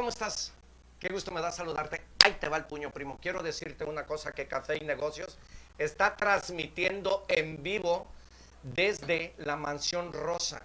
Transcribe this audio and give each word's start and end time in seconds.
¿cómo 0.00 0.08
estás? 0.08 0.52
Qué 0.98 1.10
gusto 1.10 1.30
me 1.30 1.42
da 1.42 1.52
saludarte. 1.52 2.00
Ahí 2.24 2.32
te 2.40 2.48
va 2.48 2.56
el 2.56 2.64
puño, 2.64 2.90
primo. 2.90 3.18
Quiero 3.20 3.42
decirte 3.42 3.84
una 3.84 4.06
cosa 4.06 4.32
que 4.32 4.48
Café 4.48 4.78
y 4.78 4.80
Negocios 4.80 5.36
está 5.76 6.16
transmitiendo 6.16 7.26
en 7.28 7.62
vivo 7.62 8.06
desde 8.62 9.34
la 9.36 9.56
Mansión 9.56 10.14
Rosa. 10.14 10.62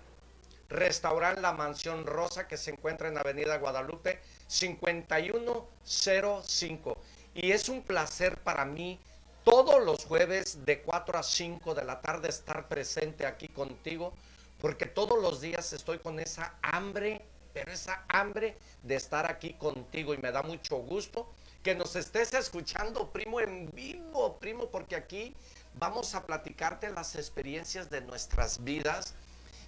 Restaurante 0.70 1.42
La 1.42 1.52
Mansión 1.52 2.06
Rosa 2.06 2.48
que 2.48 2.56
se 2.56 2.72
encuentra 2.72 3.10
en 3.10 3.18
Avenida 3.18 3.58
Guadalupe 3.58 4.22
5105. 4.48 6.98
Y 7.34 7.52
es 7.52 7.68
un 7.68 7.82
placer 7.82 8.38
para 8.38 8.64
mí 8.64 9.02
todos 9.44 9.84
los 9.84 10.06
jueves 10.06 10.66
de 10.66 10.82
4 10.82 11.20
a 11.20 11.24
5 11.24 11.76
de 11.76 11.84
la 11.84 12.00
tarde 12.00 12.30
estar 12.30 12.70
presente 12.70 13.26
aquí 13.26 13.50
contigo, 13.50 14.14
porque 14.62 14.86
todos 14.86 15.22
los 15.22 15.42
días 15.42 15.74
estoy 15.74 16.00
con 16.00 16.22
esa 16.22 16.54
hambre, 16.62 17.25
pero 17.56 17.72
esa 17.72 18.04
hambre 18.10 18.58
de 18.84 18.96
estar 18.96 19.26
aquí 19.32 19.54
contigo 19.54 20.14
y 20.14 20.18
me 20.18 20.34
da 20.34 20.44
mucho 20.44 20.76
gusto 20.76 21.26
que 21.64 21.74
nos 21.74 21.96
estés 21.96 22.34
escuchando, 22.34 23.10
primo, 23.10 23.40
en 23.40 23.72
vivo, 23.72 24.38
primo, 24.40 24.66
porque 24.66 24.98
aquí 24.98 25.34
vamos 25.76 26.14
a 26.16 26.26
platicarte 26.26 26.92
las 26.92 27.16
experiencias 27.16 27.90
de 27.90 28.02
nuestras 28.02 28.62
vidas 28.66 29.16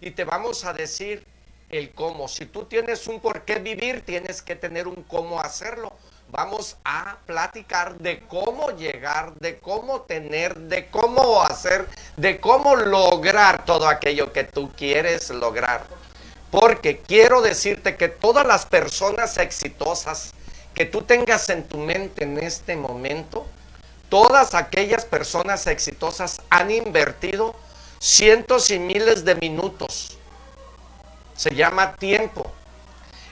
y 0.01 0.11
te 0.11 0.25
vamos 0.25 0.65
a 0.65 0.73
decir 0.73 1.25
el 1.69 1.93
cómo. 1.93 2.27
Si 2.27 2.45
tú 2.45 2.65
tienes 2.65 3.07
un 3.07 3.21
por 3.21 3.45
qué 3.45 3.59
vivir, 3.59 4.01
tienes 4.05 4.41
que 4.41 4.57
tener 4.57 4.85
un 4.85 5.03
cómo 5.03 5.39
hacerlo. 5.39 5.93
Vamos 6.29 6.75
a 6.83 7.17
platicar 7.25 7.97
de 7.99 8.19
cómo 8.27 8.71
llegar, 8.71 9.33
de 9.35 9.59
cómo 9.59 10.01
tener, 10.01 10.59
de 10.59 10.89
cómo 10.89 11.41
hacer, 11.41 11.87
de 12.17 12.37
cómo 12.41 12.75
lograr 12.75 13.63
todo 13.63 13.87
aquello 13.87 14.33
que 14.33 14.43
tú 14.43 14.69
quieres 14.75 15.29
lograr. 15.29 15.87
Porque 16.59 16.97
quiero 16.97 17.43
decirte 17.43 17.97
que 17.97 18.07
todas 18.07 18.43
las 18.43 18.65
personas 18.65 19.37
exitosas 19.37 20.31
que 20.73 20.85
tú 20.85 21.03
tengas 21.03 21.49
en 21.49 21.67
tu 21.67 21.77
mente 21.77 22.23
en 22.23 22.39
este 22.39 22.75
momento, 22.75 23.45
todas 24.09 24.55
aquellas 24.55 25.05
personas 25.05 25.67
exitosas 25.67 26.41
han 26.49 26.71
invertido 26.71 27.53
cientos 27.99 28.71
y 28.71 28.79
miles 28.79 29.23
de 29.23 29.35
minutos. 29.35 30.17
Se 31.35 31.53
llama 31.53 31.95
tiempo. 31.95 32.51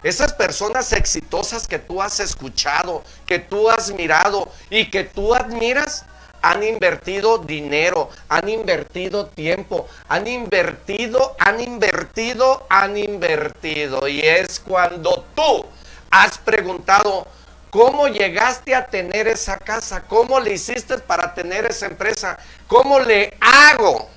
Esas 0.03 0.31
personas 0.33 0.93
exitosas 0.93 1.67
que 1.67 1.79
tú 1.79 2.03
has 2.03 2.19
escuchado, 2.19 3.03
que 3.25 3.39
tú 3.39 3.71
has 3.71 3.91
mirado 3.91 4.51
y 4.69 4.91
que 4.91 5.03
tú 5.03 5.33
admiras, 5.33 6.05
han 6.41 6.63
invertido 6.63 7.37
dinero, 7.37 8.09
han 8.29 8.49
invertido 8.49 9.27
tiempo, 9.27 9.87
han 10.07 10.27
invertido, 10.27 11.35
han 11.39 11.59
invertido, 11.59 12.65
han 12.69 12.97
invertido. 12.97 14.07
Y 14.07 14.21
es 14.21 14.59
cuando 14.59 15.25
tú 15.35 15.65
has 16.11 16.37
preguntado, 16.37 17.27
¿cómo 17.69 18.07
llegaste 18.07 18.75
a 18.75 18.85
tener 18.85 19.27
esa 19.27 19.57
casa? 19.57 20.03
¿Cómo 20.07 20.39
le 20.39 20.53
hiciste 20.53 20.97
para 20.99 21.33
tener 21.33 21.65
esa 21.65 21.87
empresa? 21.87 22.37
¿Cómo 22.67 22.99
le 22.99 23.35
hago? 23.39 24.09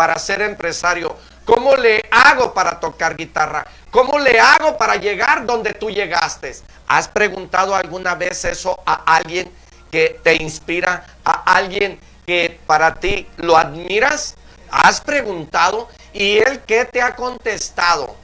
para 0.00 0.18
ser 0.18 0.40
empresario? 0.40 1.14
¿Cómo 1.44 1.76
le 1.76 2.02
hago 2.10 2.54
para 2.54 2.80
tocar 2.80 3.16
guitarra? 3.16 3.66
¿Cómo 3.90 4.18
le 4.18 4.40
hago 4.40 4.78
para 4.78 4.96
llegar 4.96 5.44
donde 5.44 5.74
tú 5.74 5.90
llegaste? 5.90 6.54
¿Has 6.88 7.06
preguntado 7.06 7.74
alguna 7.74 8.14
vez 8.14 8.46
eso 8.46 8.80
a 8.86 8.94
alguien 9.16 9.52
que 9.90 10.20
te 10.22 10.34
inspira, 10.42 11.06
a 11.24 11.54
alguien 11.54 11.98
que 12.26 12.60
para 12.66 12.94
ti 12.94 13.26
lo 13.36 13.56
admiras? 13.56 14.36
¿Has 14.70 15.00
preguntado 15.00 15.88
y 16.12 16.38
él 16.38 16.60
qué 16.66 16.84
te 16.84 17.02
ha 17.02 17.16
contestado? 17.16 18.14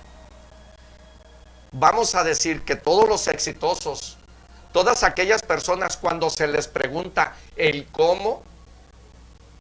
Vamos 1.73 2.15
a 2.15 2.25
decir 2.25 2.63
que 2.63 2.77
todos 2.77 3.09
los 3.09 3.27
exitosos, 3.29 4.17
todas 4.73 5.03
aquellas 5.03 5.43
personas 5.43 5.97
cuando 5.97 6.31
se 6.31 6.47
les 6.47 6.69
pregunta 6.69 7.35
el 7.57 7.87
cómo, 7.89 8.43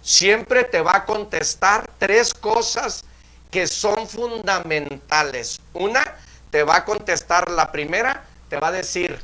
siempre 0.02 0.64
te 0.64 0.82
va 0.82 0.98
a 0.98 1.06
contestar 1.06 1.90
tres 1.98 2.34
cosas 2.34 3.04
que 3.50 3.68
son 3.68 4.08
fundamentales. 4.08 5.60
Una, 5.74 6.04
te 6.52 6.64
va 6.64 6.78
a 6.78 6.86
contestar 6.86 7.50
la 7.50 7.72
primera, 7.72 8.24
te 8.50 8.58
va 8.58 8.68
a 8.68 8.72
decir, 8.72 9.20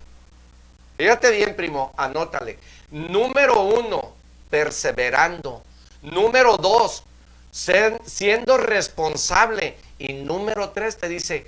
fíjate 1.01 1.31
bien 1.31 1.55
primo, 1.55 1.91
anótale. 1.97 2.59
Número 2.91 3.63
uno, 3.63 4.13
perseverando. 4.51 5.63
Número 6.03 6.57
dos, 6.57 7.03
siendo 7.49 8.57
responsable. 8.57 9.77
Y 9.97 10.13
número 10.13 10.69
tres 10.69 10.97
te 10.99 11.09
dice, 11.09 11.47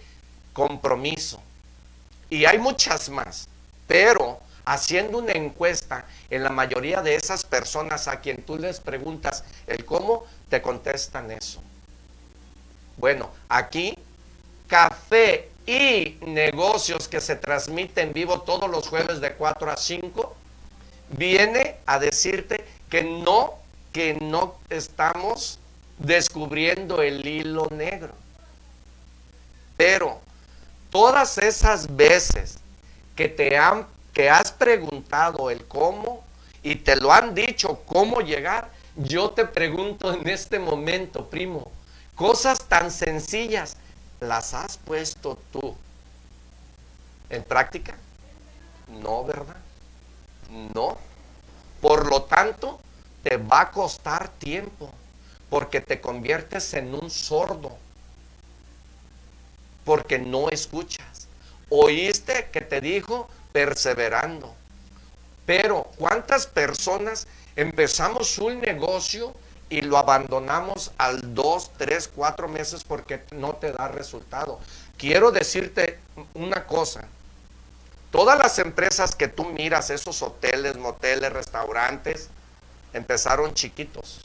compromiso. 0.53 1.39
Y 2.31 2.45
hay 2.45 2.57
muchas 2.57 3.09
más, 3.09 3.47
pero 3.85 4.39
haciendo 4.65 5.19
una 5.19 5.33
encuesta 5.33 6.07
en 6.31 6.41
la 6.41 6.49
mayoría 6.49 7.03
de 7.03 7.13
esas 7.13 7.43
personas 7.43 8.07
a 8.07 8.21
quien 8.21 8.41
tú 8.41 8.57
les 8.57 8.79
preguntas 8.79 9.43
el 9.67 9.85
cómo, 9.85 10.25
te 10.49 10.63
contestan 10.63 11.29
eso. 11.29 11.61
Bueno, 12.97 13.29
aquí 13.49 13.99
café 14.67 15.52
y 15.65 16.17
negocios 16.25 17.07
que 17.07 17.21
se 17.21 17.35
transmiten 17.35 18.13
vivo 18.13 18.41
todos 18.41 18.69
los 18.69 18.87
jueves 18.87 19.21
de 19.21 19.33
4 19.33 19.71
a 19.71 19.77
5 19.77 20.35
viene 21.17 21.77
a 21.85 21.99
decirte 21.99 22.65
que 22.89 23.03
no 23.03 23.55
que 23.91 24.15
no 24.15 24.55
estamos 24.69 25.59
descubriendo 25.99 27.01
el 27.01 27.25
hilo 27.25 27.67
negro. 27.69 28.13
Pero 29.77 30.19
todas 30.89 31.37
esas 31.37 31.95
veces 31.95 32.57
que 33.15 33.29
te 33.29 33.55
han 33.55 33.85
que 34.13 34.29
has 34.29 34.51
preguntado 34.51 35.49
el 35.49 35.65
cómo 35.65 36.23
y 36.61 36.75
te 36.75 36.95
lo 36.95 37.11
han 37.11 37.33
dicho 37.33 37.81
cómo 37.85 38.21
llegar, 38.21 38.69
yo 38.95 39.31
te 39.31 39.45
pregunto 39.45 40.13
en 40.13 40.27
este 40.29 40.59
momento, 40.59 41.29
primo, 41.29 41.71
cosas 42.15 42.59
tan 42.67 42.91
sencillas, 42.91 43.75
¿las 44.27 44.53
has 44.53 44.77
puesto 44.77 45.37
tú 45.51 45.75
en 47.29 47.43
práctica? 47.43 47.95
No, 48.87 49.23
¿verdad? 49.23 49.57
No. 50.73 50.97
Por 51.81 52.07
lo 52.07 52.23
tanto, 52.23 52.79
te 53.23 53.37
va 53.37 53.61
a 53.61 53.71
costar 53.71 54.29
tiempo, 54.29 54.91
porque 55.49 55.81
te 55.81 56.01
conviertes 56.01 56.73
en 56.73 56.93
un 56.93 57.09
sordo, 57.09 57.77
porque 59.85 60.17
no 60.17 60.49
escuchas. 60.49 61.27
¿Oíste 61.69 62.49
que 62.51 62.61
te 62.61 62.81
dijo 62.81 63.27
perseverando. 63.53 64.53
Pero 65.45 65.83
¿cuántas 65.97 66.47
personas 66.47 67.27
empezamos 67.55 68.37
un 68.39 68.59
negocio 68.59 69.33
y 69.73 69.81
lo 69.81 69.97
abandonamos 69.97 70.91
al 70.99 71.33
dos, 71.33 71.71
tres, 71.79 72.07
cuatro 72.07 72.47
meses 72.47 72.83
porque 72.83 73.23
no 73.31 73.55
te 73.55 73.71
da 73.71 73.87
resultado? 73.87 74.59
Quiero 74.97 75.31
decirte 75.31 75.97
una 76.35 76.67
cosa. 76.67 77.07
Todas 78.11 78.37
las 78.37 78.59
empresas 78.59 79.15
que 79.15 79.27
tú 79.27 79.45
miras, 79.45 79.89
esos 79.89 80.21
hoteles, 80.21 80.77
moteles, 80.77 81.33
restaurantes, 81.33 82.29
empezaron 82.93 83.55
chiquitos. 83.55 84.21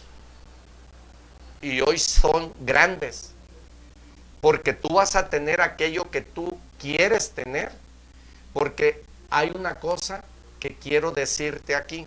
Y 1.63 1.81
hoy 1.81 1.99
son 1.99 2.53
grandes. 2.61 3.31
Porque 4.43 4.75
tú 4.75 4.97
vas 4.97 5.17
a 5.17 5.31
tener 5.31 5.63
aquello 5.63 6.11
que 6.11 6.21
tú 6.21 6.59
quieres 6.79 7.31
tener. 7.31 7.73
Porque 8.53 9.03
hay 9.31 9.51
una 9.55 9.77
cosa 9.77 10.23
que 10.61 10.77
quiero 10.77 11.11
decirte 11.11 11.75
aquí. 11.75 12.07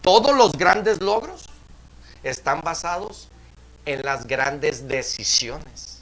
Todos 0.00 0.36
los 0.36 0.52
grandes 0.52 1.00
logros 1.00 1.48
están 2.22 2.60
basados 2.60 3.28
en 3.84 4.02
las 4.02 4.26
grandes 4.26 4.88
decisiones. 4.88 6.00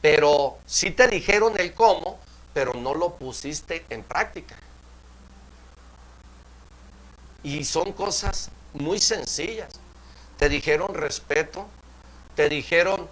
Pero 0.00 0.58
sí 0.66 0.90
te 0.90 1.06
dijeron 1.08 1.54
el 1.58 1.74
cómo, 1.74 2.18
pero 2.52 2.74
no 2.74 2.94
lo 2.94 3.14
pusiste 3.14 3.84
en 3.88 4.02
práctica. 4.02 4.56
Y 7.42 7.64
son 7.64 7.92
cosas 7.92 8.50
muy 8.72 8.98
sencillas. 8.98 9.68
Te 10.38 10.48
dijeron 10.48 10.94
respeto, 10.94 11.66
te 12.34 12.48
dijeron 12.48 13.08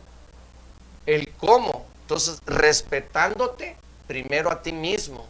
el 1.06 1.32
cómo. 1.34 1.86
Entonces, 2.02 2.40
respetándote, 2.44 3.76
primero 4.08 4.50
a 4.50 4.62
ti 4.62 4.72
mismo, 4.72 5.26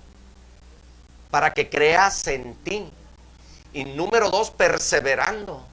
para 1.30 1.52
que 1.52 1.68
creas 1.68 2.26
en 2.26 2.54
ti. 2.56 2.90
Y 3.72 3.84
número 3.84 4.30
dos, 4.30 4.50
perseverando. 4.50 5.69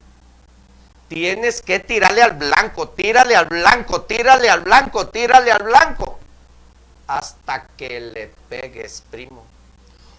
Tienes 1.08 1.62
que 1.62 1.80
tirarle 1.80 2.22
al 2.22 2.34
blanco, 2.34 2.90
tírale 2.90 3.36
al 3.36 3.46
blanco, 3.46 4.02
tírale 4.02 4.50
al 4.50 4.62
blanco, 4.62 5.08
tírale 5.08 5.52
al 5.52 5.64
blanco, 5.64 6.20
hasta 7.08 7.68
que 7.78 8.00
le 8.02 8.32
pegues, 8.50 9.04
primo. 9.10 9.46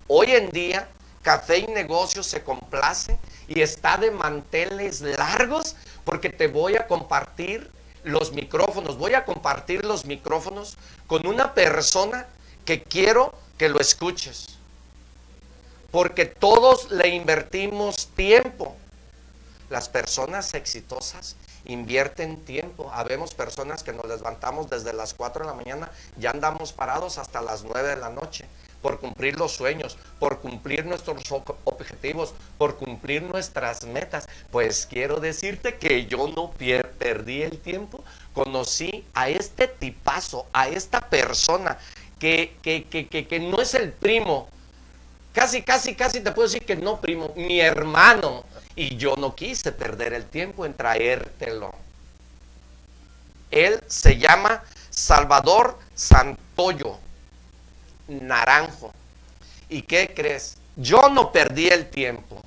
Hoy 0.06 0.32
en 0.32 0.48
día, 0.50 0.88
Café 1.22 1.58
y 1.58 1.66
Negocio 1.66 2.22
se 2.22 2.42
complace 2.42 3.18
y 3.48 3.60
está 3.60 3.98
de 3.98 4.10
manteles 4.10 5.02
largos 5.02 5.76
porque 6.04 6.30
te 6.30 6.48
voy 6.48 6.76
a 6.76 6.86
compartir 6.86 7.70
los 8.02 8.32
micrófonos, 8.32 8.96
voy 8.96 9.12
a 9.12 9.26
compartir 9.26 9.84
los 9.84 10.06
micrófonos 10.06 10.78
con 11.06 11.26
una 11.26 11.52
persona 11.52 12.26
que 12.64 12.82
quiero 12.82 13.34
que 13.58 13.68
lo 13.68 13.78
escuches. 13.78 14.58
Porque 15.90 16.24
todos 16.24 16.90
le 16.90 17.08
invertimos 17.08 18.08
tiempo. 18.16 18.74
Las 19.70 19.88
personas 19.88 20.54
exitosas 20.54 21.36
invierten 21.64 22.44
tiempo. 22.44 22.90
Habemos 22.92 23.34
personas 23.34 23.82
que 23.82 23.92
nos 23.92 24.06
levantamos 24.06 24.70
desde 24.70 24.92
las 24.92 25.14
4 25.14 25.44
de 25.44 25.50
la 25.50 25.56
mañana, 25.56 25.90
ya 26.16 26.30
andamos 26.30 26.72
parados 26.72 27.18
hasta 27.18 27.42
las 27.42 27.64
9 27.64 27.88
de 27.88 27.96
la 27.96 28.08
noche 28.08 28.46
por 28.82 29.00
cumplir 29.00 29.38
los 29.38 29.52
sueños, 29.52 29.98
por 30.18 30.40
cumplir 30.40 30.86
nuestros 30.86 31.22
objetivos, 31.64 32.34
por 32.58 32.76
cumplir 32.76 33.22
nuestras 33.22 33.84
metas. 33.84 34.28
Pues 34.50 34.86
quiero 34.86 35.20
decirte 35.20 35.76
que 35.76 36.06
yo 36.06 36.28
no 36.28 36.52
perdí 36.52 37.42
el 37.42 37.58
tiempo, 37.58 38.04
conocí 38.32 39.04
a 39.14 39.28
este 39.28 39.68
tipazo, 39.68 40.46
a 40.52 40.68
esta 40.68 41.00
persona 41.00 41.78
que, 42.18 42.56
que, 42.62 42.84
que, 42.84 43.08
que, 43.08 43.40
no 43.40 43.60
es 43.60 43.74
el 43.74 43.92
primo. 43.92 44.48
Casi, 45.32 45.62
casi, 45.62 45.94
casi 45.94 46.20
te 46.20 46.32
puedo 46.32 46.48
decir 46.48 46.64
que 46.64 46.76
no, 46.76 47.00
primo, 47.00 47.32
mi 47.36 47.60
hermano. 47.60 48.44
Y 48.74 48.96
yo 48.96 49.16
no 49.16 49.34
quise 49.34 49.72
perder 49.72 50.12
el 50.12 50.24
tiempo 50.26 50.64
en 50.64 50.74
traértelo. 50.74 51.72
Él 53.50 53.80
se 53.86 54.18
llama 54.18 54.62
Salvador 54.90 55.78
Santoyo 55.94 56.98
Naranjo. 58.08 58.92
¿Y 59.68 59.82
qué 59.82 60.12
crees? 60.14 60.56
Yo 60.76 61.08
no 61.08 61.32
perdí 61.32 61.68
el 61.68 61.88
tiempo. 61.88 62.42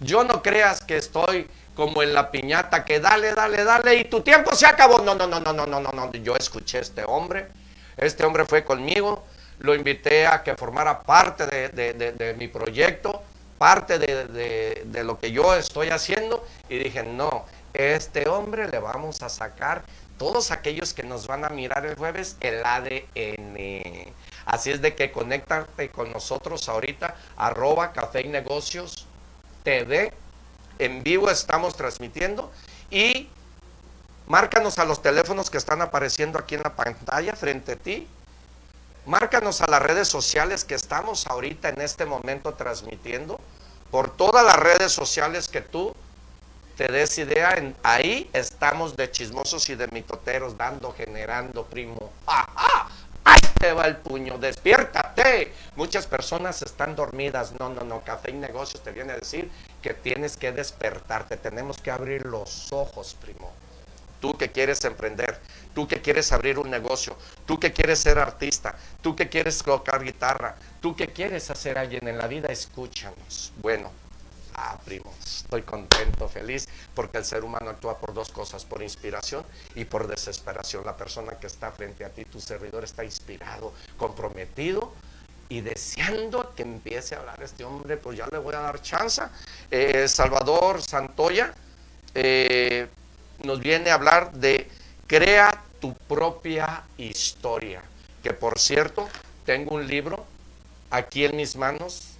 Yo 0.00 0.24
no 0.24 0.42
creas 0.42 0.82
que 0.82 0.96
estoy 0.96 1.48
como 1.74 2.02
en 2.02 2.12
la 2.12 2.30
piñata 2.30 2.84
que 2.84 3.00
dale, 3.00 3.34
dale, 3.34 3.64
dale 3.64 3.96
y 3.96 4.04
tu 4.04 4.20
tiempo 4.20 4.54
se 4.54 4.66
acabó. 4.66 4.98
No, 4.98 5.14
no, 5.14 5.26
no, 5.26 5.40
no, 5.40 5.52
no, 5.52 5.66
no, 5.66 5.80
no, 5.80 5.92
no. 5.92 6.12
Yo 6.12 6.36
escuché 6.36 6.78
a 6.78 6.82
este 6.82 7.04
hombre 7.06 7.48
este 7.96 8.24
hombre 8.24 8.44
fue 8.44 8.64
conmigo, 8.64 9.24
lo 9.58 9.74
invité 9.74 10.26
a 10.26 10.42
que 10.42 10.54
formara 10.54 11.02
parte 11.02 11.46
de, 11.46 12.34
mi 12.38 12.48
proyecto, 12.48 13.22
parte 13.58 13.98
de, 13.98 15.04
lo 15.04 15.18
que 15.18 15.32
yo 15.32 15.54
estoy 15.54 15.88
haciendo 15.88 16.46
y 16.68 16.78
dije, 16.78 17.02
no, 17.02 17.44
este 17.72 18.28
hombre 18.28 18.68
le 18.68 18.78
vamos 18.78 19.22
a 19.22 19.28
sacar 19.28 19.82
todos 20.18 20.50
aquellos 20.50 20.94
que 20.94 21.02
nos 21.02 21.26
van 21.26 21.44
a 21.44 21.50
mirar 21.50 21.84
el 21.84 21.96
jueves 21.96 22.36
el 22.40 22.64
ADN. 22.64 24.14
Así 24.46 24.70
es 24.70 24.80
de 24.80 24.94
que 24.94 25.12
conéctate 25.12 25.90
con 25.90 26.12
nosotros 26.12 26.68
ahorita, 26.68 27.16
arroba 27.36 27.92
Café 27.92 28.22
y 28.22 28.28
Negocios 28.28 29.06
TV. 29.62 30.12
En 30.78 31.02
vivo 31.02 31.30
estamos 31.30 31.76
transmitiendo 31.76 32.52
y 32.90 33.28
Márcanos 34.26 34.78
a 34.78 34.84
los 34.84 35.02
teléfonos 35.02 35.50
que 35.50 35.58
están 35.58 35.82
apareciendo 35.82 36.38
aquí 36.38 36.56
en 36.56 36.62
la 36.62 36.74
pantalla 36.74 37.34
frente 37.36 37.72
a 37.72 37.76
ti. 37.76 38.08
Márcanos 39.06 39.60
a 39.60 39.70
las 39.70 39.80
redes 39.80 40.08
sociales 40.08 40.64
que 40.64 40.74
estamos 40.74 41.28
ahorita 41.28 41.68
en 41.68 41.80
este 41.80 42.04
momento 42.06 42.54
transmitiendo. 42.54 43.38
Por 43.92 44.10
todas 44.16 44.44
las 44.44 44.56
redes 44.56 44.90
sociales 44.90 45.46
que 45.46 45.60
tú 45.60 45.94
te 46.76 46.88
des 46.88 47.16
idea, 47.16 47.56
ahí 47.84 48.28
estamos 48.32 48.96
de 48.96 49.08
chismosos 49.08 49.68
y 49.70 49.76
de 49.76 49.86
mitoteros, 49.86 50.58
dando, 50.58 50.92
generando, 50.92 51.64
primo. 51.66 52.10
¡Ajá! 52.26 52.88
¡Ahí 53.22 53.40
te 53.60 53.72
va 53.72 53.86
el 53.86 53.96
puño! 53.98 54.38
¡Despiértate! 54.38 55.54
Muchas 55.76 56.08
personas 56.08 56.60
están 56.62 56.96
dormidas. 56.96 57.52
No, 57.60 57.68
no, 57.68 57.82
no. 57.84 58.02
Café 58.02 58.32
y 58.32 58.34
Negocios 58.34 58.82
te 58.82 58.90
viene 58.90 59.12
a 59.12 59.18
decir 59.18 59.48
que 59.82 59.94
tienes 59.94 60.36
que 60.36 60.50
despertarte. 60.50 61.36
Tenemos 61.36 61.78
que 61.78 61.92
abrir 61.92 62.26
los 62.26 62.72
ojos, 62.72 63.16
primo 63.20 63.52
tú 64.20 64.36
que 64.36 64.50
quieres 64.50 64.84
emprender, 64.84 65.38
tú 65.76 65.86
que 65.86 66.00
quieres 66.00 66.32
abrir 66.32 66.58
un 66.58 66.70
negocio, 66.70 67.14
tú 67.44 67.60
que 67.60 67.70
quieres 67.70 67.98
ser 67.98 68.18
artista, 68.18 68.74
tú 69.02 69.14
que 69.14 69.28
quieres 69.28 69.58
tocar 69.58 70.02
guitarra, 70.02 70.56
tú 70.80 70.96
que 70.96 71.08
quieres 71.08 71.50
hacer 71.50 71.76
alguien 71.76 72.08
en 72.08 72.16
la 72.16 72.26
vida, 72.26 72.48
escúchanos. 72.48 73.52
Bueno, 73.60 73.92
ah, 74.54 74.78
primo, 74.86 75.12
estoy 75.22 75.60
contento, 75.60 76.30
feliz, 76.30 76.66
porque 76.94 77.18
el 77.18 77.26
ser 77.26 77.44
humano 77.44 77.68
actúa 77.68 77.98
por 77.98 78.14
dos 78.14 78.30
cosas, 78.30 78.64
por 78.64 78.82
inspiración 78.82 79.44
y 79.74 79.84
por 79.84 80.06
desesperación. 80.08 80.82
La 80.86 80.96
persona 80.96 81.32
que 81.32 81.46
está 81.46 81.70
frente 81.72 82.06
a 82.06 82.08
ti, 82.08 82.24
tu 82.24 82.40
servidor, 82.40 82.82
está 82.82 83.04
inspirado, 83.04 83.74
comprometido 83.98 84.94
y 85.50 85.60
deseando 85.60 86.54
que 86.54 86.62
empiece 86.62 87.16
a 87.16 87.18
hablar 87.18 87.42
este 87.42 87.64
hombre, 87.64 87.98
pues 87.98 88.16
ya 88.16 88.26
le 88.32 88.38
voy 88.38 88.54
a 88.54 88.60
dar 88.60 88.80
chance. 88.80 89.20
Eh, 89.70 90.08
Salvador 90.08 90.80
Santoya, 90.80 91.52
eh, 92.14 92.88
nos 93.44 93.60
viene 93.60 93.90
a 93.90 93.94
hablar 93.94 94.32
de 94.32 94.70
crea 95.06 95.62
tu 95.80 95.94
propia 95.94 96.84
historia. 96.96 97.82
Que 98.22 98.32
por 98.32 98.58
cierto, 98.58 99.08
tengo 99.44 99.74
un 99.74 99.86
libro 99.86 100.26
aquí 100.90 101.24
en 101.24 101.36
mis 101.36 101.56
manos 101.56 102.16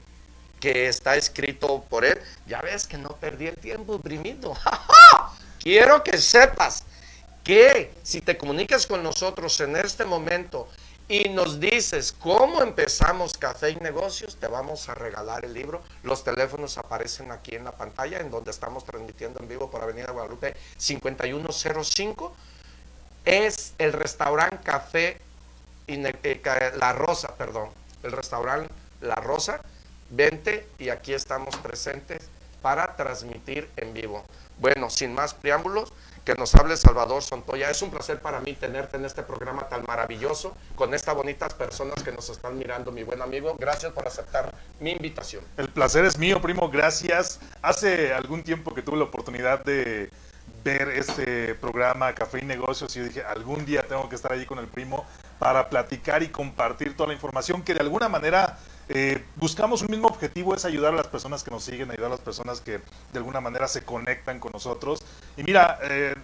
que 0.60 0.88
está 0.88 1.16
escrito 1.16 1.84
por 1.88 2.04
él. 2.04 2.20
Ya 2.46 2.60
ves 2.60 2.86
que 2.86 2.98
no 2.98 3.10
perdí 3.10 3.46
el 3.46 3.56
tiempo 3.56 3.94
imprimiendo. 3.94 4.56
Quiero 5.60 6.02
que 6.02 6.18
sepas 6.18 6.84
que 7.42 7.92
si 8.02 8.20
te 8.20 8.36
comunicas 8.36 8.86
con 8.86 9.02
nosotros 9.02 9.60
en 9.60 9.76
este 9.76 10.04
momento 10.04 10.68
y 11.08 11.28
nos 11.28 11.60
dices 11.60 12.12
cómo 12.12 12.62
empezamos 12.62 13.34
Café 13.38 13.70
y 13.70 13.76
Negocios, 13.76 14.36
te 14.36 14.48
vamos 14.48 14.88
a 14.88 14.94
regalar 14.94 15.44
el 15.44 15.54
libro. 15.54 15.82
Los 16.02 16.24
teléfonos 16.24 16.78
aparecen 16.78 17.30
aquí 17.30 17.54
en 17.54 17.64
la 17.64 17.72
pantalla, 17.72 18.18
en 18.18 18.30
donde 18.30 18.50
estamos 18.50 18.84
transmitiendo 18.84 19.38
en 19.40 19.48
vivo 19.48 19.70
por 19.70 19.82
Avenida 19.82 20.10
Guadalupe 20.10 20.56
5105. 20.76 22.34
Es 23.26 23.74
el 23.78 23.92
restaurante 23.92 24.58
Café 24.62 25.18
eh, 25.88 26.72
La 26.78 26.92
Rosa, 26.92 27.34
perdón, 27.36 27.70
el 28.04 28.12
restaurante 28.12 28.72
La 29.00 29.16
Rosa. 29.16 29.60
Vente 30.10 30.68
y 30.78 30.90
aquí 30.90 31.12
estamos 31.12 31.56
presentes 31.56 32.28
para 32.62 32.94
transmitir 32.94 33.68
en 33.76 33.92
vivo. 33.92 34.24
Bueno, 34.60 34.88
sin 34.90 35.12
más 35.12 35.34
preámbulos, 35.34 35.92
que 36.24 36.36
nos 36.36 36.54
hable 36.54 36.76
Salvador 36.76 37.20
Sontoya. 37.20 37.68
Es 37.68 37.82
un 37.82 37.90
placer 37.90 38.20
para 38.20 38.38
mí 38.38 38.52
tenerte 38.54 38.96
en 38.96 39.04
este 39.04 39.24
programa 39.24 39.68
tan 39.68 39.82
maravilloso, 39.88 40.56
con 40.76 40.94
estas 40.94 41.16
bonitas 41.16 41.52
personas 41.52 42.02
que 42.04 42.12
nos 42.12 42.30
están 42.30 42.56
mirando, 42.56 42.92
mi 42.92 43.02
buen 43.02 43.22
amigo. 43.22 43.56
Gracias 43.58 43.92
por 43.92 44.06
aceptar 44.06 44.54
mi 44.78 44.92
invitación. 44.92 45.42
El 45.56 45.68
placer 45.68 46.04
es 46.04 46.16
mío, 46.16 46.40
primo. 46.40 46.70
Gracias. 46.70 47.40
Hace 47.60 48.14
algún 48.14 48.44
tiempo 48.44 48.72
que 48.72 48.82
tuve 48.82 48.98
la 48.98 49.04
oportunidad 49.04 49.64
de 49.64 50.10
ver 50.66 50.88
este 50.88 51.54
programa 51.54 52.12
Café 52.12 52.40
y 52.40 52.44
Negocios 52.44 52.94
y 52.96 52.98
yo 52.98 53.04
dije, 53.04 53.22
algún 53.22 53.64
día 53.64 53.86
tengo 53.86 54.08
que 54.08 54.16
estar 54.16 54.32
allí 54.32 54.46
con 54.46 54.58
el 54.58 54.66
primo 54.66 55.06
para 55.38 55.68
platicar 55.68 56.24
y 56.24 56.28
compartir 56.28 56.96
toda 56.96 57.06
la 57.08 57.14
información 57.14 57.62
que 57.62 57.72
de 57.72 57.80
alguna 57.80 58.08
manera 58.08 58.58
eh, 58.88 59.24
buscamos 59.36 59.82
un 59.82 59.90
mismo 59.92 60.08
objetivo, 60.08 60.56
es 60.56 60.64
ayudar 60.64 60.92
a 60.92 60.96
las 60.96 61.06
personas 61.06 61.44
que 61.44 61.52
nos 61.52 61.62
siguen, 61.62 61.92
ayudar 61.92 62.08
a 62.08 62.14
las 62.16 62.20
personas 62.20 62.60
que 62.60 62.78
de 63.12 63.18
alguna 63.18 63.40
manera 63.40 63.68
se 63.68 63.84
conectan 63.84 64.40
con 64.40 64.50
nosotros. 64.52 65.04
Y 65.36 65.44
mira, 65.44 65.78
eh, 65.82 66.16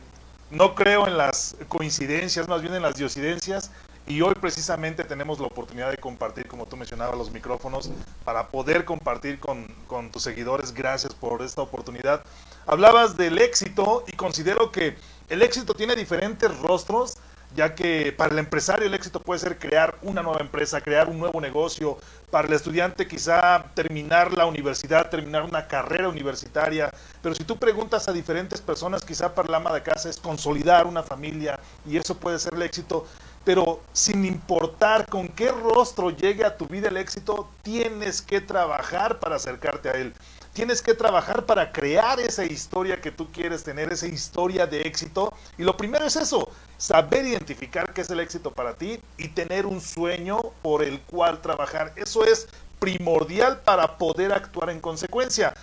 no 0.51 0.75
creo 0.75 1.07
en 1.07 1.17
las 1.17 1.55
coincidencias, 1.69 2.49
más 2.49 2.63
bien 2.63 2.75
en 2.75 2.83
las 2.83 2.97
diosidencias. 2.97 3.71
Y 4.09 4.21
hoy 4.23 4.35
precisamente 4.35 5.05
tenemos 5.05 5.39
la 5.39 5.47
oportunidad 5.47 5.89
de 5.89 5.99
compartir, 5.99 6.49
como 6.49 6.67
tú 6.67 6.77
mencionabas, 6.77 7.17
los 7.17 7.31
micrófonos 7.31 7.91
para 8.25 8.49
poder 8.49 8.85
compartir 8.85 9.39
con, 9.39 9.69
con 9.87 10.11
tus 10.11 10.25
seguidores. 10.25 10.75
Gracias 10.75 11.15
por 11.15 11.43
esta 11.43 11.63
oportunidad. 11.63 12.25
Hablabas 12.67 13.17
del 13.17 13.39
éxito 13.39 14.05
y 14.07 14.13
considero 14.13 14.71
que 14.71 14.97
el 15.29 15.43
éxito 15.43 15.75
tiene 15.75 15.97
diferentes 15.97 16.57
rostros 16.59 17.19
ya 17.55 17.75
que 17.75 18.13
para 18.13 18.33
el 18.33 18.39
empresario 18.39 18.87
el 18.87 18.95
éxito 18.95 19.21
puede 19.21 19.41
ser 19.41 19.59
crear 19.59 19.99
una 20.03 20.23
nueva 20.23 20.41
empresa, 20.41 20.81
crear 20.81 21.09
un 21.09 21.19
nuevo 21.19 21.41
negocio, 21.41 21.99
para 22.31 22.49
el 22.49 22.55
estudiante 22.55 23.07
quizá 23.07 23.65
terminar 23.75 24.33
la 24.33 24.47
universidad, 24.47 25.11
terminar 25.11 25.43
una 25.43 25.69
carrera 25.69 26.09
universitaria, 26.09 26.91
pero 27.23 27.35
si 27.35 27.45
tú 27.45 27.59
preguntas 27.59 28.09
a 28.09 28.13
diferentes 28.13 28.61
personas, 28.61 29.05
quizá 29.05 29.35
para 29.35 29.51
la 29.51 29.59
ama 29.59 29.75
de 29.75 29.83
casa 29.83 30.09
es 30.09 30.19
consolidar 30.19 30.87
una 30.87 31.03
familia 31.03 31.61
y 31.87 31.99
eso 31.99 32.17
puede 32.17 32.39
ser 32.39 32.55
el 32.55 32.63
éxito, 32.63 33.07
pero 33.45 33.81
sin 33.93 34.25
importar 34.25 35.07
con 35.07 35.29
qué 35.29 35.51
rostro 35.51 36.11
llegue 36.11 36.47
a 36.47 36.57
tu 36.57 36.67
vida 36.67 36.89
el 36.89 36.97
éxito, 36.97 37.51
tienes 37.63 38.23
que 38.23 38.41
trabajar 38.41 39.21
para 39.21 39.37
acercarte 39.37 39.91
a 39.91 39.93
él. 39.93 40.15
Tienes 40.53 40.83
que 40.83 40.93
trabajar 40.93 41.47
para 41.47 41.73
crear 41.73 42.21
esa 42.21 42.45
historia 42.45 43.01
que 43.01 43.11
tú 43.11 43.33
quieres 43.33 43.65
tener, 43.65 43.91
esa 43.91 44.07
historia 44.07 44.67
de 44.67 44.83
éxito. 44.83 45.33
Y 45.57 45.63
lo 45.63 45.79
primero 45.79 46.05
es 46.05 46.17
eso, 46.17 46.47
saber 46.77 47.25
identificar 47.25 47.95
qué 47.95 48.03
es 48.03 48.11
el 48.11 48.21
éxito 48.21 48.51
para 48.51 48.75
ti 48.75 49.01
y 49.17 49.29
tener 49.29 49.65
un 49.65 49.81
sueño 49.81 50.39
por 50.61 50.83
el 50.85 51.01
cual 51.01 51.41
trabajar. 51.41 51.95
Eso 51.97 52.25
es 52.25 52.49
primordial 52.79 53.61
para 53.61 53.97
poder 53.97 54.33
actuar 54.33 54.69
en 54.69 54.81
consecuencia. 54.81 55.55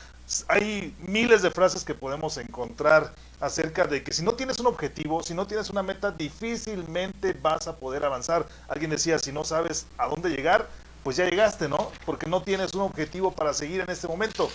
Hay 0.47 0.95
miles 0.99 1.43
de 1.43 1.51
frases 1.51 1.83
que 1.83 1.93
podemos 1.93 2.37
encontrar 2.37 3.13
acerca 3.39 3.85
de 3.85 4.03
que 4.03 4.13
si 4.13 4.23
no 4.23 4.33
tienes 4.33 4.59
un 4.59 4.67
objetivo, 4.67 5.21
si 5.21 5.35
no 5.35 5.45
tienes 5.45 5.69
una 5.69 5.83
meta, 5.83 6.11
difícilmente 6.11 7.33
vas 7.33 7.67
a 7.67 7.75
poder 7.75 8.05
avanzar. 8.05 8.47
Alguien 8.67 8.89
decía, 8.89 9.19
si 9.19 9.31
no 9.31 9.43
sabes 9.43 9.85
a 9.97 10.07
dónde 10.07 10.29
llegar, 10.29 10.67
pues 11.03 11.17
ya 11.17 11.25
llegaste, 11.25 11.67
¿no? 11.67 11.91
Porque 12.05 12.27
no 12.27 12.41
tienes 12.41 12.73
un 12.73 12.81
objetivo 12.81 13.31
para 13.31 13.53
seguir 13.53 13.81
en 13.81 13.89
este 13.89 14.07
momento. 14.07 14.49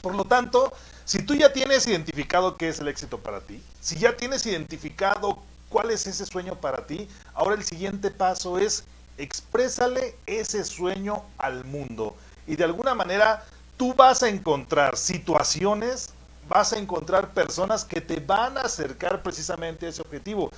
Por 0.00 0.14
lo 0.14 0.24
tanto, 0.24 0.72
si 1.04 1.22
tú 1.22 1.34
ya 1.34 1.52
tienes 1.52 1.86
identificado 1.86 2.56
qué 2.56 2.68
es 2.68 2.78
el 2.78 2.88
éxito 2.88 3.18
para 3.18 3.40
ti, 3.40 3.62
si 3.80 3.96
ya 3.96 4.16
tienes 4.16 4.44
identificado 4.46 5.38
cuál 5.68 5.90
es 5.90 6.06
ese 6.06 6.26
sueño 6.26 6.54
para 6.56 6.86
ti, 6.86 7.08
ahora 7.34 7.54
el 7.54 7.64
siguiente 7.64 8.10
paso 8.10 8.58
es 8.58 8.84
exprésale 9.18 10.16
ese 10.26 10.64
sueño 10.64 11.22
al 11.38 11.64
mundo. 11.64 12.16
Y 12.46 12.56
de 12.56 12.64
alguna 12.64 12.94
manera 12.94 13.44
tú 13.76 13.94
vas 13.94 14.22
a 14.22 14.28
encontrar 14.28 14.96
situaciones, 14.96 16.10
vas 16.48 16.72
a 16.72 16.78
encontrar 16.78 17.32
personas 17.32 17.84
que 17.84 18.00
te 18.00 18.20
van 18.20 18.58
a 18.58 18.62
acercar 18.62 19.22
precisamente 19.22 19.86
a 19.86 19.88
ese 19.88 20.02
objetivo. 20.02 20.50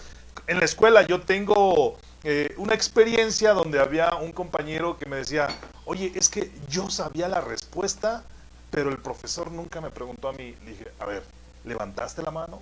En 0.47 0.59
la 0.59 0.65
escuela 0.65 1.03
yo 1.03 1.21
tengo 1.21 1.99
eh, 2.29 2.53
una 2.57 2.75
experiencia 2.75 3.53
donde 3.53 3.79
había 3.79 4.17
un 4.17 4.33
compañero 4.33 4.99
que 4.99 5.07
me 5.07 5.15
decía, 5.15 5.47
oye, 5.85 6.11
es 6.17 6.29
que 6.29 6.51
yo 6.69 6.91
sabía 6.91 7.29
la 7.29 7.41
respuesta, 7.41 8.25
pero 8.73 8.91
el 8.91 8.99
profesor 8.99 9.53
nunca 9.53 9.81
me 9.81 9.91
preguntó 9.91 10.29
a 10.29 10.33
mí. 10.33 10.57
Le 10.65 10.73
dije, 10.73 10.89
a 10.99 11.05
ver, 11.05 11.23
¿levantaste 11.65 12.23
la 12.23 12.33
mano? 12.33 12.61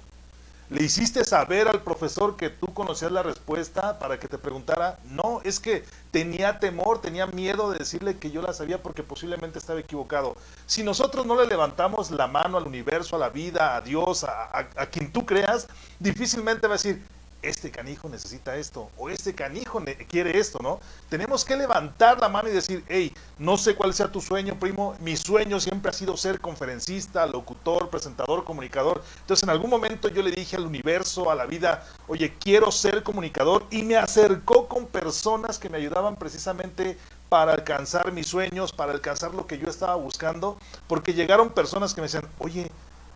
¿Le 0.69 0.85
hiciste 0.85 1.25
saber 1.25 1.67
al 1.67 1.81
profesor 1.81 2.37
que 2.37 2.51
tú 2.51 2.75
conocías 2.75 3.11
la 3.11 3.23
respuesta 3.23 3.99
para 3.99 4.21
que 4.21 4.29
te 4.29 4.37
preguntara? 4.37 4.99
No, 5.05 5.41
es 5.45 5.61
que 5.61 5.83
tenía 6.11 6.59
temor, 6.61 7.01
tenía 7.01 7.27
miedo 7.27 7.71
de 7.71 7.79
decirle 7.79 8.19
que 8.19 8.31
yo 8.31 8.43
la 8.43 8.53
sabía 8.53 8.83
porque 8.83 9.03
posiblemente 9.03 9.59
estaba 9.59 9.81
equivocado. 9.81 10.37
Si 10.67 10.83
nosotros 10.83 11.25
no 11.25 11.41
le 11.41 11.47
levantamos 11.47 12.11
la 12.11 12.27
mano 12.27 12.59
al 12.59 12.67
universo, 12.67 13.17
a 13.17 13.19
la 13.19 13.31
vida, 13.31 13.77
a 13.77 13.81
Dios, 13.81 14.25
a, 14.25 14.59
a 14.59 14.87
quien 14.91 15.11
tú 15.11 15.25
creas, 15.25 15.69
difícilmente 16.01 16.67
va 16.67 16.75
a 16.75 16.77
decir, 16.77 17.03
este 17.49 17.71
canijo 17.71 18.09
necesita 18.09 18.57
esto 18.57 18.91
o 18.97 19.09
este 19.11 19.35
canijo 19.35 19.83
quiere 20.09 20.39
esto, 20.39 20.59
¿no? 20.63 20.81
Tenemos 21.09 21.45
que 21.45 21.57
levantar 21.57 22.21
la 22.21 22.29
mano 22.29 22.49
y 22.49 22.53
decir, 22.53 22.85
hey, 22.89 23.13
no 23.39 23.57
sé 23.57 23.75
cuál 23.75 23.95
sea 23.95 24.11
tu 24.11 24.21
sueño, 24.21 24.59
primo, 24.59 24.95
mi 25.01 25.17
sueño 25.17 25.61
siempre 25.61 25.91
ha 25.91 25.93
sido 25.93 26.17
ser 26.17 26.41
conferencista, 26.41 27.27
locutor, 27.27 27.91
presentador, 27.91 28.45
comunicador. 28.45 29.03
Entonces 29.21 29.43
en 29.43 29.51
algún 29.51 29.71
momento 29.71 30.09
yo 30.09 30.23
le 30.23 30.31
dije 30.31 30.57
al 30.57 30.67
universo, 30.67 31.31
a 31.31 31.35
la 31.35 31.47
vida, 31.47 31.87
oye, 32.09 32.35
quiero 32.39 32.71
ser 32.71 33.03
comunicador 33.03 33.65
y 33.71 33.83
me 33.83 33.97
acercó 33.97 34.69
con 34.69 34.87
personas 34.87 35.59
que 35.59 35.69
me 35.69 35.79
ayudaban 35.79 36.17
precisamente 36.17 36.99
para 37.29 37.53
alcanzar 37.53 38.13
mis 38.13 38.29
sueños, 38.29 38.73
para 38.73 38.93
alcanzar 38.93 39.35
lo 39.35 39.47
que 39.47 39.59
yo 39.59 39.69
estaba 39.69 39.97
buscando, 39.97 40.57
porque 40.87 41.15
llegaron 41.15 41.51
personas 41.51 41.93
que 41.93 42.01
me 42.01 42.07
decían, 42.07 42.29
oye, 42.39 42.71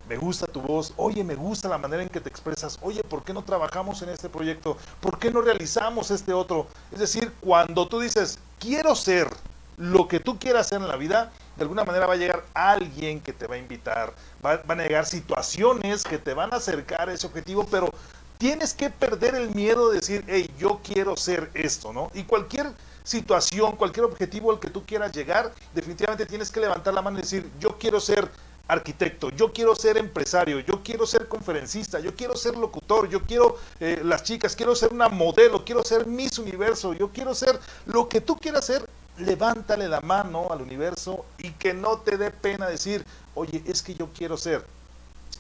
me 0.08 0.16
gusta 0.16 0.46
tu 0.46 0.60
voz, 0.60 0.92
oye, 0.96 1.22
me 1.22 1.34
gusta 1.34 1.68
la 1.68 1.78
manera 1.78 2.02
en 2.02 2.08
que 2.08 2.20
te 2.20 2.28
expresas, 2.28 2.78
oye, 2.82 3.02
¿por 3.04 3.22
qué 3.24 3.34
no 3.34 3.42
trabajamos 3.42 4.00
en 4.02 4.08
este 4.08 4.28
proyecto? 4.28 4.76
¿Por 5.00 5.18
qué 5.18 5.30
no 5.30 5.42
realizamos 5.42 6.10
este 6.10 6.32
otro? 6.32 6.66
Es 6.92 6.98
decir, 6.98 7.32
cuando 7.40 7.86
tú 7.86 8.00
dices, 8.00 8.38
quiero 8.58 8.94
ser 8.94 9.28
lo 9.76 10.08
que 10.08 10.18
tú 10.18 10.38
quieras 10.38 10.66
hacer 10.66 10.80
en 10.80 10.88
la 10.88 10.96
vida, 10.96 11.30
de 11.56 11.62
alguna 11.62 11.84
manera 11.84 12.06
va 12.06 12.14
a 12.14 12.16
llegar 12.16 12.44
alguien 12.54 13.20
que 13.20 13.32
te 13.32 13.46
va 13.46 13.56
a 13.56 13.58
invitar, 13.58 14.14
van 14.40 14.80
a 14.80 14.82
llegar 14.82 15.04
situaciones 15.06 16.04
que 16.04 16.18
te 16.18 16.32
van 16.34 16.52
a 16.52 16.56
acercar 16.56 17.08
a 17.08 17.12
ese 17.12 17.26
objetivo, 17.26 17.66
pero 17.70 17.92
tienes 18.38 18.72
que 18.72 18.90
perder 18.90 19.34
el 19.34 19.54
miedo 19.54 19.90
de 19.90 19.96
decir, 19.96 20.24
hey, 20.26 20.50
yo 20.58 20.80
quiero 20.82 21.16
ser 21.16 21.50
esto, 21.54 21.92
¿no? 21.92 22.10
Y 22.14 22.22
cualquier 22.24 22.72
situación, 23.04 23.76
cualquier 23.76 24.04
objetivo 24.04 24.50
al 24.52 24.60
que 24.60 24.70
tú 24.70 24.84
quieras 24.84 25.12
llegar, 25.12 25.52
definitivamente 25.74 26.26
tienes 26.26 26.50
que 26.50 26.60
levantar 26.60 26.94
la 26.94 27.02
mano 27.02 27.18
y 27.18 27.22
decir, 27.22 27.50
yo 27.58 27.76
quiero 27.78 28.00
ser 28.00 28.30
arquitecto, 28.68 29.30
yo 29.30 29.50
quiero 29.50 29.74
ser 29.74 29.96
empresario, 29.96 30.60
yo 30.60 30.82
quiero 30.82 31.06
ser 31.06 31.26
conferencista, 31.26 32.00
yo 32.00 32.14
quiero 32.14 32.36
ser 32.36 32.54
locutor, 32.54 33.08
yo 33.08 33.22
quiero 33.22 33.56
eh, 33.80 34.02
las 34.04 34.22
chicas, 34.22 34.54
quiero 34.54 34.76
ser 34.76 34.92
una 34.92 35.08
modelo, 35.08 35.64
quiero 35.64 35.82
ser 35.82 36.06
Miss 36.06 36.38
Universo, 36.38 36.92
yo 36.92 37.08
quiero 37.08 37.34
ser 37.34 37.58
lo 37.86 38.08
que 38.10 38.20
tú 38.20 38.36
quieras 38.36 38.66
ser, 38.66 38.86
levántale 39.16 39.88
la 39.88 40.02
mano 40.02 40.48
al 40.50 40.60
universo 40.60 41.24
y 41.38 41.50
que 41.52 41.72
no 41.72 41.98
te 41.98 42.18
dé 42.18 42.30
pena 42.30 42.68
decir, 42.68 43.04
oye, 43.34 43.62
es 43.66 43.82
que 43.82 43.94
yo 43.94 44.10
quiero 44.12 44.36
ser. 44.36 44.64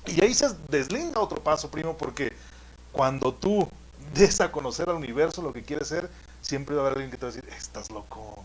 Y 0.06 0.24
ahí 0.24 0.32
se 0.32 0.48
deslinda 0.68 1.20
otro 1.20 1.42
paso, 1.42 1.70
primo, 1.70 1.96
porque 1.98 2.32
cuando 2.92 3.34
tú 3.34 3.68
des 4.14 4.40
a 4.40 4.50
conocer 4.50 4.88
al 4.88 4.96
universo 4.96 5.42
lo 5.42 5.52
que 5.52 5.62
quieres 5.62 5.88
ser, 5.88 6.08
siempre 6.40 6.74
va 6.74 6.82
a 6.82 6.86
haber 6.86 6.98
alguien 6.98 7.10
que 7.10 7.18
te 7.18 7.26
va 7.26 7.30
a 7.30 7.34
decir, 7.34 7.48
estás 7.50 7.90
loco, 7.90 8.42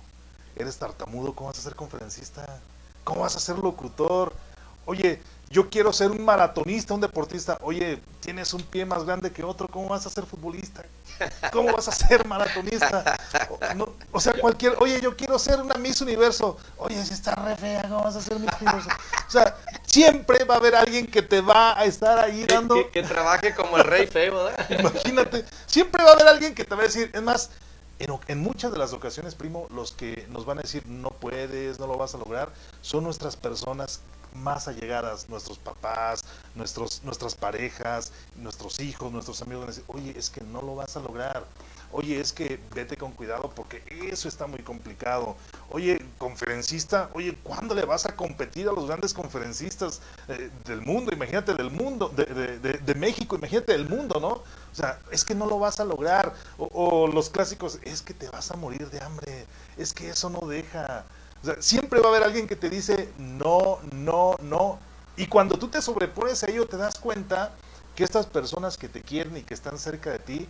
eres 0.57 0.77
tartamudo, 0.77 1.33
¿cómo 1.33 1.49
vas 1.49 1.59
a 1.59 1.61
ser 1.61 1.75
conferencista? 1.75 2.59
¿Cómo 3.05 3.21
vas 3.21 3.37
a 3.37 3.39
ser 3.39 3.57
locutor? 3.57 4.33
Oye, 4.85 5.21
yo 5.53 5.69
quiero 5.69 5.93
ser 5.93 6.09
un 6.09 6.25
maratonista, 6.25 6.95
un 6.95 7.01
deportista. 7.01 7.59
Oye, 7.61 8.01
tienes 8.19 8.53
un 8.55 8.63
pie 8.63 8.85
más 8.85 9.05
grande 9.05 9.31
que 9.31 9.43
otro, 9.43 9.67
¿cómo 9.67 9.87
vas 9.87 10.05
a 10.07 10.09
ser 10.09 10.25
futbolista? 10.25 10.83
¿Cómo 11.51 11.71
vas 11.71 11.87
a 11.87 11.91
ser 11.91 12.27
maratonista? 12.27 13.15
O, 14.11 14.19
sea, 14.19 14.33
cualquier, 14.33 14.75
oye, 14.79 14.99
yo 14.99 15.15
quiero 15.15 15.37
ser 15.37 15.61
una 15.61 15.75
Miss 15.75 16.01
Universo. 16.01 16.57
Oye, 16.77 17.05
si 17.05 17.13
está 17.13 17.35
re 17.35 17.55
fea, 17.55 17.83
¿cómo 17.83 18.03
vas 18.03 18.15
a 18.15 18.21
ser 18.21 18.39
Miss 18.39 18.49
Universo? 18.59 18.89
O 19.27 19.31
sea, 19.31 19.55
siempre 19.85 20.43
va 20.43 20.55
a 20.55 20.57
haber 20.57 20.75
alguien 20.75 21.05
que 21.05 21.21
te 21.21 21.39
va 21.39 21.79
a 21.79 21.85
estar 21.85 22.17
ahí 22.17 22.45
dando... 22.45 22.73
Que, 22.73 22.89
que 22.89 23.03
trabaje 23.03 23.53
como 23.53 23.77
el 23.77 23.83
rey 23.83 24.07
feo, 24.07 24.45
¿verdad? 24.45 24.69
Imagínate, 24.79 25.45
siempre 25.67 26.03
va 26.03 26.09
a 26.09 26.13
haber 26.13 26.27
alguien 26.29 26.55
que 26.55 26.65
te 26.65 26.73
va 26.73 26.81
a 26.81 26.85
decir, 26.85 27.11
es 27.13 27.21
más, 27.21 27.51
en, 27.99 28.09
en, 28.27 28.39
muchas 28.39 28.71
de 28.71 28.79
las 28.79 28.91
ocasiones, 28.91 29.35
primo, 29.35 29.67
los 29.69 29.91
que 29.91 30.25
nos 30.31 30.45
van 30.45 30.57
a 30.57 30.61
decir 30.63 30.83
no 30.87 31.11
puedes, 31.11 31.79
no 31.79 31.85
lo 31.85 31.95
vas 31.95 32.15
a 32.15 32.17
lograr, 32.17 32.49
son 32.81 33.03
nuestras 33.03 33.35
personas 33.35 34.01
más 34.35 34.67
allegadas, 34.67 35.29
nuestros 35.29 35.57
papás, 35.57 36.23
nuestros, 36.55 37.01
nuestras 37.03 37.35
parejas, 37.35 38.11
nuestros 38.35 38.79
hijos, 38.79 39.11
nuestros 39.11 39.41
amigos, 39.41 39.81
oye, 39.87 40.13
es 40.17 40.29
que 40.29 40.41
no 40.41 40.61
lo 40.61 40.75
vas 40.75 40.95
a 40.97 40.99
lograr. 40.99 41.43
Oye, 41.95 42.19
es 42.19 42.33
que 42.33 42.59
vete 42.73 42.97
con 42.97 43.11
cuidado 43.11 43.51
porque 43.55 43.83
eso 44.11 44.27
está 44.27 44.47
muy 44.47 44.59
complicado. 44.59 45.35
Oye, 45.69 46.03
conferencista, 46.17 47.11
oye, 47.13 47.37
¿cuándo 47.43 47.75
le 47.75 47.85
vas 47.85 48.07
a 48.07 48.15
competir 48.15 48.67
a 48.67 48.71
los 48.71 48.87
grandes 48.87 49.13
conferencistas 49.13 50.01
eh, 50.27 50.49
del 50.65 50.81
mundo? 50.81 51.13
Imagínate 51.13 51.53
del 51.53 51.69
mundo, 51.69 52.09
de, 52.09 52.25
de, 52.25 52.57
de, 52.57 52.95
México, 52.95 53.35
imagínate 53.35 53.73
del 53.73 53.87
mundo, 53.87 54.19
¿no? 54.19 54.29
O 54.29 54.75
sea, 54.75 54.99
es 55.11 55.23
que 55.23 55.35
no 55.35 55.45
lo 55.45 55.59
vas 55.59 55.79
a 55.79 55.85
lograr. 55.85 56.33
O 56.57 57.05
los 57.05 57.29
clásicos, 57.29 57.77
es 57.83 58.01
que 58.01 58.15
te 58.15 58.27
vas 58.27 58.49
a 58.49 58.55
morir 58.55 58.89
de 58.89 58.99
hambre, 58.99 59.45
es 59.77 59.93
que 59.93 60.09
eso 60.09 60.31
no 60.31 60.47
deja. 60.47 61.05
O 61.43 61.45
sea, 61.45 61.61
siempre 61.61 61.99
va 61.99 62.07
a 62.07 62.09
haber 62.09 62.23
alguien 62.23 62.47
que 62.47 62.55
te 62.55 62.69
dice 62.69 63.09
no, 63.17 63.79
no, 63.93 64.35
no. 64.41 64.79
Y 65.17 65.27
cuando 65.27 65.57
tú 65.57 65.67
te 65.67 65.81
sobrepones 65.81 66.41
a 66.43 66.49
ello, 66.49 66.65
te 66.65 66.77
das 66.77 66.95
cuenta 66.97 67.51
que 67.95 68.05
estas 68.05 68.25
personas 68.25 68.77
que 68.77 68.87
te 68.87 69.01
quieren 69.01 69.35
y 69.35 69.41
que 69.41 69.53
están 69.53 69.77
cerca 69.77 70.09
de 70.11 70.19
ti, 70.19 70.47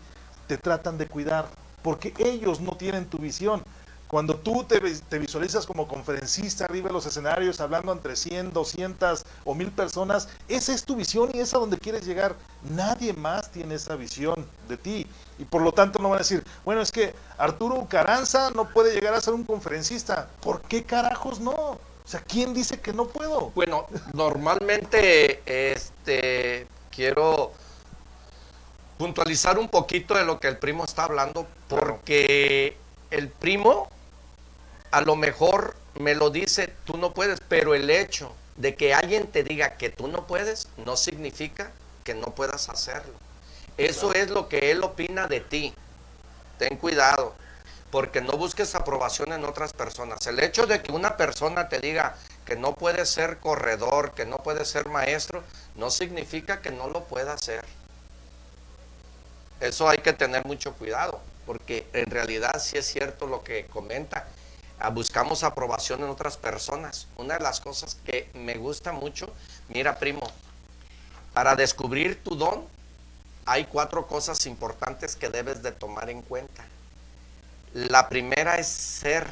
te 0.48 0.58
tratan 0.58 1.00
de 1.00 1.08
cuidar, 1.08 1.48
porque 1.82 2.14
ellos 2.20 2.62
no 2.62 2.78
tienen 2.78 3.06
tu 3.08 3.18
visión. 3.18 3.64
Cuando 4.14 4.36
tú 4.36 4.64
te, 4.64 4.80
visualizas 5.18 5.66
como 5.66 5.88
conferencista 5.88 6.66
arriba 6.66 6.90
de 6.90 6.94
los 6.94 7.08
escenarios, 7.08 7.60
hablando 7.60 7.92
entre 7.92 8.16
100, 8.16 8.54
200 8.54 9.26
o 9.44 9.56
1000 9.56 9.72
personas, 9.72 10.30
esa 10.48 10.72
es 10.72 10.84
tu 10.86 10.96
visión 10.96 11.32
y 11.34 11.40
es 11.40 11.56
a 11.56 11.58
donde 11.58 11.80
quieres 11.80 12.06
llegar. 12.06 12.36
Nadie 12.62 13.14
más 13.14 13.52
tiene 13.52 13.74
esa 13.74 13.96
visión 13.96 14.48
de 14.70 14.78
ti. 14.78 15.08
Y 15.40 15.46
por 15.46 15.64
lo 15.64 15.72
tanto 15.72 15.98
no 15.98 16.10
van 16.10 16.18
a 16.18 16.20
decir, 16.20 16.44
bueno, 16.64 16.82
es 16.82 16.92
que 16.92 17.16
Arturo 17.40 17.88
Caranza 17.90 18.52
no 18.52 18.70
puede 18.70 18.94
llegar 18.94 19.16
a 19.16 19.20
ser 19.20 19.34
un 19.34 19.46
conferencista. 19.46 20.30
¿Por 20.44 20.62
qué 20.62 20.84
carajos 20.84 21.40
no? 21.40 21.52
O 21.52 21.80
sea, 22.06 22.22
¿quién 22.22 22.54
dice 22.54 22.80
que 22.80 22.94
no 22.94 23.08
puedo? 23.08 23.50
Bueno, 23.56 23.88
normalmente 24.14 25.42
este 25.72 26.68
quiero 26.92 27.52
puntualizar 29.00 29.58
un 29.58 29.70
poquito 29.70 30.14
de 30.14 30.24
lo 30.24 30.40
que 30.40 30.50
el 30.50 30.60
primo 30.60 30.86
está 30.86 31.06
hablando, 31.06 31.48
porque 31.68 32.78
el 33.10 33.30
primo 33.30 33.90
a 34.94 35.02
lo 35.02 35.16
mejor 35.16 35.76
me 35.96 36.14
lo 36.14 36.30
dice, 36.30 36.72
tú 36.86 36.98
no 36.98 37.16
puedes, 37.16 37.40
pero 37.48 37.74
el 37.74 37.90
hecho 37.90 38.32
de 38.58 38.76
que 38.76 38.94
alguien 38.94 39.26
te 39.26 39.44
diga 39.44 39.76
que 39.76 39.90
tú 39.90 40.08
no 40.08 40.28
puedes, 40.28 40.68
no 40.86 40.98
significa 40.98 41.72
que 42.04 42.14
no 42.14 42.28
puedas 42.28 42.70
hacerlo. 42.70 43.16
Eso 43.76 44.14
es 44.14 44.30
lo 44.30 44.48
que 44.48 44.70
él 44.70 44.84
opina 44.84 45.26
de 45.26 45.40
ti. 45.40 45.74
Ten 46.60 46.78
cuidado, 46.78 47.34
porque 47.90 48.22
no 48.22 48.34
busques 48.34 48.76
aprobación 48.76 49.34
en 49.34 49.46
otras 49.46 49.74
personas. 49.74 50.28
El 50.28 50.40
hecho 50.40 50.68
de 50.68 50.84
que 50.84 50.92
una 50.92 51.18
persona 51.18 51.70
te 51.70 51.80
diga 51.80 52.16
que 52.46 52.56
no 52.56 52.76
puede 52.76 53.08
ser 53.08 53.40
corredor, 53.40 54.12
que 54.14 54.28
no 54.28 54.38
puede 54.38 54.64
ser 54.64 54.90
maestro, 54.90 55.44
no 55.74 55.90
significa 55.90 56.62
que 56.62 56.70
no 56.70 56.88
lo 56.88 57.06
pueda 57.06 57.34
hacer. 57.34 57.66
Eso 59.60 59.90
hay 59.90 59.98
que 59.98 60.14
tener 60.14 60.46
mucho 60.46 60.74
cuidado, 60.74 61.20
porque 61.48 61.88
en 61.94 62.12
realidad 62.12 62.62
sí 62.64 62.78
es 62.78 62.86
cierto 62.86 63.26
lo 63.26 63.44
que 63.44 63.66
comenta 63.66 64.28
buscamos 64.92 65.44
aprobación 65.44 66.04
en 66.04 66.10
otras 66.10 66.38
personas. 66.38 67.08
Una 67.18 67.36
de 67.36 67.40
las 67.42 67.60
cosas 67.60 67.98
que 68.06 68.30
me 68.34 68.56
gusta 68.56 68.92
mucho, 68.92 69.32
mira 69.70 69.98
primo, 69.98 70.30
para 71.34 71.56
descubrir 71.56 72.24
tu 72.24 72.36
don 72.36 72.68
hay 73.46 73.66
cuatro 73.66 74.08
cosas 74.08 74.46
importantes 74.46 75.16
que 75.16 75.30
debes 75.30 75.62
de 75.64 75.72
tomar 75.72 76.10
en 76.10 76.22
cuenta. 76.22 76.66
La 77.74 78.08
primera 78.08 78.56
es 78.58 78.68
ser. 78.68 79.28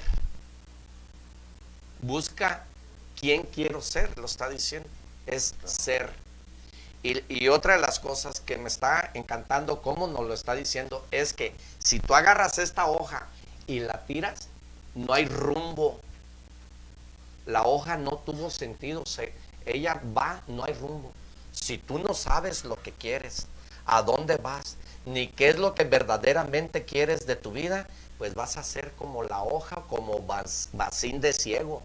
Busca 2.02 2.66
quién 3.20 3.44
quiero 3.44 3.82
ser, 3.82 4.18
lo 4.18 4.26
está 4.26 4.50
diciendo. 4.50 4.90
Es 5.28 5.54
ser. 5.64 6.12
Y, 7.04 7.48
otra 7.48 7.76
de 7.76 7.82
las 7.82 8.00
cosas 8.00 8.42
que 8.42 8.58
me 8.58 8.68
está 8.68 9.10
encantando, 9.16 9.82
como 9.82 10.06
nos 10.06 10.22
lo 10.22 10.34
está 10.34 10.54
diciendo, 10.54 11.06
es 11.10 11.34
que 11.34 11.56
si 11.80 12.00
tú 12.00 12.14
agarras 12.14 12.60
esta 12.60 12.86
hoja 12.86 13.28
y 13.66 13.80
la 13.80 14.06
tiras, 14.06 14.48
no 14.96 15.14
hay 15.14 15.26
rumbo. 15.26 16.00
La 17.46 17.64
hoja 17.64 17.98
no 17.98 18.12
tuvo 18.18 18.50
sentido, 18.50 19.06
se, 19.06 19.34
ella 19.66 20.02
va, 20.16 20.42
no 20.48 20.64
hay 20.64 20.74
rumbo. 20.74 21.12
Si 21.52 21.78
tú 21.78 22.00
no 22.00 22.14
sabes 22.14 22.64
lo 22.66 22.82
que 22.82 22.92
quieres, 22.92 23.48
a 23.86 24.02
dónde 24.04 24.38
vas, 24.38 24.78
ni 25.06 25.28
qué 25.28 25.50
es 25.50 25.58
lo 25.58 25.74
que 25.74 25.84
verdaderamente 25.84 26.86
quieres 26.86 27.26
de 27.26 27.36
tu 27.36 27.52
vida, 27.52 27.88
pues 28.18 28.36
vas 28.36 28.58
a 28.58 28.64
ser 28.64 28.92
como 28.94 29.24
la 29.24 29.44
hoja, 29.44 29.84
como 29.90 30.24
vacín 30.74 31.22
de 31.22 31.34
ciego, 31.34 31.82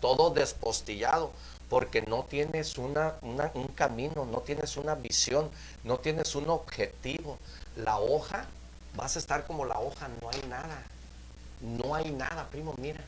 todo 0.00 0.30
despostillado, 0.30 1.30
porque 1.68 2.02
no 2.02 2.24
tienes 2.24 2.76
una, 2.78 3.14
un 3.22 3.68
camino, 3.68 4.24
no 4.24 4.40
tienes 4.40 4.76
una 4.76 4.94
visión, 4.94 5.50
no 5.84 5.98
tienes 5.98 6.34
un 6.34 6.48
objetivo. 6.50 7.38
La 7.76 7.98
hoja, 7.98 8.46
vas 8.96 9.16
a 9.16 9.18
estar 9.18 9.46
como 9.46 9.64
la 9.64 9.78
hoja, 9.78 10.08
no 10.20 10.30
hay 10.30 10.42
nada, 10.48 10.82
no 11.60 11.94
hay 11.94 12.10
nada, 12.10 12.46
primo, 12.50 12.74
mira. 12.78 13.00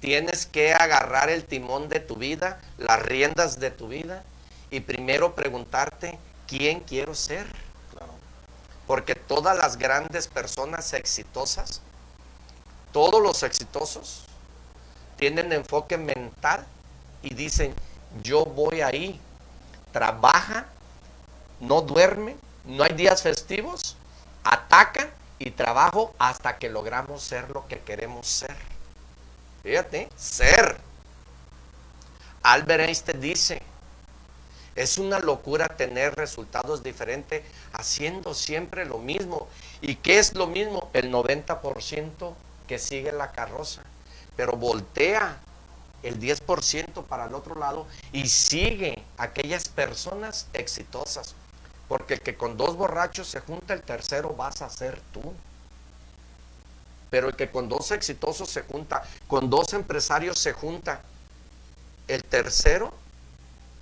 Tienes 0.00 0.46
que 0.46 0.72
agarrar 0.74 1.30
el 1.30 1.44
timón 1.44 1.88
de 1.88 2.00
tu 2.00 2.16
vida, 2.16 2.60
las 2.78 3.00
riendas 3.02 3.60
de 3.60 3.70
tu 3.70 3.88
vida 3.88 4.24
y 4.70 4.80
primero 4.80 5.34
preguntarte, 5.34 6.18
¿quién 6.48 6.80
quiero 6.80 7.14
ser? 7.14 7.46
Porque 8.86 9.14
todas 9.14 9.56
las 9.56 9.76
grandes 9.76 10.26
personas 10.26 10.92
exitosas, 10.92 11.80
todos 12.92 13.22
los 13.22 13.42
exitosos, 13.42 14.24
tienen 15.16 15.52
enfoque 15.52 15.96
mental 15.96 16.66
y 17.22 17.34
dicen, 17.34 17.72
yo 18.22 18.44
voy 18.44 18.80
ahí, 18.80 19.20
trabaja, 19.92 20.66
no 21.60 21.80
duerme, 21.80 22.36
no 22.64 22.82
hay 22.82 22.92
días 22.94 23.22
festivos, 23.22 23.96
ataca 24.42 25.10
y 25.44 25.50
trabajo 25.50 26.14
hasta 26.18 26.58
que 26.58 26.68
logramos 26.68 27.22
ser 27.22 27.50
lo 27.50 27.66
que 27.66 27.80
queremos 27.80 28.26
ser. 28.26 28.56
Fíjate, 29.62 30.08
ser. 30.16 30.76
Albert 32.42 32.84
Einstein 32.84 33.20
dice, 33.20 33.62
es 34.74 34.98
una 34.98 35.18
locura 35.18 35.68
tener 35.68 36.14
resultados 36.14 36.82
diferentes 36.82 37.42
haciendo 37.72 38.34
siempre 38.34 38.84
lo 38.84 38.98
mismo. 38.98 39.48
¿Y 39.80 39.96
qué 39.96 40.18
es 40.18 40.34
lo 40.34 40.46
mismo? 40.46 40.90
El 40.92 41.12
90% 41.12 42.34
que 42.68 42.78
sigue 42.78 43.12
la 43.12 43.32
carroza. 43.32 43.82
Pero 44.36 44.52
voltea 44.52 45.38
el 46.02 46.20
10% 46.20 47.04
para 47.04 47.26
el 47.26 47.34
otro 47.34 47.54
lado 47.54 47.86
y 48.12 48.28
sigue 48.28 49.02
aquellas 49.18 49.68
personas 49.68 50.46
exitosas. 50.52 51.34
Porque 51.92 52.16
que 52.16 52.34
con 52.34 52.56
dos 52.56 52.74
borrachos 52.74 53.28
se 53.28 53.40
junta, 53.40 53.74
el 53.74 53.82
tercero 53.82 54.30
vas 54.30 54.62
a 54.62 54.70
ser 54.70 54.98
tú. 55.12 55.34
Pero 57.10 57.28
el 57.28 57.36
que 57.36 57.50
con 57.50 57.68
dos 57.68 57.90
exitosos 57.90 58.48
se 58.48 58.62
junta, 58.62 59.02
con 59.26 59.50
dos 59.50 59.74
empresarios 59.74 60.38
se 60.38 60.54
junta, 60.54 61.02
el 62.08 62.24
tercero 62.24 62.94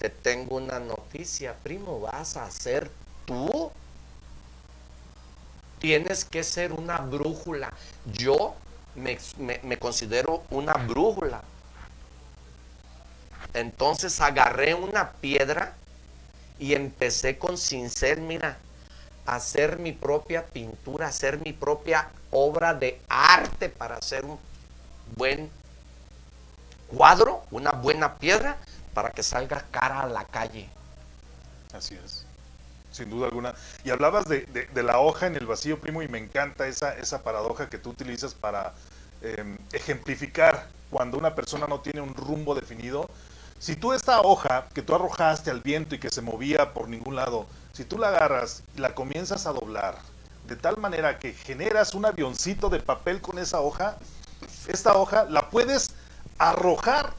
te 0.00 0.10
tengo 0.10 0.56
una 0.56 0.80
noticia, 0.80 1.54
primo, 1.62 2.00
vas 2.00 2.36
a 2.36 2.50
ser 2.50 2.90
tú. 3.26 3.70
Tienes 5.78 6.24
que 6.24 6.42
ser 6.42 6.72
una 6.72 6.98
brújula. 6.98 7.72
Yo 8.06 8.56
me, 8.96 9.78
considero 9.78 10.42
una 10.50 10.72
brújula. 10.72 11.42
Entonces 13.54 14.20
agarré 14.20 14.74
una 14.74 15.12
piedra 15.12 15.76
y 16.60 16.74
empecé 16.74 17.38
con 17.38 17.56
cincel, 17.56 18.20
mira, 18.20 18.58
a 19.26 19.36
hacer 19.36 19.78
mi 19.78 19.92
propia 19.92 20.44
pintura, 20.44 21.08
hacer 21.08 21.38
mi 21.38 21.54
propia 21.54 22.10
obra 22.30 22.74
de 22.74 23.00
arte 23.08 23.70
para 23.70 23.96
hacer 23.96 24.26
un 24.26 24.38
buen 25.16 25.50
cuadro, 26.88 27.42
una 27.50 27.70
buena 27.70 28.18
piedra 28.18 28.58
para 28.92 29.10
que 29.10 29.22
salga 29.22 29.64
cara 29.70 30.02
a 30.02 30.06
la 30.06 30.24
calle. 30.26 30.68
Así 31.72 31.98
es, 32.04 32.26
sin 32.92 33.08
duda 33.08 33.28
alguna. 33.28 33.54
Y 33.82 33.90
hablabas 33.90 34.26
de, 34.26 34.68
la 34.74 35.00
hoja 35.00 35.28
en 35.28 35.36
el 35.36 35.46
vacío, 35.46 35.80
primo, 35.80 36.02
y 36.02 36.08
me 36.08 36.18
encanta 36.18 36.66
esa, 36.66 36.94
esa 36.94 37.22
paradoja 37.22 37.70
que 37.70 37.78
tú 37.78 37.90
utilizas 37.90 38.34
para 38.34 38.74
em, 39.22 39.56
ejemplificar 39.72 40.66
cuando 40.90 41.16
una 41.16 41.34
persona 41.34 41.66
no 41.66 41.80
tiene 41.80 42.02
un 42.02 42.14
rumbo 42.14 42.54
definido. 42.54 43.08
Si 43.60 43.76
tú 43.76 43.92
esta 43.92 44.22
hoja 44.22 44.64
que 44.72 44.80
tú 44.80 44.94
arrojaste 44.94 45.50
al 45.50 45.60
viento 45.60 45.94
y 45.94 45.98
que 45.98 46.08
se 46.08 46.22
movía 46.22 46.72
por 46.72 46.88
ningún 46.88 47.14
lado, 47.14 47.46
si 47.74 47.84
tú 47.84 47.98
la 47.98 48.08
agarras 48.08 48.62
y 48.74 48.80
la 48.80 48.94
comienzas 48.94 49.44
a 49.44 49.52
doblar 49.52 49.98
de 50.48 50.56
tal 50.56 50.78
manera 50.78 51.18
que 51.18 51.34
generas 51.34 51.92
un 51.92 52.06
avioncito 52.06 52.70
de 52.70 52.80
papel 52.80 53.20
con 53.20 53.38
esa 53.38 53.60
hoja, 53.60 53.98
esta 54.66 54.96
hoja 54.96 55.26
la 55.26 55.50
puedes 55.50 55.90
arrojar 56.38 57.12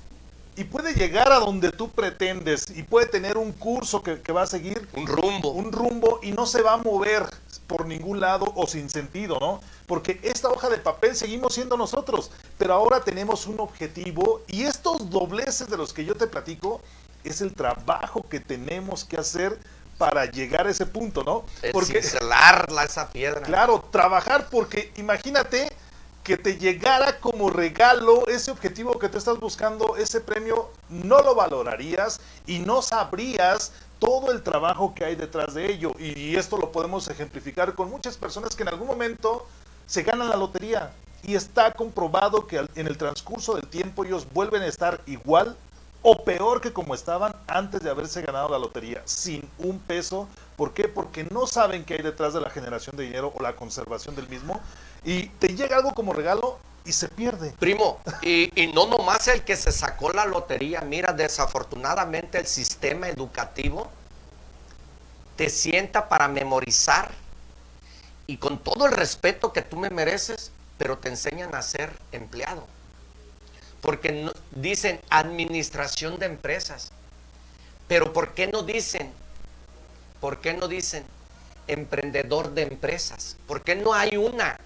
y 0.61 0.63
puede 0.63 0.93
llegar 0.93 1.31
a 1.31 1.39
donde 1.39 1.71
tú 1.71 1.89
pretendes 1.89 2.69
y 2.69 2.83
puede 2.83 3.07
tener 3.07 3.35
un 3.35 3.51
curso 3.51 4.03
que, 4.03 4.31
va 4.31 4.43
a 4.43 4.47
seguir. 4.47 4.87
Un 4.93 5.07
rumbo. 5.07 5.49
Un 5.49 5.71
rumbo 5.71 6.19
y 6.21 6.33
no 6.33 6.45
se 6.45 6.61
va 6.61 6.73
a 6.73 6.77
mover 6.77 7.25
por 7.65 7.87
ningún 7.87 8.19
lado 8.19 8.53
o 8.55 8.67
sin 8.67 8.87
sentido, 8.87 9.39
¿no? 9.39 9.59
Porque 9.87 10.19
esta 10.21 10.49
hoja 10.49 10.69
de 10.69 10.77
papel 10.77 11.15
seguimos 11.15 11.55
siendo 11.55 11.77
nosotros, 11.77 12.29
pero 12.59 12.75
ahora 12.75 13.03
tenemos 13.03 13.47
un 13.47 13.59
objetivo 13.59 14.41
y 14.47 14.61
estos 14.61 15.09
dobleces 15.09 15.67
de 15.67 15.77
los 15.77 15.93
que 15.93 16.05
yo 16.05 16.13
te 16.13 16.27
platico 16.27 16.79
es 17.23 17.41
el 17.41 17.55
trabajo 17.55 18.23
que 18.29 18.39
tenemos 18.39 19.03
que 19.03 19.17
hacer 19.17 19.57
para 19.97 20.25
llegar 20.25 20.67
a 20.67 20.69
ese 20.69 20.85
punto, 20.85 21.23
¿no? 21.23 21.43
Porque 21.71 21.97
esa 21.97 23.09
piedra. 23.09 23.41
Claro, 23.41 23.83
trabajar 23.91 24.47
porque 24.51 24.91
imagínate 24.97 25.71
que 26.23 26.37
te 26.37 26.57
llegara 26.57 27.19
como 27.19 27.49
regalo 27.49 28.27
ese 28.27 28.51
objetivo 28.51 28.99
que 28.99 29.09
te 29.09 29.17
estás 29.17 29.39
buscando, 29.39 29.95
ese 29.97 30.21
premio, 30.21 30.69
no 30.89 31.21
lo 31.21 31.33
valorarías 31.33 32.19
y 32.45 32.59
no 32.59 32.81
sabrías 32.81 33.71
todo 33.97 34.31
el 34.31 34.43
trabajo 34.43 34.93
que 34.93 35.05
hay 35.05 35.15
detrás 35.15 35.53
de 35.53 35.71
ello. 35.71 35.93
Y 35.99 36.35
esto 36.35 36.57
lo 36.57 36.71
podemos 36.71 37.07
ejemplificar 37.07 37.73
con 37.73 37.89
muchas 37.89 38.17
personas 38.17 38.55
que 38.55 38.63
en 38.63 38.69
algún 38.69 38.87
momento 38.87 39.47
se 39.87 40.03
ganan 40.03 40.29
la 40.29 40.37
lotería 40.37 40.91
y 41.23 41.35
está 41.35 41.71
comprobado 41.71 42.47
que 42.47 42.65
en 42.75 42.87
el 42.87 42.97
transcurso 42.97 43.55
del 43.55 43.67
tiempo 43.67 44.05
ellos 44.05 44.27
vuelven 44.31 44.61
a 44.63 44.67
estar 44.67 45.01
igual 45.05 45.55
o 46.03 46.23
peor 46.23 46.61
que 46.61 46.73
como 46.73 46.95
estaban 46.95 47.35
antes 47.47 47.81
de 47.81 47.89
haberse 47.89 48.21
ganado 48.21 48.49
la 48.49 48.57
lotería, 48.57 49.01
sin 49.05 49.47
un 49.59 49.79
peso. 49.79 50.27
¿Por 50.55 50.73
qué? 50.73 50.87
Porque 50.87 51.23
no 51.25 51.45
saben 51.45 51.83
qué 51.83 51.95
hay 51.95 52.01
detrás 52.01 52.33
de 52.33 52.41
la 52.41 52.49
generación 52.49 52.95
de 52.95 53.03
dinero 53.03 53.31
o 53.35 53.41
la 53.41 53.55
conservación 53.55 54.15
del 54.15 54.27
mismo 54.27 54.59
y 55.03 55.27
te 55.27 55.55
llega 55.55 55.77
algo 55.77 55.93
como 55.93 56.13
regalo 56.13 56.59
y 56.85 56.91
se 56.93 57.07
pierde. 57.07 57.51
Primo, 57.59 57.99
y, 58.21 58.71
no 58.73 58.87
nomás 58.87 59.27
el 59.27 59.43
que 59.43 59.55
se 59.55 59.71
sacó 59.71 60.11
la 60.11 60.25
lotería, 60.25 60.81
mira, 60.81 61.13
desafortunadamente 61.13 62.39
el 62.39 62.47
sistema 62.47 63.09
educativo 63.09 63.89
te 65.35 65.49
sienta 65.49 66.09
para 66.09 66.27
memorizar 66.27 67.11
y 68.27 68.37
con 68.37 68.59
todo 68.59 68.85
el 68.85 68.91
respeto 68.91 69.53
que 69.53 69.61
tú 69.61 69.77
me 69.77 69.89
mereces, 69.89 70.51
pero 70.77 70.97
te 70.97 71.09
enseñan 71.09 71.53
a 71.55 71.61
ser 71.61 71.91
empleado. 72.11 72.65
Porque 73.81 74.31
dicen 74.51 75.01
administración 75.09 76.19
de 76.19 76.27
empresas. 76.27 76.91
Pero 77.87 78.13
¿por 78.13 78.33
qué 78.33 78.47
no 78.47 78.61
dicen? 78.61 79.11
¿Por 80.19 80.39
qué 80.39 80.53
no 80.53 80.67
dicen 80.67 81.03
emprendedor 81.67 82.53
de 82.53 82.61
empresas? 82.63 83.37
¿Por 83.47 83.63
qué 83.63 83.75
no 83.75 83.93
hay 83.93 84.17
una? 84.17 84.59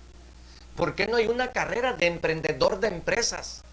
¿Por 0.75 0.93
qué 0.95 1.07
no 1.07 1.17
hay 1.17 1.27
una 1.27 1.51
carrera 1.51 1.93
de 1.93 2.07
emprendedor 2.07 2.79
de 2.79 2.89
empresas? 2.89 3.63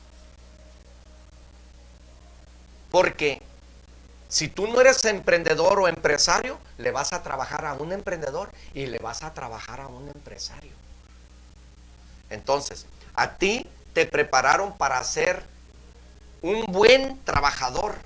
Porque 2.91 3.43
si 4.29 4.49
tú 4.49 4.67
no 4.69 4.81
eres 4.81 5.05
emprendedor 5.05 5.81
o 5.81 5.89
empresario, 5.89 6.59
le 6.79 6.91
vas 6.93 7.13
a 7.13 7.23
trabajar 7.23 7.67
a 7.67 7.75
un 7.75 7.93
emprendedor 7.93 8.51
y 8.73 8.87
le 8.87 8.99
vas 8.99 9.23
a 9.23 9.35
trabajar 9.35 9.81
a 9.81 9.89
un 9.89 10.09
empresario. 10.09 10.73
Entonces, 12.31 12.87
a 13.15 13.35
ti 13.35 13.67
te 13.93 14.07
prepararon 14.07 14.77
para 14.79 15.03
ser 15.05 15.43
un 16.41 16.65
buen 16.67 17.23
trabajador 17.25 17.97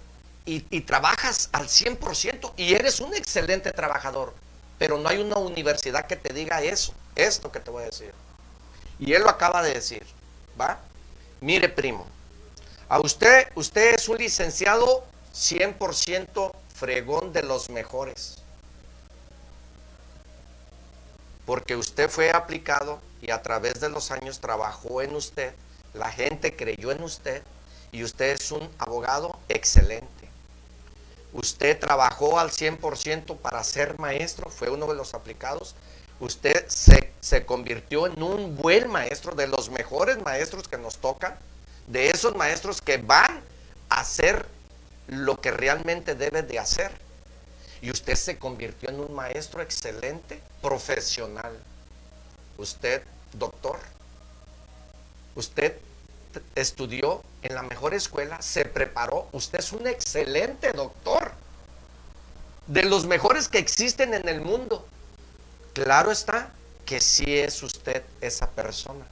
y, 0.47 0.65
y 0.71 0.81
trabajas 0.81 1.49
al 1.53 1.69
100% 1.69 2.53
y 2.57 2.75
eres 2.75 3.01
un 3.01 3.15
excelente 3.15 3.73
trabajador, 3.73 4.35
pero 4.79 4.99
no 4.99 5.09
hay 5.09 5.19
una 5.19 5.37
universidad 5.37 6.07
que 6.07 6.17
te 6.17 6.33
diga 6.33 6.63
eso, 6.63 6.95
esto 7.15 7.53
que 7.53 7.61
te 7.61 7.71
voy 7.71 7.83
a 7.83 7.87
decir. 7.87 8.13
Y 8.99 9.13
él 9.13 9.23
lo 9.23 9.31
acaba 9.31 9.63
de 9.63 9.75
decir, 9.75 10.05
¿va? 10.59 10.79
Mire, 11.41 11.69
primo, 11.69 12.07
a 12.89 13.01
usted, 13.01 13.49
usted 13.55 13.95
es 13.95 14.09
un 14.09 14.19
licenciado 14.19 15.05
100% 15.35 16.53
fregón 16.75 17.33
de 17.33 17.43
los 17.43 17.69
mejores. 17.69 18.39
Porque 21.45 21.77
usted 21.77 22.09
fue 22.09 22.31
aplicado 22.31 23.01
y 23.21 23.31
a 23.31 23.43
través 23.43 23.81
de 23.81 23.89
los 23.89 24.11
años 24.11 24.41
trabajó 24.41 25.03
en 25.03 25.15
usted, 25.15 25.55
la 25.95 26.11
gente 26.11 26.57
creyó 26.57 26.91
en 26.91 27.03
usted 27.03 27.43
y 27.93 28.03
usted 28.03 28.37
es 28.41 28.51
un 28.51 28.69
abogado 28.79 29.39
excelente. 29.49 30.29
Usted 31.33 31.79
trabajó 31.79 32.39
al 32.39 32.51
100% 32.51 33.37
para 33.37 33.63
ser 33.63 33.99
maestro, 33.99 34.51
fue 34.51 34.71
uno 34.71 34.87
de 34.87 34.95
los 34.95 35.15
aplicados 35.15 35.75
usted 36.21 36.67
se, 36.69 37.47
convirtió 37.47 38.07
en 38.07 38.23
un 38.23 38.57
buen 38.57 38.89
maestro, 38.89 39.35
de 39.35 39.47
los 39.47 39.71
mejores 39.71 40.23
maestros 40.23 40.69
que 40.69 40.79
nos 40.79 40.99
tocan, 40.99 41.37
de 41.87 42.11
esos 42.11 42.35
maestros 42.35 42.81
que 42.81 42.97
van 42.97 43.41
a 43.89 44.01
hacer 44.01 44.47
lo 45.09 45.41
que 45.41 45.51
realmente 45.51 46.15
debe 46.15 46.43
de 46.43 46.59
hacer. 46.59 46.91
Y 47.83 47.91
usted 47.91 48.15
se 48.15 48.39
convirtió 48.39 48.89
en 48.89 49.01
un 49.01 49.15
maestro 49.15 49.61
excelente, 49.61 50.41
profesional. 50.63 51.57
Usted, 52.59 53.03
doctor, 53.35 53.79
Usted 55.37 55.77
estudió 56.55 57.23
en 57.43 57.55
la 57.55 57.63
mejor 57.63 57.93
escuela, 57.93 58.41
se 58.41 58.65
preparó, 58.65 59.29
usted 59.33 59.59
es 59.59 59.71
un 59.73 59.87
excelente 59.87 60.73
doctor, 60.73 61.31
de 62.67 62.83
los 62.83 63.05
mejores 63.05 63.49
que 63.49 63.59
existen 63.59 64.15
en 64.15 64.29
el 64.29 64.41
mundo. 64.41 64.87
Claro 65.77 66.11
está 66.11 66.49
que 66.87 67.01
sí 67.01 67.37
es 67.37 67.63
usted 67.63 68.03
esa 68.23 68.49
persona. 68.49 69.05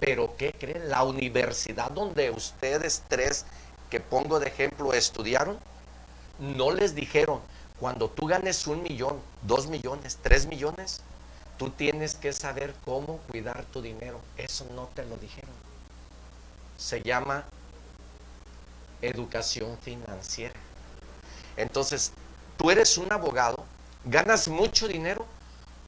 Pero 0.00 0.34
¿qué 0.38 0.54
cree? 0.58 0.78
La 0.78 1.04
universidad 1.04 1.90
donde 1.90 2.30
ustedes 2.30 3.02
tres, 3.06 3.44
que 3.90 4.00
pongo 4.00 4.40
de 4.40 4.46
ejemplo, 4.46 4.94
estudiaron, 4.94 5.58
no 6.38 6.70
les 6.70 6.94
dijeron, 6.94 7.42
cuando 7.78 8.08
tú 8.08 8.26
ganes 8.26 8.66
un 8.66 8.82
millón, 8.82 9.20
dos 9.42 9.66
millones, 9.66 10.16
tres 10.22 10.46
millones, 10.46 11.02
tú 11.58 11.68
tienes 11.68 12.14
que 12.14 12.32
saber 12.32 12.74
cómo 12.86 13.18
cuidar 13.28 13.62
tu 13.66 13.82
dinero. 13.82 14.22
Eso 14.38 14.64
no 14.74 14.88
te 14.94 15.04
lo 15.04 15.18
dijeron. 15.18 15.52
Se 16.78 17.02
llama 17.02 17.44
educación 19.02 19.76
financiera. 19.82 20.54
Entonces, 21.58 22.12
tú 22.56 22.70
eres 22.70 22.96
un 22.96 23.12
abogado, 23.12 23.66
ganas 24.06 24.48
mucho 24.48 24.88
dinero 24.88 25.26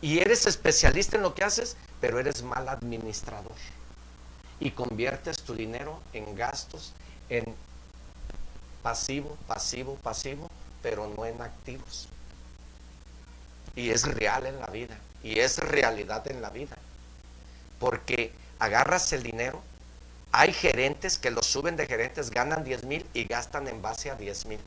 y 0.03 0.19
eres 0.19 0.47
especialista 0.47 1.17
en 1.17 1.23
lo 1.23 1.35
que 1.35 1.45
haces, 1.45 1.77
pero 2.01 2.19
eres 2.19 2.43
mal 2.43 2.69
administrador. 2.69 3.53
Y 4.59 4.73
conviertes 4.73 5.38
tu 5.38 5.55
dinero 5.55 6.01
en 6.12 6.35
gastos, 6.35 6.93
en 7.29 7.45
pasivo, 8.83 9.38
pasivo, 9.47 9.95
pasivo, 10.03 10.51
pero 10.83 11.07
no 11.17 11.25
en 11.25 11.41
activos. 11.41 12.09
Y 13.77 13.91
es 13.91 14.03
real 14.03 14.45
en 14.47 14.59
la 14.59 14.67
vida, 14.67 14.99
y 15.23 15.38
es 15.38 15.59
realidad 15.59 16.29
en 16.31 16.43
la 16.43 16.51
vida. 16.51 16.77
Porque 17.79 18.33
agarras 18.59 19.12
el 19.12 19.23
dinero, 19.23 19.62
hay 20.33 20.53
gerentes 20.53 21.19
que 21.19 21.31
lo 21.31 21.45
suben 21.45 21.77
de 21.77 21.87
gerentes, 21.87 22.31
ganan 22.31 22.65
10 22.65 22.85
mil 22.85 23.07
y 23.15 23.25
gastan 23.25 23.69
en 23.69 23.81
base 23.81 24.11
a 24.11 24.17
10 24.17 24.47
mil. 24.47 24.61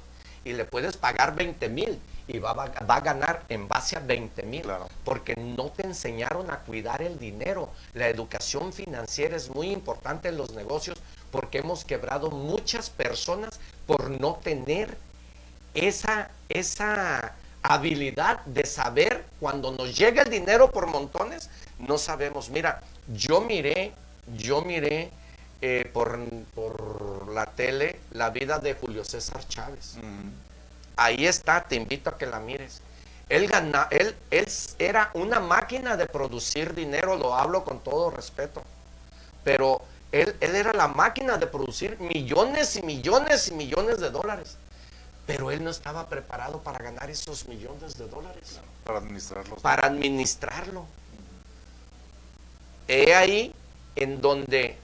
Y 0.46 0.54
le 0.54 0.64
puedes 0.64 0.96
pagar 0.96 1.36
20 1.36 1.68
mil 1.68 2.00
y 2.28 2.40
va, 2.40 2.52
a 2.52 3.00
ganar 3.02 3.44
en 3.50 3.68
base 3.68 3.98
a 3.98 4.00
20 4.00 4.44
mil. 4.44 4.66
Porque 5.04 5.36
no 5.36 5.72
te 5.72 5.86
enseñaron 5.86 6.50
a 6.50 6.60
cuidar 6.60 7.02
el 7.02 7.20
dinero. 7.20 7.70
La 7.94 8.08
educación 8.08 8.72
financiera 8.72 9.36
es 9.36 9.54
muy 9.54 9.72
importante 9.72 10.30
en 10.30 10.38
los 10.38 10.54
negocios 10.54 10.98
porque 11.32 11.58
hemos 11.58 11.84
quebrado 11.84 12.32
muchas 12.32 12.90
personas 12.90 13.60
por 13.86 14.10
no 14.10 14.36
tener 14.36 14.98
esa, 15.74 16.30
esa 16.48 17.36
habilidad 17.62 18.40
de 18.46 18.66
saber 18.66 19.26
cuando 19.40 19.72
nos 19.72 19.98
llega 19.98 20.24
el 20.24 20.30
dinero 20.30 20.72
por 20.72 20.88
montones, 20.88 21.50
no 21.80 21.98
sabemos. 21.98 22.50
Mira, 22.50 22.82
yo 23.14 23.42
miré, 23.42 23.92
yo 24.38 24.62
miré 24.62 25.12
eh, 25.62 25.90
por, 25.94 26.20
por, 26.54 27.28
la 27.34 27.48
tele 27.48 28.00
la 28.16 28.30
vida 28.30 28.60
de 28.60 28.74
Julio 28.74 29.04
César 29.04 29.48
Chávez. 29.48 29.98
Mm. 29.98 30.30
Ahí 30.98 31.26
está, 31.26 31.62
te 31.64 31.76
invito 31.76 32.10
a 32.10 32.18
que 32.18 32.26
la 32.26 32.40
mires. 32.40 32.82
Él, 33.28 33.48
gana, 33.48 33.88
él, 33.92 34.16
él 34.32 34.48
era 34.80 35.12
una 35.14 35.40
máquina 35.40 35.98
de 35.98 36.06
producir 36.06 36.74
dinero, 36.74 37.16
lo 37.18 37.36
hablo 37.36 37.64
con 37.64 37.80
todo 37.80 38.10
respeto. 38.10 38.64
Pero 39.44 39.82
él, 40.12 40.36
él 40.40 40.56
era 40.56 40.72
la 40.74 40.88
máquina 40.88 41.38
de 41.38 41.48
producir 41.48 42.00
millones 42.00 42.76
y 42.78 42.82
millones 42.84 43.50
y 43.50 43.54
millones 43.54 44.00
de 44.00 44.10
dólares. 44.10 44.58
Pero 45.26 45.52
él 45.52 45.64
no 45.64 45.72
estaba 45.72 46.08
preparado 46.08 46.60
para 46.62 46.84
ganar 46.84 47.10
esos 47.10 47.48
millones 47.48 47.98
de 47.98 48.08
dólares. 48.08 48.60
Para 48.84 49.00
administrarlo. 49.00 49.56
Para 49.58 49.88
administrarlo. 49.88 50.86
He 52.88 53.14
ahí 53.16 53.54
en 53.96 54.22
donde 54.22 54.78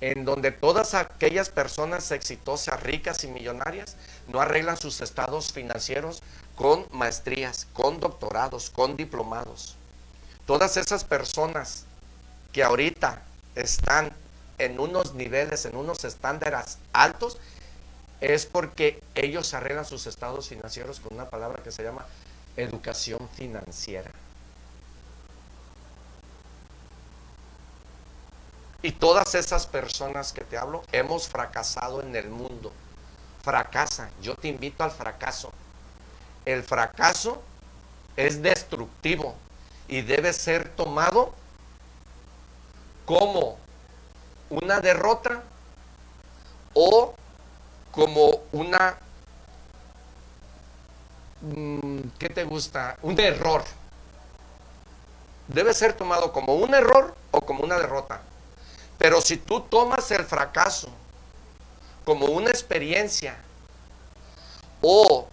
en 0.00 0.24
donde 0.24 0.50
todas 0.50 0.94
aquellas 0.94 1.48
personas 1.48 2.10
exitosas, 2.10 2.82
ricas 2.82 3.24
y 3.24 3.28
millonarias 3.28 3.96
no 4.28 4.40
arreglan 4.40 4.76
sus 4.76 5.00
estados 5.00 5.52
financieros 5.52 6.22
con 6.56 6.86
maestrías, 6.92 7.66
con 7.72 8.00
doctorados, 8.00 8.70
con 8.70 8.96
diplomados. 8.96 9.76
Todas 10.46 10.76
esas 10.76 11.04
personas 11.04 11.84
que 12.52 12.62
ahorita 12.62 13.22
están 13.54 14.12
en 14.58 14.78
unos 14.78 15.14
niveles, 15.14 15.64
en 15.64 15.76
unos 15.76 16.04
estándares 16.04 16.78
altos, 16.92 17.38
es 18.20 18.46
porque 18.46 19.02
ellos 19.14 19.54
arreglan 19.54 19.84
sus 19.84 20.06
estados 20.06 20.48
financieros 20.48 21.00
con 21.00 21.14
una 21.14 21.28
palabra 21.28 21.62
que 21.62 21.72
se 21.72 21.82
llama 21.82 22.06
educación 22.56 23.28
financiera. 23.36 24.10
Y 28.84 28.92
todas 28.92 29.34
esas 29.34 29.66
personas 29.66 30.34
que 30.34 30.44
te 30.44 30.58
hablo 30.58 30.82
hemos 30.92 31.26
fracasado 31.26 32.02
en 32.02 32.14
el 32.14 32.28
mundo. 32.28 32.70
Fracasa. 33.42 34.10
Yo 34.20 34.34
te 34.34 34.48
invito 34.48 34.84
al 34.84 34.90
fracaso. 34.90 35.50
El 36.44 36.62
fracaso 36.62 37.42
es 38.14 38.42
destructivo 38.42 39.36
y 39.88 40.02
debe 40.02 40.34
ser 40.34 40.68
tomado 40.68 41.32
como 43.06 43.56
una 44.50 44.80
derrota 44.80 45.42
o 46.74 47.14
como 47.90 48.42
una, 48.52 48.98
mm, 51.40 52.00
¿qué 52.18 52.28
te 52.28 52.44
gusta? 52.44 52.98
Un 53.00 53.18
error. 53.18 53.64
Debe 55.48 55.72
ser 55.72 55.94
tomado 55.94 56.34
como 56.34 56.56
un 56.56 56.74
error 56.74 57.14
o 57.30 57.40
como 57.40 57.64
una 57.64 57.78
derrota. 57.78 58.20
Pero 58.98 59.20
si 59.20 59.36
tú 59.36 59.60
tomas 59.60 60.10
el 60.10 60.24
fracaso 60.24 60.88
como 62.04 62.26
una 62.26 62.50
experiencia 62.50 63.36
o 64.80 65.28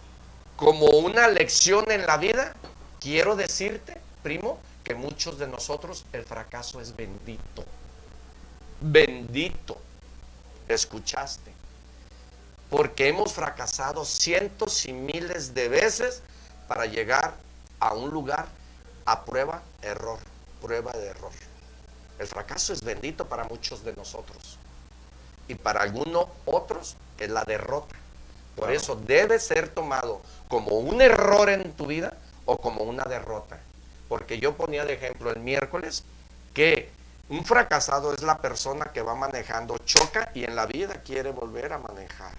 como 0.56 0.86
una 0.86 1.28
lección 1.28 1.90
en 1.90 2.06
la 2.06 2.16
vida, 2.16 2.54
quiero 3.00 3.36
decirte, 3.36 4.00
primo, 4.22 4.58
que 4.84 4.94
muchos 4.94 5.38
de 5.38 5.46
nosotros 5.46 6.04
el 6.12 6.24
fracaso 6.24 6.80
es 6.80 6.94
bendito. 6.96 7.64
Bendito. 8.80 9.78
¿Escuchaste? 10.68 11.52
porque 12.72 13.06
hemos 13.06 13.34
fracasado 13.34 14.02
cientos 14.06 14.86
y 14.86 14.94
miles 14.94 15.52
de 15.52 15.68
veces 15.68 16.22
para 16.68 16.86
llegar 16.86 17.34
a 17.78 17.92
un 17.92 18.08
lugar 18.08 18.46
a 19.04 19.26
prueba, 19.26 19.62
error, 19.82 20.18
prueba 20.62 20.90
de 20.92 21.08
error. 21.08 21.32
El 22.22 22.28
fracaso 22.28 22.72
es 22.72 22.82
bendito 22.82 23.26
para 23.26 23.44
muchos 23.44 23.84
de 23.84 23.92
nosotros 23.94 24.58
y 25.48 25.54
para 25.54 25.82
algunos 25.82 26.26
otros 26.46 26.96
es 27.18 27.28
la 27.28 27.44
derrota. 27.44 27.94
Por 28.56 28.70
eso 28.70 28.96
debe 28.96 29.38
ser 29.38 29.68
tomado 29.68 30.22
como 30.48 30.76
un 30.78 31.02
error 31.02 31.50
en 31.50 31.72
tu 31.72 31.86
vida 31.86 32.14
o 32.44 32.56
como 32.56 32.84
una 32.84 33.04
derrota. 33.04 33.58
Porque 34.08 34.38
yo 34.38 34.56
ponía 34.56 34.84
de 34.84 34.94
ejemplo 34.94 35.30
el 35.30 35.40
miércoles 35.40 36.04
que 36.54 36.90
un 37.28 37.44
fracasado 37.44 38.14
es 38.14 38.22
la 38.22 38.38
persona 38.38 38.86
que 38.92 39.02
va 39.02 39.14
manejando, 39.14 39.78
choca 39.78 40.30
y 40.34 40.44
en 40.44 40.54
la 40.54 40.66
vida 40.66 41.02
quiere 41.02 41.30
volver 41.30 41.72
a 41.72 41.78
manejar 41.78 42.34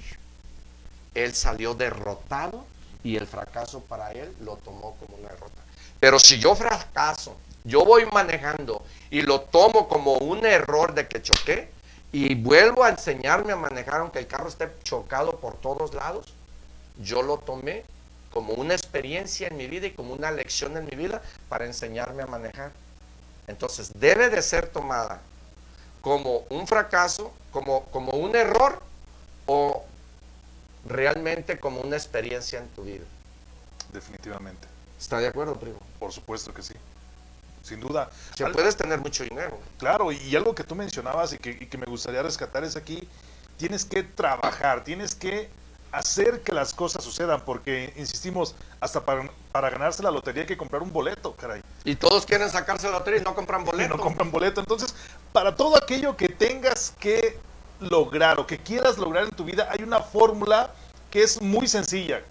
él 1.13 1.33
salió 1.33 1.73
derrotado 1.73 2.65
y 3.03 3.15
el 3.17 3.27
fracaso 3.27 3.81
para 3.81 4.11
él 4.11 4.33
lo 4.41 4.55
tomó 4.57 4.95
como 4.95 5.17
una 5.17 5.29
derrota. 5.29 5.61
Pero 5.99 6.19
si 6.19 6.39
yo 6.39 6.55
fracaso, 6.55 7.35
yo 7.63 7.85
voy 7.85 8.05
manejando 8.11 8.83
y 9.09 9.21
lo 9.21 9.41
tomo 9.41 9.87
como 9.87 10.13
un 10.13 10.45
error 10.45 10.93
de 10.93 11.07
que 11.07 11.21
choqué 11.21 11.69
y 12.11 12.35
vuelvo 12.35 12.83
a 12.83 12.89
enseñarme 12.89 13.53
a 13.53 13.55
manejar 13.55 14.01
aunque 14.01 14.19
el 14.19 14.27
carro 14.27 14.47
esté 14.47 14.69
chocado 14.83 15.39
por 15.39 15.55
todos 15.55 15.93
lados, 15.93 16.33
yo 16.99 17.21
lo 17.21 17.37
tomé 17.37 17.83
como 18.31 18.53
una 18.53 18.73
experiencia 18.73 19.47
en 19.47 19.57
mi 19.57 19.67
vida 19.67 19.87
y 19.87 19.91
como 19.91 20.13
una 20.13 20.31
lección 20.31 20.75
en 20.77 20.85
mi 20.85 20.95
vida 20.95 21.21
para 21.49 21.65
enseñarme 21.65 22.23
a 22.23 22.27
manejar. 22.27 22.71
Entonces 23.47 23.91
debe 23.95 24.29
de 24.29 24.41
ser 24.41 24.67
tomada 24.67 25.21
como 26.01 26.43
un 26.49 26.67
fracaso, 26.67 27.31
como, 27.51 27.85
como 27.85 28.11
un 28.11 28.35
error 28.35 28.81
o 29.45 29.85
realmente 30.85 31.59
como 31.59 31.81
una 31.81 31.95
experiencia 31.95 32.59
en 32.59 32.67
tu 32.69 32.83
vida. 32.83 33.05
Definitivamente. 33.91 34.67
¿Está 34.99 35.19
de 35.19 35.27
acuerdo, 35.27 35.55
primo? 35.55 35.79
Por 35.99 36.11
supuesto 36.11 36.53
que 36.53 36.61
sí. 36.61 36.73
Sin 37.63 37.79
duda. 37.79 38.09
Que 38.35 38.45
puedes 38.47 38.75
tener 38.75 38.99
mucho 38.99 39.23
dinero. 39.23 39.57
Claro, 39.77 40.11
y 40.11 40.35
algo 40.35 40.53
que 40.53 40.65
tú 40.65 40.75
mencionabas 40.75 41.31
y 41.33 41.37
que, 41.37 41.77
me 41.77 41.85
gustaría 41.85 42.21
rescatar 42.21 42.63
es 42.65 42.75
aquí, 42.75 43.07
tienes 43.57 43.85
que 43.85 44.03
trabajar, 44.03 44.83
tienes 44.83 45.15
que 45.15 45.49
hacer 45.93 46.41
que 46.41 46.51
las 46.51 46.73
cosas 46.73 47.03
sucedan, 47.03 47.41
porque, 47.45 47.93
insistimos, 47.95 48.53
hasta 48.81 49.05
para, 49.05 49.29
para, 49.53 49.69
ganarse 49.69 50.03
la 50.03 50.11
lotería 50.11 50.41
hay 50.41 50.47
que 50.47 50.57
comprar 50.57 50.81
un 50.81 50.91
boleto, 50.91 51.33
caray. 51.35 51.61
Y 51.85 51.95
todos 51.95 52.25
quieren 52.25 52.49
sacarse 52.49 52.87
la 52.87 52.97
lotería 52.99 53.21
y 53.21 53.23
no 53.23 53.33
compran 53.33 53.63
boleto. 53.63 53.93
Y 53.93 53.97
no 53.97 54.03
compran 54.03 54.29
boleto. 54.29 54.59
Entonces, 54.59 54.93
para 55.31 55.55
todo 55.55 55.77
aquello 55.77 56.17
que 56.17 56.27
tengas 56.27 56.93
que 56.99 57.39
lograr 57.79 58.39
o 58.41 58.45
que 58.47 58.57
quieras 58.57 58.97
lograr 58.97 59.23
en 59.23 59.31
tu 59.31 59.45
vida, 59.45 59.69
hay 59.71 59.83
una 59.83 60.01
fórmula 60.01 60.71
que 61.09 61.23
es 61.23 61.41
muy 61.41 61.67
sencilla. 61.67 62.21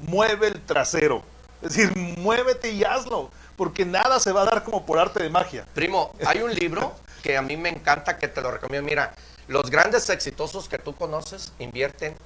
Mueve 0.00 0.48
el 0.48 0.60
trasero. 0.60 1.22
Es 1.62 1.74
decir, 1.74 1.96
muévete 1.96 2.70
y 2.70 2.84
hazlo. 2.84 3.30
Porque 3.58 3.84
nada 3.84 4.20
se 4.20 4.30
va 4.30 4.42
a 4.42 4.44
dar 4.44 4.62
como 4.62 4.86
por 4.86 5.00
arte 5.00 5.20
de 5.20 5.28
magia. 5.28 5.66
Primo, 5.74 6.14
hay 6.24 6.40
un 6.40 6.54
libro 6.62 6.94
que 7.22 7.36
a 7.36 7.42
mí 7.42 7.56
me 7.56 7.68
encanta, 7.68 8.16
que 8.16 8.28
te 8.28 8.40
lo 8.40 8.52
recomiendo. 8.52 8.88
Mira, 8.88 9.12
los 9.48 9.68
grandes 9.68 10.08
exitosos 10.08 10.68
que 10.68 10.78
tú 10.78 10.94
conoces 10.94 11.52
invierten. 11.58 12.16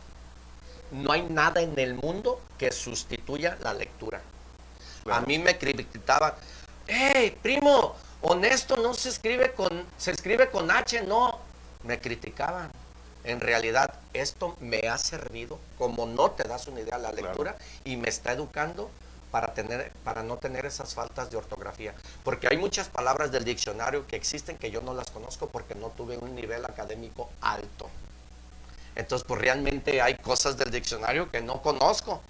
No 0.93 1.11
hay 1.11 1.23
nada 1.23 1.63
en 1.63 1.77
el 1.79 1.95
mundo 1.95 2.39
que 2.59 2.71
sustituya 2.71 3.57
la 3.63 3.73
lectura. 3.73 4.21
A 5.11 5.21
mí 5.23 5.39
me 5.39 5.57
criticaban, 5.57 6.35
hey, 6.87 7.37
primo, 7.41 7.97
honesto 8.21 8.77
no 8.77 8.93
se 8.93 9.09
escribe 9.09 9.53
con, 9.53 9.87
se 9.97 10.11
escribe 10.11 10.51
con 10.51 10.71
H, 10.71 11.03
no. 11.03 11.41
Me 11.85 11.99
criticaban. 11.99 12.71
En 13.25 13.41
realidad, 13.41 13.95
esto 14.13 14.55
me 14.61 14.81
ha 14.81 14.99
servido, 14.99 15.59
como 15.79 16.05
no 16.05 16.33
te 16.33 16.45
das 16.45 16.67
una 16.67 16.81
idea 16.81 16.99
la 16.99 17.13
lectura, 17.13 17.57
y 17.85 17.97
me 17.97 18.11
está 18.11 18.33
educando 18.33 18.91
para, 19.33 19.55
tener, 19.55 19.91
para 20.05 20.23
no 20.23 20.37
tener 20.37 20.67
esas 20.67 20.95
faltas 20.95 21.31
de 21.31 21.39
ortografía. 21.39 21.95
Porque 22.23 22.47
hay 22.49 22.59
muchas 22.59 22.89
palabras 22.89 23.33
del 23.33 23.45
diccionario 23.45 24.07
que 24.07 24.15
existen 24.15 24.59
que 24.59 24.71
yo 24.71 24.81
no 24.83 24.95
las 24.95 25.11
conozco 25.11 25.49
porque 25.49 25.75
no 25.75 25.89
tuve 25.89 26.19
un 26.19 26.37
nivel 26.37 26.65
académico 26.65 27.31
alto. 27.41 27.89
Entonces, 28.95 29.27
pues 29.27 29.41
realmente 29.41 30.03
hay 30.03 30.17
cosas 30.17 30.57
del 30.57 30.71
diccionario 30.71 31.31
que 31.31 31.41
no 31.41 31.63
conozco. 31.63 32.21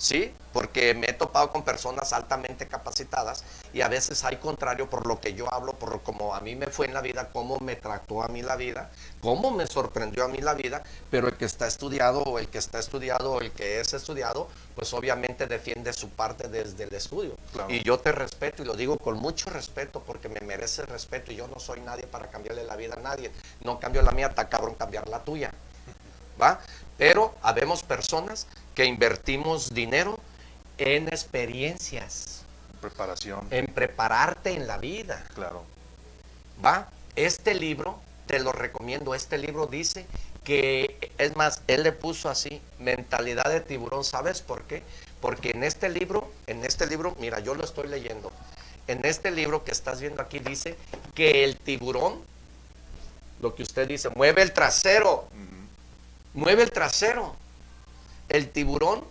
¿Sí? 0.00 0.34
Porque 0.52 0.94
me 0.94 1.10
he 1.10 1.12
topado 1.12 1.52
con 1.52 1.62
personas 1.62 2.12
altamente 2.12 2.66
capacitadas 2.66 3.44
y 3.72 3.82
a 3.82 3.88
veces 3.88 4.24
hay 4.24 4.36
contrario 4.36 4.88
por 4.88 5.06
lo 5.06 5.20
que 5.20 5.34
yo 5.34 5.52
hablo, 5.52 5.74
por 5.74 6.00
como 6.00 6.34
a 6.34 6.40
mí 6.40 6.56
me 6.56 6.68
fue 6.68 6.86
en 6.86 6.94
la 6.94 7.02
vida, 7.02 7.28
cómo 7.32 7.58
me 7.60 7.76
trató 7.76 8.22
a 8.22 8.28
mí 8.28 8.40
la 8.40 8.56
vida, 8.56 8.90
cómo 9.20 9.50
me 9.50 9.66
sorprendió 9.66 10.24
a 10.24 10.28
mí 10.28 10.38
la 10.38 10.54
vida, 10.54 10.82
pero 11.10 11.28
el 11.28 11.36
que 11.36 11.44
está 11.44 11.66
estudiado 11.66 12.22
o 12.22 12.38
el 12.38 12.48
que 12.48 12.58
está 12.58 12.78
estudiado 12.78 13.32
o 13.32 13.40
el 13.40 13.52
que 13.52 13.78
es 13.80 13.92
estudiado, 13.92 14.48
pues 14.74 14.92
obviamente 14.94 15.46
defiende 15.46 15.92
su 15.92 16.08
parte 16.08 16.48
desde 16.48 16.84
el 16.84 16.94
estudio. 16.94 17.36
Y 17.68 17.84
yo 17.84 18.00
te 18.00 18.10
respeto 18.10 18.62
y 18.62 18.66
lo 18.66 18.74
digo 18.74 18.96
con 18.96 19.18
mucho 19.18 19.50
respeto 19.50 20.02
porque 20.04 20.30
me 20.30 20.40
merece 20.40 20.86
respeto 20.86 21.30
y 21.30 21.36
yo 21.36 21.46
no 21.46 21.60
soy 21.60 21.80
nadie 21.80 22.06
para 22.06 22.30
cambiarle 22.30 22.64
la 22.64 22.74
vida 22.74 22.94
a 22.94 23.00
nadie. 23.00 23.30
No 23.62 23.78
cambio 23.78 24.00
la 24.00 24.12
mía, 24.12 24.28
está 24.28 24.48
cabrón 24.48 24.74
cambiar 24.76 25.08
la 25.08 25.22
tuya. 25.22 25.52
¿Va? 26.40 26.58
Pero 26.96 27.34
habemos 27.42 27.82
personas 27.82 28.46
que 28.80 28.86
invertimos 28.86 29.74
dinero 29.74 30.18
en 30.78 31.08
experiencias. 31.08 32.44
Preparación. 32.80 33.46
En 33.50 33.66
prepararte 33.66 34.54
en 34.54 34.66
la 34.66 34.78
vida. 34.78 35.22
Claro. 35.34 35.64
Va, 36.64 36.88
este 37.14 37.52
libro, 37.52 38.00
te 38.26 38.38
lo 38.38 38.52
recomiendo, 38.52 39.14
este 39.14 39.36
libro 39.36 39.66
dice 39.66 40.06
que, 40.44 41.12
es 41.18 41.36
más, 41.36 41.60
él 41.66 41.82
le 41.82 41.92
puso 41.92 42.30
así, 42.30 42.62
mentalidad 42.78 43.50
de 43.50 43.60
tiburón, 43.60 44.02
¿sabes 44.02 44.40
por 44.40 44.62
qué? 44.62 44.82
Porque 45.20 45.50
en 45.50 45.62
este 45.62 45.90
libro, 45.90 46.32
en 46.46 46.64
este 46.64 46.86
libro, 46.86 47.14
mira, 47.20 47.38
yo 47.40 47.54
lo 47.54 47.64
estoy 47.64 47.86
leyendo, 47.86 48.32
en 48.86 49.04
este 49.04 49.30
libro 49.30 49.62
que 49.62 49.72
estás 49.72 50.00
viendo 50.00 50.22
aquí 50.22 50.38
dice 50.38 50.74
que 51.14 51.44
el 51.44 51.58
tiburón, 51.58 52.22
lo 53.42 53.54
que 53.54 53.62
usted 53.62 53.86
dice, 53.86 54.08
mueve 54.08 54.40
el 54.40 54.54
trasero, 54.54 55.28
mueve 56.32 56.62
el 56.62 56.70
trasero 56.70 57.36
el 58.30 58.48
tiburón 58.50 59.04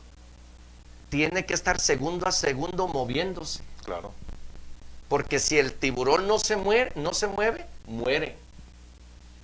tiene 1.10 1.46
que 1.46 1.54
estar 1.54 1.80
segundo 1.80 2.28
a 2.28 2.32
segundo 2.32 2.88
moviéndose. 2.88 3.62
Claro. 3.84 4.14
Porque 5.08 5.40
si 5.40 5.58
el 5.58 5.74
tiburón 5.74 6.28
no 6.28 6.40
se 6.40 6.56
muere, 6.56 6.92
no 6.96 7.14
se 7.14 7.28
mueve, 7.28 7.66
muere. 7.86 8.38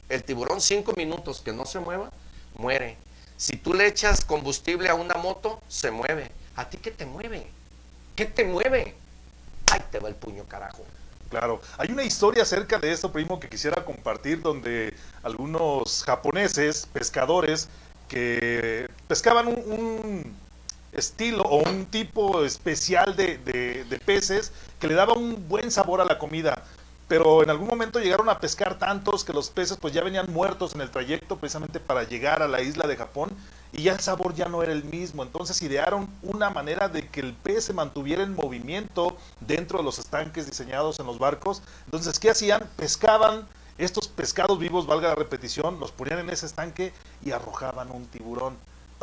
El 0.10 0.24
tiburón 0.24 0.62
cinco 0.62 0.94
minutos 0.96 1.42
que 1.42 1.52
no 1.52 1.66
se 1.66 1.80
mueva, 1.80 2.12
muere. 2.58 2.98
Si 3.38 3.58
tú 3.58 3.74
le 3.74 3.88
echas 3.88 4.24
combustible 4.24 4.90
a 4.90 4.96
una 4.96 5.16
moto, 5.16 5.62
se 5.68 5.92
mueve. 5.92 6.32
¿A 6.56 6.70
ti 6.70 6.78
qué 6.78 6.92
te 6.92 7.06
mueve? 7.06 7.48
¿Qué 8.16 8.26
te 8.26 8.46
mueve? 8.46 8.96
Ahí 9.72 9.82
te 9.92 10.00
va 10.00 10.08
el 10.08 10.16
puño, 10.16 10.46
carajo. 10.46 10.86
Claro, 11.30 11.60
hay 11.78 11.92
una 11.92 12.04
historia 12.04 12.44
acerca 12.44 12.80
de 12.80 12.92
esto, 12.92 13.12
primo, 13.12 13.40
que 13.40 13.50
quisiera 13.50 13.84
compartir, 13.84 14.42
donde 14.42 14.94
algunos 15.24 16.04
japoneses, 16.06 16.88
pescadores, 16.94 17.68
que 18.08 18.88
pescaban 19.08 19.48
un, 19.48 20.36
estilo 20.96 21.44
o 21.44 21.58
un 21.70 21.86
tipo 21.86 22.44
especial 22.44 23.16
de, 23.16 23.38
de, 23.38 24.00
peces 24.06 24.52
que 24.80 24.88
le 24.88 24.94
daba 24.94 25.14
un 25.14 25.48
buen 25.48 25.70
sabor 25.72 26.02
a 26.02 26.06
la 26.06 26.18
comida. 26.18 26.64
Pero 27.08 27.44
en 27.44 27.50
algún 27.50 27.68
momento 27.68 28.00
llegaron 28.00 28.30
a 28.30 28.40
pescar 28.40 28.80
tantos 28.80 29.24
que 29.24 29.34
los 29.34 29.50
peces 29.50 29.78
pues 29.78 29.94
ya 29.94 30.04
venían 30.04 30.32
muertos 30.32 30.74
en 30.74 30.82
el 30.82 30.90
trayecto 30.90 31.38
precisamente 31.38 31.80
para 31.80 32.04
llegar 32.04 32.42
a 32.42 32.48
la 32.48 32.62
isla 32.62 32.88
de 32.88 32.98
Japón 32.98 33.30
y 33.74 33.84
ya 33.84 33.94
el 33.94 34.00
sabor 34.00 34.34
ya 34.34 34.48
no 34.48 34.64
era 34.64 34.72
el 34.72 34.84
mismo. 34.86 35.22
Entonces 35.22 35.62
idearon 35.62 36.08
una 36.24 36.50
manera 36.50 36.88
de 36.88 37.08
que 37.08 37.20
el 37.20 37.34
pez 37.34 37.66
se 37.66 37.74
mantuviera 37.74 38.24
en 38.24 38.34
movimiento 38.34 39.18
dentro 39.40 39.80
de 39.80 39.84
los 39.84 40.00
estanques 40.00 40.48
diseñados 40.48 41.00
en 41.00 41.06
los 41.06 41.20
barcos. 41.20 41.62
Entonces, 41.86 42.18
¿qué 42.20 42.32
hacían? 42.32 42.68
Pescaban 42.78 43.46
estos 43.78 44.08
pescados 44.08 44.58
vivos, 44.58 44.88
valga 44.88 45.10
la 45.10 45.16
repetición, 45.16 45.80
los 45.80 45.92
ponían 45.92 46.20
en 46.20 46.30
ese 46.30 46.46
estanque 46.46 46.94
y 47.24 47.32
arrojaban 47.32 47.92
un 47.92 48.06
tiburón 48.06 48.56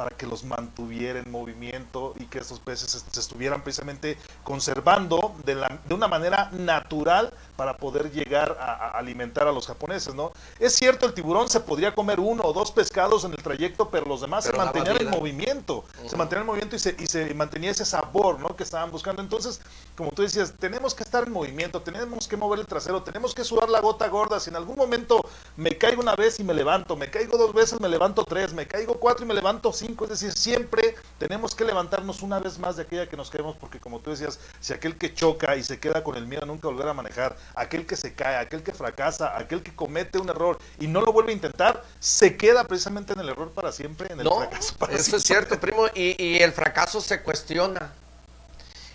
para 0.02 0.16
que 0.16 0.26
los 0.26 0.42
mantuviera 0.42 1.20
en 1.20 1.30
movimiento 1.30 2.12
y 2.18 2.24
que 2.24 2.40
estos 2.40 2.58
peces 2.58 3.04
se 3.08 3.20
estuvieran 3.20 3.62
precisamente 3.62 4.18
conservando 4.42 5.32
de, 5.44 5.54
la, 5.54 5.78
de 5.86 5.94
una 5.94 6.08
manera 6.08 6.50
natural 6.50 7.32
para 7.54 7.76
poder 7.76 8.10
llegar 8.10 8.58
a, 8.58 8.98
alimentar 8.98 9.46
a 9.46 9.52
los 9.52 9.68
japoneses, 9.68 10.12
¿no? 10.12 10.32
Es 10.58 10.74
cierto, 10.74 11.06
el 11.06 11.14
tiburón 11.14 11.48
se 11.48 11.60
podría 11.60 11.94
comer 11.94 12.18
uno 12.18 12.42
o 12.42 12.52
dos 12.52 12.72
pescados 12.72 13.22
en 13.22 13.30
el 13.30 13.42
trayecto, 13.42 13.90
pero 13.90 14.06
los 14.06 14.20
demás 14.20 14.44
se 14.44 14.52
mantenían 14.52 15.00
en 15.00 15.10
movimiento, 15.10 15.84
se 16.08 16.16
mantenían 16.16 16.42
en 16.42 16.46
movimiento 16.48 16.74
y 16.74 16.80
se, 16.80 16.96
y 16.98 17.06
se 17.06 17.32
mantenía 17.34 17.70
ese 17.70 17.84
sabor, 17.84 18.40
¿no? 18.40 18.56
Que 18.56 18.64
estaban 18.64 18.90
buscando. 18.90 19.22
Entonces, 19.22 19.60
como 19.96 20.10
tú 20.10 20.22
decías, 20.22 20.54
tenemos 20.58 20.94
que 20.94 21.04
estar 21.04 21.24
en 21.24 21.32
movimiento, 21.32 21.80
tenemos 21.82 22.26
que 22.26 22.36
mover 22.36 22.58
el 22.58 22.66
trasero, 22.66 23.04
tenemos 23.04 23.34
que 23.34 23.44
sudar 23.44 23.68
la 23.68 23.80
gota 23.80 24.08
gorda. 24.08 24.40
Si 24.40 24.50
en 24.50 24.56
algún 24.56 24.76
momento 24.76 25.24
me 25.56 25.78
caigo 25.78 26.02
una 26.02 26.16
vez 26.16 26.40
y 26.40 26.44
me 26.44 26.54
levanto, 26.54 26.96
me 26.96 27.08
caigo 27.08 27.38
dos 27.38 27.54
veces, 27.54 27.78
me 27.80 27.88
levanto 27.88 28.24
tres, 28.24 28.52
me 28.52 28.66
caigo 28.66 28.94
cuatro 28.94 29.24
y 29.24 29.28
me 29.28 29.34
levanto 29.34 29.72
cinco, 29.72 29.91
es 30.00 30.08
decir, 30.08 30.32
siempre 30.32 30.94
tenemos 31.18 31.54
que 31.54 31.64
levantarnos 31.64 32.22
una 32.22 32.38
vez 32.38 32.58
más 32.58 32.76
de 32.76 32.82
aquella 32.82 33.08
que 33.08 33.16
nos 33.16 33.30
queremos, 33.30 33.56
porque 33.56 33.78
como 33.78 34.00
tú 34.00 34.10
decías, 34.10 34.38
si 34.60 34.72
aquel 34.72 34.96
que 34.96 35.14
choca 35.14 35.56
y 35.56 35.62
se 35.62 35.78
queda 35.78 36.02
con 36.02 36.16
el 36.16 36.26
miedo 36.26 36.42
a 36.42 36.46
nunca 36.46 36.68
volver 36.68 36.88
a 36.88 36.94
manejar, 36.94 37.36
aquel 37.54 37.86
que 37.86 37.96
se 37.96 38.14
cae, 38.14 38.36
aquel 38.36 38.62
que 38.62 38.72
fracasa, 38.72 39.36
aquel 39.36 39.62
que 39.62 39.74
comete 39.74 40.18
un 40.18 40.28
error 40.28 40.58
y 40.78 40.86
no 40.86 41.00
lo 41.00 41.12
vuelve 41.12 41.32
a 41.32 41.34
intentar, 41.34 41.84
se 42.00 42.36
queda 42.36 42.64
precisamente 42.64 43.12
en 43.12 43.20
el 43.20 43.28
error 43.28 43.50
para 43.52 43.72
siempre, 43.72 44.12
en 44.12 44.20
el 44.20 44.28
fracaso 44.28 44.74
para 44.76 44.94
Eso 44.94 45.16
es 45.16 45.22
cierto, 45.22 45.58
primo, 45.58 45.86
y, 45.94 46.42
el 46.42 46.52
fracaso 46.52 47.00
se 47.00 47.22
cuestiona. 47.22 47.92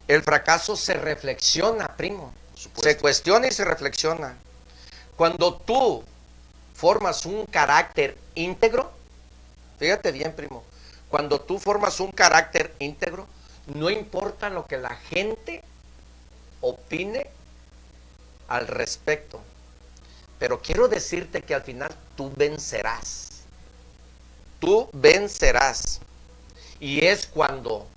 El 0.07 0.23
fracaso 0.23 0.75
se 0.75 0.93
reflexiona, 0.93 1.95
primo. 1.95 2.33
Se 2.81 2.97
cuestiona 2.97 3.47
y 3.47 3.51
se 3.51 3.65
reflexiona. 3.65 4.35
Cuando 5.15 5.55
tú 5.55 6.03
formas 6.73 7.25
un 7.25 7.45
carácter 7.45 8.17
íntegro, 8.35 8.91
fíjate 9.79 10.11
bien, 10.11 10.33
primo, 10.33 10.63
cuando 11.09 11.39
tú 11.39 11.59
formas 11.59 11.99
un 11.99 12.11
carácter 12.11 12.75
íntegro, 12.79 13.27
no 13.67 13.89
importa 13.89 14.49
lo 14.49 14.65
que 14.65 14.77
la 14.77 14.95
gente 14.95 15.63
opine 16.61 17.27
al 18.47 18.67
respecto. 18.67 19.41
Pero 20.39 20.61
quiero 20.61 20.87
decirte 20.87 21.41
que 21.41 21.55
al 21.55 21.63
final 21.63 21.95
tú 22.15 22.31
vencerás. 22.35 23.43
Tú 24.59 24.89
vencerás. 24.93 25.99
Y 26.79 27.05
es 27.05 27.25
cuando 27.25 27.87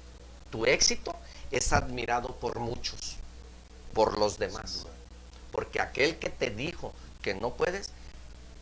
tu 0.50 0.66
éxito 0.66 1.14
es 1.50 1.72
admirado 1.72 2.34
por 2.36 2.58
muchos, 2.58 3.16
por 3.92 4.18
los 4.18 4.38
demás. 4.38 4.86
Porque 5.52 5.80
aquel 5.80 6.18
que 6.18 6.30
te 6.30 6.50
dijo 6.50 6.92
que 7.22 7.34
no 7.34 7.54
puedes, 7.54 7.90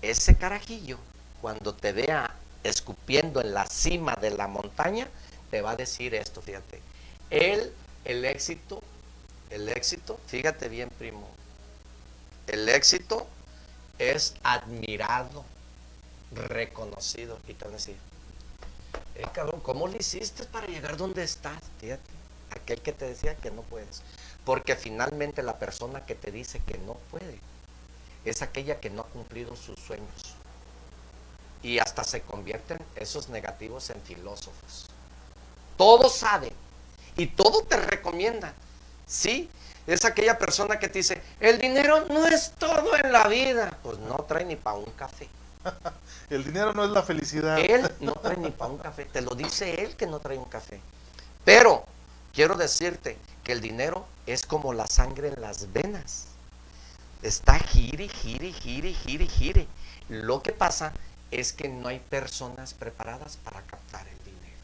ese 0.03 0.37
carajillo, 0.37 0.99
cuando 1.41 1.75
te 1.75 1.93
vea 1.93 2.35
escupiendo 2.69 3.41
en 3.41 3.55
la 3.55 3.67
cima 3.67 4.15
de 4.21 4.31
la 4.31 4.47
montaña, 4.47 5.09
te 5.51 5.63
va 5.63 5.73
a 5.73 5.77
decir 5.77 6.15
esto, 6.15 6.43
fíjate. 6.43 6.81
Él, 7.31 7.73
el 8.05 8.25
éxito, 8.25 8.83
el 9.51 9.69
éxito, 9.69 10.19
fíjate 10.27 10.69
bien, 10.69 10.91
primo, 10.91 11.29
el 12.47 12.69
éxito 12.69 13.27
es 13.99 14.35
admirado, 14.43 15.45
reconocido. 16.33 17.39
Y 17.47 17.55
te 17.55 17.65
van 17.65 17.75
a 17.75 17.77
decir, 17.77 17.97
eh, 19.15 19.27
cabrón, 19.33 19.61
¿cómo 19.61 19.89
le 19.89 19.99
hiciste 19.99 20.45
para 20.45 20.67
llegar 20.67 20.97
donde 20.97 21.23
estás? 21.23 21.63
Fíjate, 21.81 22.11
aquel 22.51 22.81
que 22.81 22.93
te 22.93 23.07
decía 23.07 23.37
que 23.37 23.51
no 23.51 23.63
puedes. 23.63 24.03
Porque 24.45 24.77
finalmente 24.77 25.43
la 25.43 25.59
persona 25.59 26.07
que 26.07 26.15
te 26.15 26.31
dice 26.31 26.61
que 26.67 26.79
no 26.79 26.95
puede 27.11 27.39
es 28.25 28.43
aquella 28.43 28.81
que 28.81 28.91
no 28.91 29.03
ha 29.03 29.07
cumplido 29.07 29.57
sus 29.57 29.79
sueños. 29.79 30.35
Y 31.63 31.79
hasta 31.79 32.05
se 32.05 32.23
convierten 32.23 32.79
esos 32.97 33.29
negativos 33.29 33.91
en 33.91 34.01
filósofos. 34.03 34.89
Todo 35.77 36.09
sabe 36.09 36.53
y 37.17 37.27
todo 37.27 37.63
te 37.63 37.77
recomienda. 37.77 38.53
Sí, 39.07 39.51
es 39.87 40.05
aquella 40.05 40.39
persona 40.39 40.79
que 40.79 40.89
te 40.89 40.99
dice, 40.99 41.23
el 41.41 41.59
dinero 41.59 42.05
no 42.09 42.27
es 42.27 42.53
todo 42.59 42.97
en 42.97 43.11
la 43.11 43.27
vida. 43.29 43.77
Pues 43.83 43.99
no 43.99 44.17
trae 44.17 44.45
ni 44.45 44.57
para 44.57 44.77
un 44.77 44.91
café. 44.93 45.29
el 46.31 46.45
dinero 46.45 46.73
no 46.75 46.85
es 46.85 46.91
la 46.91 47.03
felicidad. 47.03 47.59
Él 47.59 47.91
no 48.01 48.13
trae 48.13 48.37
ni 48.37 48.51
para 48.51 48.71
un 48.71 48.79
café. 48.79 49.05
Te 49.07 49.21
lo 49.21 49.35
dice 49.35 49.83
él 49.83 49.97
que 49.97 50.07
no 50.07 50.21
trae 50.21 50.39
un 50.39 50.45
café. 50.45 50.81
Pero 51.45 51.85
quiero 52.35 52.55
decirte 52.55 53.17
Porque 53.39 53.53
el 53.53 53.61
dinero 53.61 54.07
es 54.27 54.45
como 54.45 54.75
la 54.75 54.87
sangre 54.87 55.29
en 55.29 55.41
las 55.41 55.73
venas. 55.73 56.27
Está 57.23 57.59
gire, 57.59 58.09
gire, 58.09 58.53
gire, 58.53 58.93
gire, 58.93 59.27
gire. 59.27 59.67
Lo 60.09 60.43
que 60.43 60.53
pasa 60.53 60.89
es 60.89 61.08
que 61.31 61.69
no 61.69 61.89
hay 61.89 61.99
personas 61.99 62.75
preparadas 62.75 63.37
para 63.37 63.61
captar 63.63 64.07
el 64.09 64.19
dinero. 64.25 64.59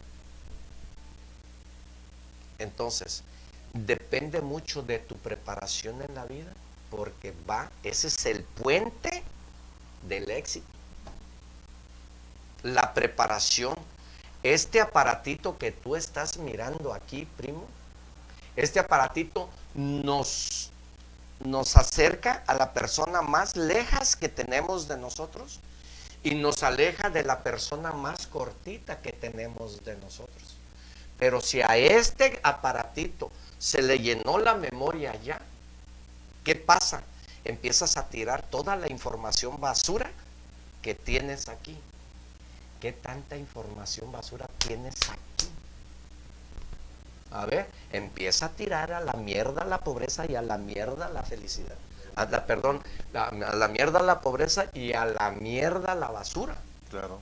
Entonces, 2.59 3.23
depende 3.73 4.41
mucho 4.41 4.83
de 4.83 4.99
tu 4.99 5.17
preparación 5.17 6.01
en 6.03 6.15
la 6.15 6.25
vida, 6.25 6.53
porque 6.91 7.35
va, 7.49 7.71
ese 7.83 8.07
es 8.09 8.27
el 8.27 8.43
puente 8.43 9.23
del 10.09 10.31
éxito. 10.31 10.67
La 12.63 12.95
preparación. 12.95 13.75
Este 14.43 14.81
aparatito 14.81 15.57
que 15.57 15.73
tú 15.73 15.97
estás 15.97 16.37
mirando 16.37 16.93
aquí, 16.93 17.27
primo, 17.37 17.65
este 18.57 18.79
aparatito 18.79 19.49
nos, 19.75 20.71
nos 21.41 21.77
acerca 21.77 22.45
a 22.47 22.55
la 22.55 22.73
persona 22.75 23.23
más 23.23 23.57
lejas 23.57 24.17
que 24.17 24.29
tenemos 24.29 24.87
de 24.87 24.99
nosotros 24.99 25.61
y 26.25 26.35
nos 26.35 26.63
aleja 26.63 27.11
de 27.11 27.23
la 27.23 27.43
persona 27.43 27.93
más 27.93 28.27
cortita 28.27 29.01
que 29.01 29.13
tenemos 29.13 29.85
de 29.85 29.95
nosotros. 29.97 30.57
Pero 31.19 31.41
si 31.41 31.61
a 31.61 31.77
este 31.77 32.41
aparatito 32.43 33.31
se 33.59 33.83
le 33.83 33.99
llenó 33.99 34.39
la 34.39 34.55
memoria 34.55 35.15
ya, 35.23 35.41
¿qué 36.43 36.57
pasa? 36.57 37.03
Empiezas 37.45 37.99
a 37.99 38.09
tirar 38.09 38.43
toda 38.43 38.75
la 38.75 38.91
información 38.91 39.61
basura 39.61 40.11
que 40.81 40.95
tienes 40.95 41.49
aquí. 41.49 41.79
¿Qué 42.81 42.93
tanta 42.93 43.37
información 43.37 44.11
basura 44.11 44.49
tienes 44.59 44.95
aquí? 45.11 45.49
A 47.31 47.45
ver, 47.45 47.67
empieza 47.93 48.47
a 48.47 48.51
tirar 48.51 48.93
a 48.93 49.01
la 49.01 49.13
mierda 49.13 49.65
la 49.65 49.79
pobreza 49.79 50.25
y 50.27 50.37
a 50.37 50.43
la 50.43 50.57
mierda 50.57 51.11
la 51.11 51.23
felicidad. 51.23 51.77
A 52.17 52.27
la, 52.27 52.47
perdón, 52.47 52.83
a 53.15 53.31
la 53.33 53.69
mierda 53.69 54.01
la 54.01 54.21
pobreza 54.21 54.67
y 54.73 54.93
a 54.93 55.05
la 55.05 55.31
mierda 55.33 55.95
la 55.95 56.09
basura. 56.09 56.57
Claro. 56.91 57.21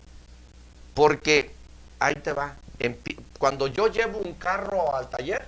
Porque 0.95 1.55
ahí 1.99 2.15
te 2.17 2.33
va. 2.33 2.57
Cuando 3.39 3.67
yo 3.69 3.89
llevo 3.89 4.19
un 4.19 4.35
carro 4.35 4.95
al 4.95 5.09
taller, 5.09 5.47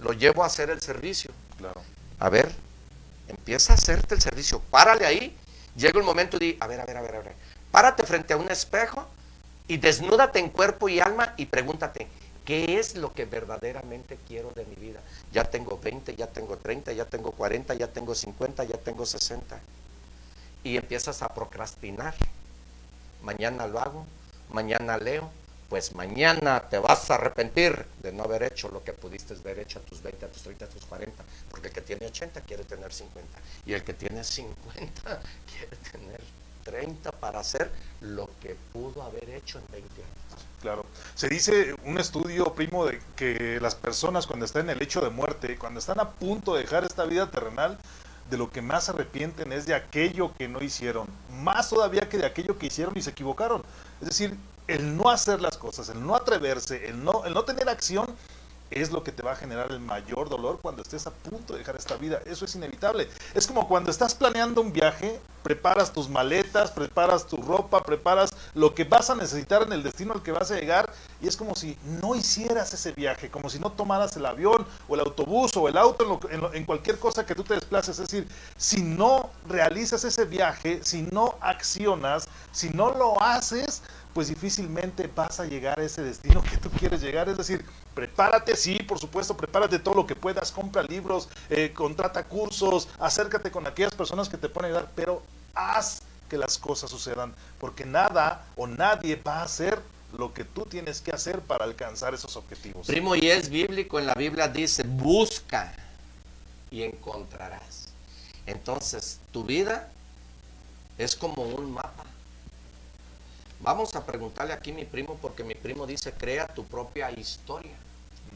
lo 0.00 0.12
llevo 0.12 0.42
a 0.42 0.46
hacer 0.46 0.70
el 0.70 0.80
servicio. 0.80 1.30
Claro. 1.58 1.82
A 2.18 2.28
ver, 2.28 2.54
empieza 3.28 3.72
a 3.72 3.76
hacerte 3.76 4.14
el 4.14 4.20
servicio. 4.20 4.60
Párale 4.70 5.06
ahí. 5.06 5.36
Llega 5.74 5.98
el 5.98 6.04
momento 6.06 6.38
di, 6.38 6.56
a 6.60 6.66
ver, 6.66 6.80
a 6.80 6.86
ver, 6.86 6.96
a 6.96 7.02
ver, 7.02 7.16
a 7.16 7.20
ver. 7.20 7.34
Párate 7.70 8.04
frente 8.04 8.32
a 8.32 8.36
un 8.36 8.50
espejo 8.50 9.06
y 9.68 9.76
desnúdate 9.76 10.38
en 10.38 10.48
cuerpo 10.48 10.88
y 10.88 11.00
alma 11.00 11.34
y 11.36 11.46
pregúntate, 11.46 12.08
¿qué 12.46 12.78
es 12.78 12.94
lo 12.94 13.12
que 13.12 13.26
verdaderamente 13.26 14.16
quiero 14.26 14.50
de 14.52 14.64
mi 14.64 14.76
vida? 14.76 15.00
Ya 15.32 15.44
tengo 15.44 15.78
20, 15.78 16.14
ya 16.16 16.28
tengo 16.28 16.56
30, 16.56 16.92
ya 16.92 17.04
tengo 17.04 17.32
40, 17.32 17.74
ya 17.74 17.88
tengo 17.88 18.14
50, 18.14 18.64
ya 18.64 18.78
tengo 18.78 19.04
60. 19.04 19.60
Y 20.64 20.76
empiezas 20.76 21.20
a 21.22 21.28
procrastinar. 21.28 22.14
Mañana 23.22 23.66
lo 23.66 23.80
hago, 23.80 24.06
mañana 24.50 24.96
leo, 24.96 25.30
pues 25.68 25.94
mañana 25.94 26.68
te 26.70 26.78
vas 26.78 27.10
a 27.10 27.16
arrepentir 27.16 27.84
de 28.02 28.12
no 28.12 28.22
haber 28.22 28.44
hecho 28.44 28.68
lo 28.68 28.84
que 28.84 28.92
pudiste 28.92 29.34
haber 29.34 29.58
hecho 29.58 29.80
a 29.80 29.82
tus 29.82 30.00
20, 30.00 30.24
a 30.24 30.28
tus 30.28 30.42
30, 30.42 30.64
a 30.64 30.68
tus 30.68 30.84
40, 30.86 31.24
porque 31.50 31.68
el 31.68 31.74
que 31.74 31.80
tiene 31.80 32.06
80 32.06 32.40
quiere 32.42 32.64
tener 32.64 32.92
50 32.92 33.38
y 33.66 33.72
el 33.72 33.82
que 33.82 33.94
tiene 33.94 34.22
50 34.22 34.62
quiere 35.50 35.76
tener 35.90 36.20
30 36.62 37.10
para 37.12 37.40
hacer 37.40 37.70
lo 38.00 38.30
que 38.40 38.56
pudo 38.72 39.02
haber 39.02 39.28
hecho 39.30 39.58
en 39.58 39.64
20 39.72 40.02
años. 40.02 40.45
Claro. 40.66 40.84
Se 41.14 41.28
dice 41.28 41.76
un 41.84 41.96
estudio, 41.96 42.52
primo, 42.56 42.86
de 42.86 43.00
que 43.14 43.60
las 43.60 43.76
personas 43.76 44.26
cuando 44.26 44.44
están 44.44 44.62
en 44.62 44.70
el 44.70 44.82
hecho 44.82 45.00
de 45.00 45.10
muerte, 45.10 45.56
cuando 45.56 45.78
están 45.78 46.00
a 46.00 46.10
punto 46.10 46.56
de 46.56 46.62
dejar 46.62 46.82
esta 46.82 47.04
vida 47.04 47.30
terrenal, 47.30 47.78
de 48.28 48.36
lo 48.36 48.50
que 48.50 48.62
más 48.62 48.82
se 48.82 48.90
arrepienten 48.90 49.52
es 49.52 49.64
de 49.66 49.74
aquello 49.74 50.34
que 50.36 50.48
no 50.48 50.60
hicieron, 50.60 51.06
más 51.40 51.70
todavía 51.70 52.08
que 52.08 52.18
de 52.18 52.26
aquello 52.26 52.58
que 52.58 52.66
hicieron 52.66 52.98
y 52.98 53.02
se 53.02 53.10
equivocaron. 53.10 53.62
Es 54.00 54.08
decir, 54.08 54.36
el 54.66 54.96
no 54.96 55.08
hacer 55.08 55.40
las 55.40 55.56
cosas, 55.56 55.88
el 55.88 56.04
no 56.04 56.16
atreverse, 56.16 56.88
el 56.88 57.04
no, 57.04 57.24
el 57.24 57.32
no 57.32 57.44
tener 57.44 57.68
acción, 57.68 58.06
es 58.70 58.90
lo 58.90 59.02
que 59.02 59.12
te 59.12 59.22
va 59.22 59.32
a 59.32 59.36
generar 59.36 59.70
el 59.70 59.80
mayor 59.80 60.28
dolor 60.28 60.58
cuando 60.60 60.82
estés 60.82 61.06
a 61.06 61.10
punto 61.10 61.52
de 61.52 61.60
dejar 61.60 61.76
esta 61.76 61.96
vida. 61.96 62.20
Eso 62.26 62.44
es 62.44 62.54
inevitable. 62.54 63.08
Es 63.34 63.46
como 63.46 63.68
cuando 63.68 63.90
estás 63.90 64.14
planeando 64.14 64.60
un 64.60 64.72
viaje, 64.72 65.20
preparas 65.42 65.92
tus 65.92 66.08
maletas, 66.08 66.72
preparas 66.72 67.26
tu 67.26 67.36
ropa, 67.36 67.82
preparas 67.82 68.30
lo 68.54 68.74
que 68.74 68.84
vas 68.84 69.10
a 69.10 69.14
necesitar 69.14 69.62
en 69.62 69.72
el 69.72 69.82
destino 69.82 70.12
al 70.12 70.22
que 70.22 70.32
vas 70.32 70.50
a 70.50 70.56
llegar 70.56 70.92
y 71.22 71.28
es 71.28 71.36
como 71.36 71.54
si 71.54 71.78
no 72.00 72.14
hicieras 72.16 72.74
ese 72.74 72.92
viaje, 72.92 73.30
como 73.30 73.48
si 73.48 73.58
no 73.58 73.70
tomaras 73.70 74.16
el 74.16 74.26
avión 74.26 74.66
o 74.88 74.94
el 74.94 75.00
autobús 75.00 75.56
o 75.56 75.68
el 75.68 75.76
auto 75.76 76.20
en, 76.30 76.42
en 76.52 76.64
cualquier 76.64 76.98
cosa 76.98 77.24
que 77.24 77.34
tú 77.34 77.44
te 77.44 77.54
desplaces. 77.54 77.98
Es 77.98 78.08
decir, 78.08 78.28
si 78.56 78.82
no 78.82 79.30
realizas 79.48 80.02
ese 80.04 80.24
viaje, 80.24 80.80
si 80.82 81.02
no 81.02 81.36
accionas, 81.40 82.28
si 82.50 82.70
no 82.70 82.92
lo 82.92 83.22
haces, 83.22 83.82
pues 84.12 84.28
difícilmente 84.28 85.10
vas 85.14 85.40
a 85.40 85.44
llegar 85.44 85.78
a 85.78 85.84
ese 85.84 86.02
destino 86.02 86.42
que 86.42 86.56
tú 86.56 86.70
quieres 86.70 87.00
llegar. 87.02 87.28
Es 87.28 87.36
decir, 87.36 87.64
prepárate, 87.96 88.54
sí, 88.56 88.78
por 88.80 88.98
supuesto, 88.98 89.34
prepárate 89.34 89.78
todo 89.78 89.94
lo 89.94 90.06
que 90.06 90.14
puedas, 90.14 90.52
compra 90.52 90.82
libros, 90.82 91.30
eh, 91.48 91.72
contrata 91.74 92.24
cursos, 92.24 92.88
acércate 93.00 93.50
con 93.50 93.66
aquellas 93.66 93.94
personas 93.94 94.28
que 94.28 94.36
te 94.36 94.50
pueden 94.50 94.70
ayudar, 94.70 94.92
pero 94.94 95.22
haz 95.54 96.02
que 96.28 96.36
las 96.36 96.58
cosas 96.58 96.90
sucedan, 96.90 97.34
porque 97.58 97.86
nada 97.86 98.44
o 98.54 98.66
nadie 98.66 99.16
va 99.16 99.38
a 99.38 99.44
hacer 99.44 99.80
lo 100.12 100.34
que 100.34 100.44
tú 100.44 100.66
tienes 100.66 101.00
que 101.00 101.10
hacer 101.10 101.40
para 101.40 101.64
alcanzar 101.64 102.12
esos 102.12 102.36
objetivos. 102.36 102.86
Primo, 102.86 103.16
y 103.16 103.30
es 103.30 103.48
bíblico, 103.48 103.98
en 103.98 104.06
la 104.06 104.14
Biblia 104.14 104.46
dice, 104.46 104.82
busca 104.82 105.72
y 106.70 106.82
encontrarás. 106.82 107.88
Entonces, 108.44 109.20
tu 109.32 109.42
vida 109.42 109.88
es 110.98 111.16
como 111.16 111.42
un 111.44 111.72
mapa. 111.72 112.04
Vamos 113.60 113.96
a 113.96 114.04
preguntarle 114.04 114.52
aquí 114.52 114.72
a 114.72 114.74
mi 114.74 114.84
primo 114.84 115.18
porque 115.22 115.44
mi 115.44 115.54
primo 115.54 115.86
dice, 115.86 116.12
crea 116.12 116.46
tu 116.46 116.64
propia 116.64 117.10
historia. 117.10 117.85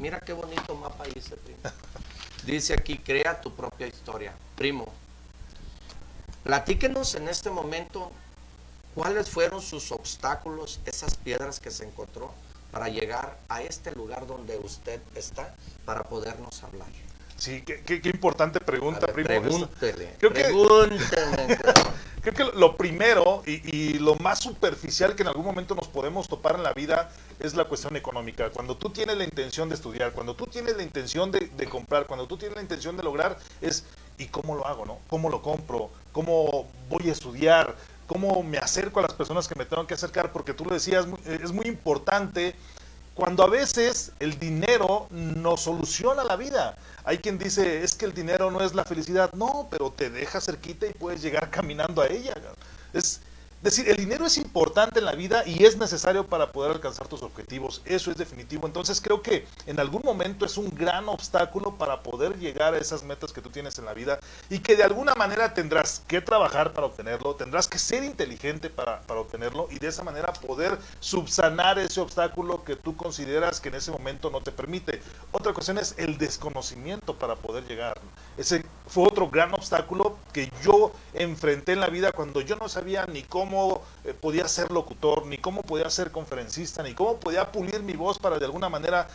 Mira 0.01 0.19
qué 0.19 0.33
bonito 0.33 0.75
mapa 0.75 1.05
dice, 1.05 1.37
primo. 1.37 1.59
Dice 2.47 2.73
aquí, 2.73 2.97
crea 2.97 3.39
tu 3.39 3.55
propia 3.55 3.87
historia. 3.87 4.33
Primo, 4.57 4.91
platíquenos 6.43 7.15
en 7.15 7.29
este 7.29 7.51
momento 7.51 8.11
cuáles 8.95 9.29
fueron 9.29 9.61
sus 9.61 9.93
obstáculos, 9.93 10.81
esas 10.87 11.17
piedras 11.19 11.61
que 11.61 11.71
se 11.71 11.85
encontró 11.85 12.33
para 12.73 12.89
llegar 12.89 13.39
a 13.51 13.63
este 13.63 13.93
lugar 13.93 14.27
donde 14.27 14.57
usted 14.57 15.01
está 15.15 15.55
para 15.85 16.03
podernos 16.03 16.63
hablar. 16.63 16.89
Sí, 17.37 17.63
qué, 17.63 17.83
qué, 17.83 18.01
importante 18.09 18.59
pregunta, 18.61 19.07
ver, 19.07 19.27
primo. 19.27 19.41
Pregúntele, 19.43 20.15
Creo 20.19 20.33
que- 20.33 20.41
pregúntele. 20.45 21.59
Creo 22.23 22.35
que 22.35 22.59
lo 22.59 22.77
primero 22.77 23.43
y, 23.47 23.77
y 23.77 23.99
lo 23.99 24.15
más 24.17 24.41
superficial 24.41 25.15
que 25.15 25.23
en 25.23 25.29
algún 25.29 25.45
momento 25.45 25.75
nos 25.75 25.89
podemos 25.89 26.29
topar 26.29 26.57
en 26.57 26.63
la 26.63 26.73
vida 26.73 27.11
es 27.39 27.55
la 27.55 27.65
cuestión 27.65 27.97
económica. 27.97 28.51
Cuando 28.51 28.77
tú 28.77 28.91
tienes 28.91 29.17
la 29.17 29.25
intención 29.25 29.69
de 29.69 29.75
estudiar, 29.75 30.13
cuando 30.13 30.35
tú 30.35 30.47
tienes 30.47 30.77
la 30.77 30.83
intención 30.83 31.31
de, 31.31 31.51
de 31.57 31.67
comprar, 31.67 32.07
cuando 32.07 32.27
tú 32.27 32.37
tienes 32.37 32.57
la 32.57 32.63
intención 32.63 32.97
de 32.97 33.03
lograr, 33.03 33.39
es 33.61 33.85
¿y 34.19 34.27
cómo 34.27 34.55
lo 34.55 34.67
hago? 34.67 34.85
no? 34.85 34.99
¿Cómo 35.09 35.31
lo 35.31 35.41
compro? 35.41 35.91
¿Cómo 36.13 36.69
voy 36.89 37.09
a 37.09 37.13
estudiar? 37.13 37.75
¿Cómo 38.07 38.43
me 38.43 38.59
acerco 38.59 38.99
a 38.99 39.03
las 39.03 39.15
personas 39.15 39.49
que 39.49 39.55
me 39.55 39.65
tengo 39.65 39.87
que 39.87 39.95
acercar? 39.95 40.33
Porque 40.33 40.53
tú 40.53 40.65
lo 40.65 40.75
decías, 40.75 41.07
es 41.25 41.53
muy 41.53 41.67
importante 41.67 42.55
cuando 43.21 43.43
a 43.43 43.49
veces 43.49 44.13
el 44.19 44.39
dinero 44.39 45.07
nos 45.11 45.61
soluciona 45.61 46.25
la 46.25 46.37
vida. 46.37 46.75
Hay 47.05 47.19
quien 47.19 47.37
dice, 47.37 47.85
es 47.85 47.95
que 47.95 48.07
el 48.07 48.15
dinero 48.15 48.51
no 48.51 48.63
es 48.63 48.75
la 48.75 48.83
felicidad. 48.83 49.31
No, 49.35 49.69
pero 49.71 49.91
te 49.91 50.09
deja 50.09 50.41
cerquita 50.41 50.87
y 50.87 50.95
puedes 50.95 51.21
llegar 51.21 51.51
caminando 51.51 52.01
a 52.01 52.07
ella. 52.07 52.33
Es 52.95 53.21
decir, 53.63 53.89
el 53.89 53.97
dinero 53.97 54.27
es 54.27 54.39
importante 54.39 55.01
en 55.01 55.05
la 55.05 55.15
vida 55.15 55.43
y 55.47 55.65
es 55.65 55.77
necesario 55.77 56.27
para 56.27 56.53
poder 56.53 56.73
alcanzar 56.73 57.09
tus 57.09 57.23
objetivos. 57.23 57.83
Eso 57.85 58.11
es 58.11 58.17
definitivo. 58.17 58.67
Entonces 58.67 59.01
creo 59.01 59.23
que 59.23 59.47
en 59.67 59.79
algún 59.81 60.03
momento 60.05 60.47
es 60.47 60.57
un 60.57 60.71
gran 60.75 61.09
obstáculo 61.09 61.77
para 61.77 62.03
poder 62.03 62.39
llegar 62.39 62.75
a 62.75 62.79
esas 62.79 63.03
metas 63.03 63.33
que 63.33 63.43
tú 63.43 63.51
tienes 63.51 63.79
en 63.79 63.85
la 63.85 63.95
vida 63.95 64.19
y 64.49 64.61
que 64.61 64.77
de 64.77 64.85
alguna 64.85 65.15
manera 65.15 65.53
tendrás 65.53 66.03
que 66.07 66.21
trabajar 66.21 66.73
para 66.73 66.87
obtenerlo, 66.87 67.35
tendrás 67.35 67.69
que 67.69 67.79
ser 67.79 68.05
inteligente 68.05 68.71
para, 68.71 69.01
para 69.03 69.21
obtenerlo 69.21 69.69
y 69.71 69.79
de 69.79 69.89
esa 69.89 70.03
manera 70.03 70.33
poder 70.33 70.79
subsanar 71.01 71.79
ese 71.79 72.01
obstáculo 72.01 72.65
que 72.65 72.77
tú 72.77 72.97
consideras 72.97 73.61
que 73.61 73.69
en 73.69 73.75
ese 73.77 73.91
momento 73.91 74.31
no 74.31 74.41
te 74.41 74.53
permite. 74.53 75.03
Otra 75.33 75.53
cuestión 75.53 75.79
es 75.79 75.95
el 75.99 76.19
desconocimiento 76.19 77.19
para 77.19 77.37
poder 77.37 77.67
llegar. 77.67 78.01
Ese 78.37 78.65
fue 78.87 79.05
otro 79.05 79.29
gran 79.29 79.53
obstáculo 79.55 80.17
que 80.33 80.51
yo 80.63 80.93
enfrenté 81.15 81.73
en 81.73 81.81
la 81.81 81.89
vida 81.89 82.13
cuando 82.13 82.41
yo 82.41 82.57
no 82.57 82.69
sabía 82.69 83.07
ni 83.07 83.23
cómo 83.23 83.83
eh, 84.05 84.15
podía 84.15 84.49
ser 84.49 84.71
locutor, 84.71 85.27
ni 85.27 85.39
cómo 85.39 85.63
podía 85.63 85.91
ser 85.91 86.11
conferencista, 86.11 86.83
ni 86.83 86.95
cómo 86.95 87.17
podía 87.19 87.53
pulir 87.53 87.83
mi 87.83 87.95
voz 87.95 88.19
para 88.19 88.39
de 88.39 88.47
alguna 88.47 88.69
manera 88.69 89.09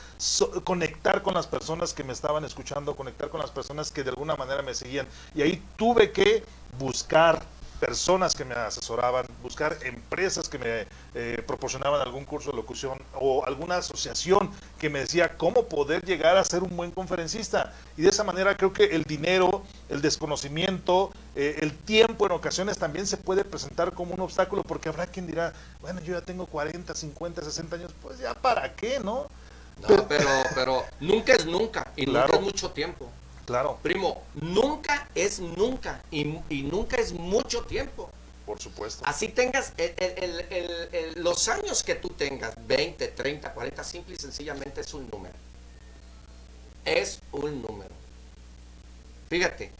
conectar 0.63 1.21
con 1.21 1.33
las 1.33 1.47
personas 1.47 1.93
que 1.93 2.03
me 2.03 2.13
estaban 2.13 2.45
escuchando, 2.45 2.95
conectar 2.95 3.29
con 3.29 3.41
las 3.41 3.51
personas 3.51 3.91
que 3.91 4.03
de 4.03 4.11
alguna 4.11 4.35
manera 4.35 4.61
me 4.61 4.73
seguían. 4.73 5.07
Y 5.33 5.41
ahí 5.41 5.61
tuve 5.75 6.11
que 6.11 6.43
buscar 6.77 7.41
personas 7.79 8.33
que 8.33 8.45
me 8.45 8.55
asesoraban, 8.55 9.25
buscar 9.41 9.77
empresas 9.83 10.49
que 10.49 10.57
me 10.57 10.87
eh, 11.13 11.43
proporcionaban 11.45 12.01
algún 12.01 12.25
curso 12.25 12.51
de 12.51 12.57
locución 12.57 12.99
o 13.13 13.45
alguna 13.45 13.77
asociación 13.77 14.49
que 14.79 14.89
me 14.89 14.99
decía 14.99 15.37
cómo 15.37 15.65
poder 15.65 16.03
llegar 16.05 16.37
a 16.37 16.43
ser 16.43 16.63
un 16.63 16.75
buen 16.75 16.91
conferencista. 16.91 17.73
Y 17.97 18.03
de 18.03 18.09
esa 18.09 18.23
manera 18.23 18.55
creo 18.55 18.73
que 18.73 18.85
el 18.85 19.03
dinero, 19.03 19.63
el 19.89 20.01
desconocimiento, 20.01 21.11
eh, 21.35 21.57
el 21.61 21.75
tiempo 21.75 22.25
en 22.25 22.31
ocasiones 22.31 22.77
también 22.77 23.05
se 23.07 23.17
puede 23.17 23.43
presentar 23.43 23.93
como 23.93 24.13
un 24.13 24.21
obstáculo 24.21 24.63
porque 24.63 24.89
habrá 24.89 25.07
quien 25.07 25.27
dirá, 25.27 25.53
bueno, 25.81 26.01
yo 26.01 26.13
ya 26.13 26.21
tengo 26.21 26.45
40, 26.45 26.93
50, 26.95 27.43
60 27.43 27.75
años, 27.75 27.91
pues 28.01 28.19
ya 28.19 28.33
para 28.33 28.73
qué, 28.75 28.99
¿no? 28.99 29.27
No, 29.81 30.07
pero, 30.07 30.29
pero, 30.55 30.85
nunca 31.01 31.33
es 31.33 31.45
nunca 31.45 31.91
y 31.97 32.05
nunca 32.05 32.29
es 32.31 32.41
mucho 32.41 32.71
tiempo. 32.71 33.09
Claro. 33.45 33.79
Primo, 33.81 34.23
nunca 34.33 35.07
es 35.13 35.39
nunca 35.39 36.01
y, 36.11 36.23
nunca 36.23 36.97
es 36.97 37.13
mucho 37.13 37.63
tiempo. 37.63 38.09
Por 38.45 38.61
supuesto. 38.61 39.03
Así 39.07 39.29
tengas 39.29 39.73
los 41.15 41.47
años 41.47 41.81
que 41.81 41.95
tú 41.95 42.09
tengas, 42.09 42.53
20, 42.67 43.07
30, 43.07 43.53
40, 43.53 43.83
simple 43.83 44.15
y 44.15 44.19
sencillamente 44.19 44.81
es 44.81 44.93
un 44.93 45.09
número. 45.09 45.33
Es 46.83 47.19
un 47.31 47.63
número. 47.63 47.89
Fíjate, 49.29 49.71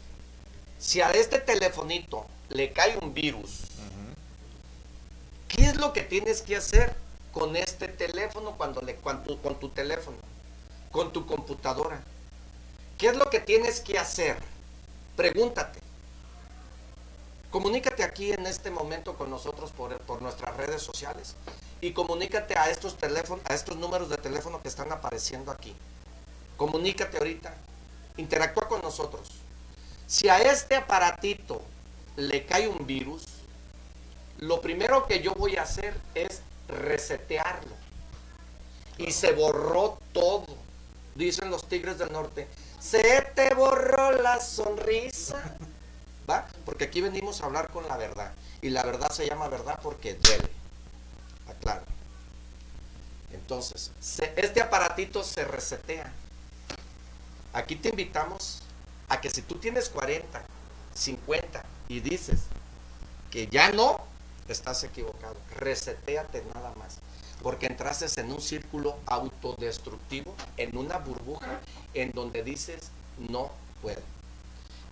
si 0.80 1.00
a 1.00 1.10
este 1.12 1.38
telefonito 1.38 2.26
le 2.48 2.72
cae 2.72 2.98
un 3.00 3.14
virus, 3.14 3.66
¿qué 5.46 5.66
es 5.66 5.76
lo 5.76 5.92
que 5.92 6.02
tienes 6.02 6.42
que 6.42 6.56
hacer 6.56 6.96
con 7.30 7.54
este 7.54 7.86
teléfono 7.86 8.56
cuando 8.56 8.82
le, 8.82 8.96
con 8.96 9.22
tu 9.60 9.68
teléfono, 9.68 10.16
con 10.90 11.12
tu 11.12 11.24
computadora? 11.24 12.02
¿Qué 12.98 13.08
es 13.08 13.16
lo 13.16 13.28
que 13.28 13.40
tienes 13.40 13.80
que 13.80 13.98
hacer? 13.98 14.38
Pregúntate. 15.16 15.80
Comunícate 17.50 18.02
aquí 18.02 18.32
en 18.32 18.46
este 18.46 18.70
momento 18.70 19.16
con 19.16 19.30
nosotros 19.30 19.70
por, 19.70 19.98
por, 20.00 20.22
nuestras 20.22 20.56
redes 20.56 20.82
sociales 20.82 21.34
y 21.80 21.92
comunícate 21.92 22.56
a 22.56 22.70
estos 22.70 22.96
teléfonos, 22.96 23.44
a 23.48 23.54
estos 23.54 23.76
números 23.76 24.08
de 24.08 24.16
teléfono 24.16 24.62
que 24.62 24.68
están 24.68 24.90
apareciendo 24.92 25.52
aquí. 25.52 25.74
Comunícate 26.56 27.18
ahorita, 27.18 27.54
interactúa 28.16 28.66
con 28.66 28.80
nosotros. 28.80 29.28
Si 30.06 30.28
a 30.28 30.38
este 30.38 30.74
aparatito 30.74 31.60
le 32.16 32.46
cae 32.46 32.66
un 32.66 32.86
virus, 32.86 33.24
lo 34.38 34.60
primero 34.62 35.06
que 35.06 35.20
yo 35.20 35.34
voy 35.34 35.56
a 35.56 35.62
hacer 35.62 35.94
es 36.14 36.40
resetearlo. 36.68 37.74
Y 38.96 39.12
se 39.12 39.32
borró 39.32 39.98
todo, 40.14 40.46
dicen 41.14 41.50
los 41.50 41.68
tigres 41.68 41.98
del 41.98 42.10
norte 42.10 42.48
se 42.80 43.22
te 43.34 43.54
borró 43.54 44.12
la 44.12 44.40
sonrisa. 44.40 45.56
¿Va? 46.30 46.46
Porque 46.64 46.84
aquí 46.84 47.00
venimos 47.00 47.40
a 47.40 47.46
hablar 47.46 47.70
con 47.70 47.86
la 47.86 47.96
verdad. 47.96 48.32
Y 48.60 48.70
la 48.70 48.82
verdad 48.82 49.10
se 49.10 49.26
llama 49.26 49.48
verdad 49.48 49.78
porque 49.82 50.14
duele. 50.14 50.50
Aclaro. 51.48 51.84
Entonces, 53.32 53.92
este 54.36 54.60
aparatito 54.60 55.22
se 55.22 55.44
resetea. 55.44 56.12
Aquí 57.52 57.76
te 57.76 57.90
invitamos 57.90 58.62
a 59.08 59.20
que 59.20 59.30
si 59.30 59.42
tú 59.42 59.56
tienes 59.56 59.88
40, 59.88 60.42
50 60.94 61.64
y 61.88 62.00
dices 62.00 62.40
que 63.30 63.46
ya 63.46 63.70
no, 63.70 64.00
estás 64.48 64.82
equivocado. 64.84 65.36
Reseteate 65.56 66.44
nada 66.54 66.72
más 66.76 66.98
porque 67.42 67.66
entraste 67.66 68.06
en 68.20 68.32
un 68.32 68.40
círculo 68.40 68.96
autodestructivo, 69.06 70.34
en 70.56 70.76
una 70.76 70.98
burbuja 70.98 71.60
en 71.94 72.12
donde 72.12 72.42
dices, 72.42 72.90
no 73.18 73.50
puedo. 73.82 74.00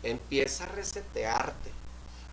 Empieza 0.02 0.64
a 0.64 0.68
resetearte, 0.68 1.70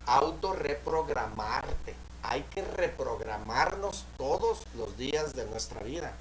autorreprogramarte. 0.06 1.96
Hay 2.24 2.44
que 2.44 2.62
reprogramarnos 2.62 4.06
todos 4.18 4.60
los 4.76 4.98
días 4.98 5.34
de 5.34 5.46
nuestra 5.46 5.82
vida. 5.82 6.14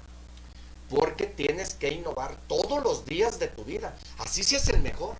Porque 0.89 1.25
tienes 1.25 1.75
que 1.75 1.89
innovar 1.93 2.35
todos 2.47 2.83
los 2.83 3.05
días 3.05 3.39
de 3.39 3.47
tu 3.47 3.63
vida. 3.63 3.95
Así 4.17 4.43
sí 4.43 4.55
es 4.55 4.67
el 4.69 4.81
mejor. 4.81 5.15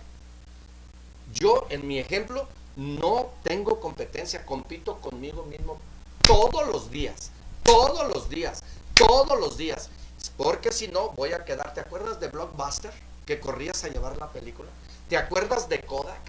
Yo, 1.33 1.67
en 1.69 1.87
mi 1.87 1.99
ejemplo, 1.99 2.47
no 2.75 3.29
tengo 3.43 3.79
competencia, 3.79 4.45
compito 4.45 4.99
conmigo 4.99 5.43
mismo 5.43 5.77
todos 6.23 6.67
los 6.67 6.89
días 6.91 7.31
todos 7.63 8.07
los 8.13 8.29
días, 8.29 8.63
todos 8.93 9.39
los 9.39 9.57
días. 9.57 9.89
Porque 10.37 10.71
si 10.71 10.87
no, 10.87 11.09
voy 11.09 11.33
a 11.33 11.45
quedar. 11.45 11.73
¿Te 11.73 11.81
acuerdas 11.81 12.19
de 12.19 12.27
Blockbuster? 12.27 12.91
Que 13.25 13.39
corrías 13.39 13.83
a 13.83 13.89
llevar 13.89 14.17
la 14.17 14.31
película. 14.31 14.69
¿Te 15.09 15.17
acuerdas 15.17 15.69
de 15.69 15.81
Kodak? 15.81 16.21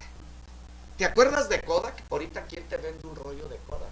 ¿Te 0.98 1.04
acuerdas 1.04 1.48
de 1.48 1.60
Kodak? 1.62 2.02
Ahorita, 2.10 2.44
¿quién 2.46 2.68
te 2.68 2.76
vende 2.76 3.06
un 3.06 3.16
rollo 3.16 3.48
de 3.48 3.56
Kodak? 3.68 3.90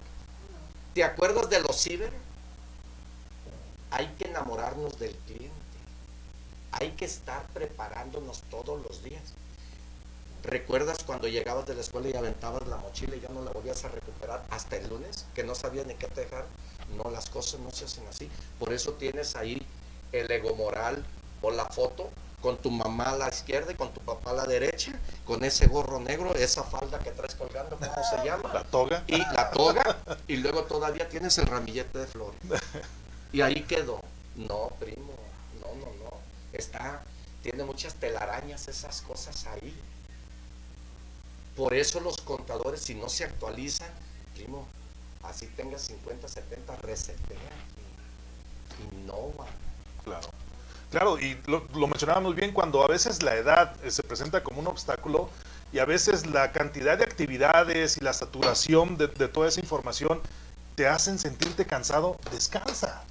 ¿Te 0.93 1.03
acuerdas 1.03 1.49
de 1.49 1.61
los 1.61 1.75
ciber? 1.75 2.11
Hay 3.91 4.07
que 4.17 4.27
enamorarnos 4.27 4.99
del 4.99 5.15
cliente. 5.25 5.51
Hay 6.73 6.91
que 6.91 7.05
estar 7.05 7.45
preparándonos 7.53 8.41
todos 8.49 8.81
los 8.83 9.03
días. 9.03 9.23
¿Recuerdas 10.43 11.03
cuando 11.05 11.27
llegabas 11.27 11.67
de 11.67 11.75
la 11.75 11.81
escuela 11.81 12.09
y 12.09 12.15
aventabas 12.15 12.67
la 12.67 12.77
mochila 12.77 13.15
y 13.15 13.21
ya 13.21 13.29
no 13.29 13.43
la 13.43 13.51
volvías 13.51 13.83
a 13.85 13.89
recuperar 13.89 14.43
hasta 14.49 14.77
el 14.77 14.89
lunes? 14.89 15.25
Que 15.35 15.43
no 15.43 15.53
sabías 15.53 15.85
ni 15.85 15.93
qué 15.95 16.07
te 16.07 16.21
dejar. 16.21 16.45
No, 16.97 17.09
las 17.09 17.29
cosas 17.29 17.59
no 17.59 17.71
se 17.71 17.85
hacen 17.85 18.05
así. 18.07 18.29
Por 18.59 18.73
eso 18.73 18.93
tienes 18.93 19.35
ahí 19.35 19.61
el 20.11 20.29
ego 20.29 20.55
moral 20.55 21.05
o 21.41 21.51
la 21.51 21.65
foto 21.65 22.09
con 22.41 22.57
tu 22.57 22.71
mamá 22.71 23.11
a 23.11 23.17
la 23.17 23.29
izquierda 23.29 23.71
y 23.71 23.75
con 23.75 23.93
tu 23.93 24.01
papá 24.01 24.31
a 24.31 24.33
la 24.33 24.45
derecha, 24.45 24.93
con 25.25 25.43
ese 25.43 25.67
gorro 25.67 25.99
negro, 25.99 26.33
esa 26.33 26.63
falda 26.63 26.99
que 26.99 27.11
traes 27.11 27.35
colgando, 27.35 27.77
¿cómo 27.77 28.03
se 28.09 28.25
llama? 28.25 28.51
La 28.53 28.63
toga. 28.63 29.03
Y 29.07 29.17
la 29.17 29.51
toga, 29.51 29.97
y 30.27 30.37
luego 30.37 30.63
todavía 30.63 31.07
tienes 31.07 31.37
el 31.37 31.45
ramillete 31.45 31.99
de 31.99 32.07
flores. 32.07 32.39
Y 33.31 33.41
ahí 33.41 33.61
quedó. 33.63 34.01
No, 34.35 34.69
primo, 34.79 35.13
no, 35.61 35.67
no, 35.75 36.03
no. 36.03 36.17
Está, 36.51 37.03
tiene 37.43 37.63
muchas 37.63 37.95
telarañas 37.95 38.67
esas 38.67 39.01
cosas 39.01 39.45
ahí. 39.47 39.73
Por 41.55 41.73
eso 41.73 41.99
los 41.99 42.17
contadores, 42.21 42.81
si 42.81 42.95
no 42.95 43.07
se 43.07 43.25
actualizan, 43.25 43.89
primo, 44.33 44.67
así 45.23 45.47
tenga 45.47 45.77
50, 45.77 46.27
70, 46.27 46.75
resetea 46.77 47.37
y 48.79 48.95
innova. 48.95 49.45
Claro. 50.03 50.29
Claro, 50.91 51.17
y 51.17 51.37
lo, 51.45 51.87
mencionábamos 51.87 52.35
bien 52.35 52.51
cuando 52.51 52.83
a 52.83 52.87
veces 52.87 53.23
la 53.23 53.35
edad 53.35 53.73
eh, 53.81 53.91
se 53.91 54.03
presenta 54.03 54.43
como 54.43 54.59
un 54.59 54.67
obstáculo 54.67 55.29
y 55.71 55.79
a 55.79 55.85
veces 55.85 56.27
la 56.27 56.51
cantidad 56.51 56.97
de 56.97 57.05
actividades 57.05 57.97
y 57.97 58.01
la 58.01 58.11
saturación 58.11 58.97
de, 58.97 59.07
toda 59.07 59.47
esa 59.47 59.61
información 59.61 60.19
te 60.75 60.87
hacen 60.87 61.17
sentirte 61.17 61.65
cansado, 61.65 62.17
descansa. 62.29 63.03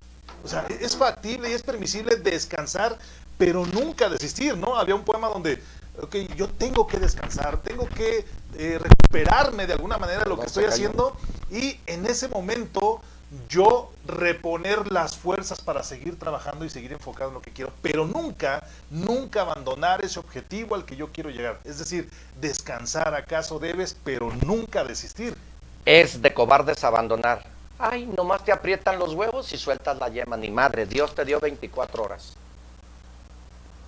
O 0.44 0.48
sea, 0.48 0.66
es 0.68 0.94
factible 0.94 1.50
y 1.50 1.54
es 1.54 1.62
permisible 1.62 2.16
descansar, 2.16 2.98
pero 3.38 3.64
nunca 3.64 4.10
desistir, 4.10 4.58
¿no? 4.58 4.76
Había 4.76 4.94
un 4.94 5.04
poema 5.04 5.28
donde, 5.28 5.62
ok, 6.02 6.16
yo 6.36 6.48
tengo 6.48 6.86
que 6.86 6.98
descansar, 6.98 7.62
tengo 7.62 7.88
que 7.88 8.26
eh, 8.56 8.78
recuperarme 8.78 9.66
de 9.66 9.72
alguna 9.72 9.96
manera 9.96 10.24
de 10.24 10.28
lo 10.28 10.38
que 10.38 10.46
estoy 10.46 10.64
haciendo 10.64 11.16
y 11.50 11.78
en 11.86 12.06
ese 12.06 12.28
momento 12.28 13.00
yo 13.48 13.92
reponer 14.06 14.90
las 14.90 15.16
fuerzas 15.16 15.60
para 15.60 15.82
seguir 15.84 16.18
trabajando 16.18 16.64
y 16.64 16.70
seguir 16.70 16.92
enfocado 16.92 17.30
en 17.30 17.34
lo 17.34 17.42
que 17.42 17.52
quiero, 17.52 17.72
pero 17.80 18.04
nunca, 18.04 18.66
nunca 18.90 19.42
abandonar 19.42 20.04
ese 20.04 20.18
objetivo 20.18 20.74
al 20.74 20.84
que 20.84 20.96
yo 20.96 21.08
quiero 21.12 21.30
llegar. 21.30 21.60
Es 21.64 21.78
decir, 21.78 22.10
descansar 22.40 23.14
acaso 23.14 23.58
debes, 23.58 23.96
pero 24.04 24.32
nunca 24.44 24.82
desistir. 24.84 25.36
Es 25.84 26.20
de 26.20 26.34
cobardes 26.34 26.82
abandonar. 26.82 27.44
Ay, 27.78 28.06
nomás 28.06 28.44
te 28.44 28.52
aprietan 28.52 28.98
los 28.98 29.14
huevos 29.14 29.52
y 29.52 29.58
sueltas 29.58 29.96
la 29.98 30.08
yema. 30.08 30.36
Ni 30.36 30.50
madre, 30.50 30.84
Dios 30.86 31.14
te 31.14 31.24
dio 31.24 31.40
24 31.40 32.02
horas. 32.02 32.36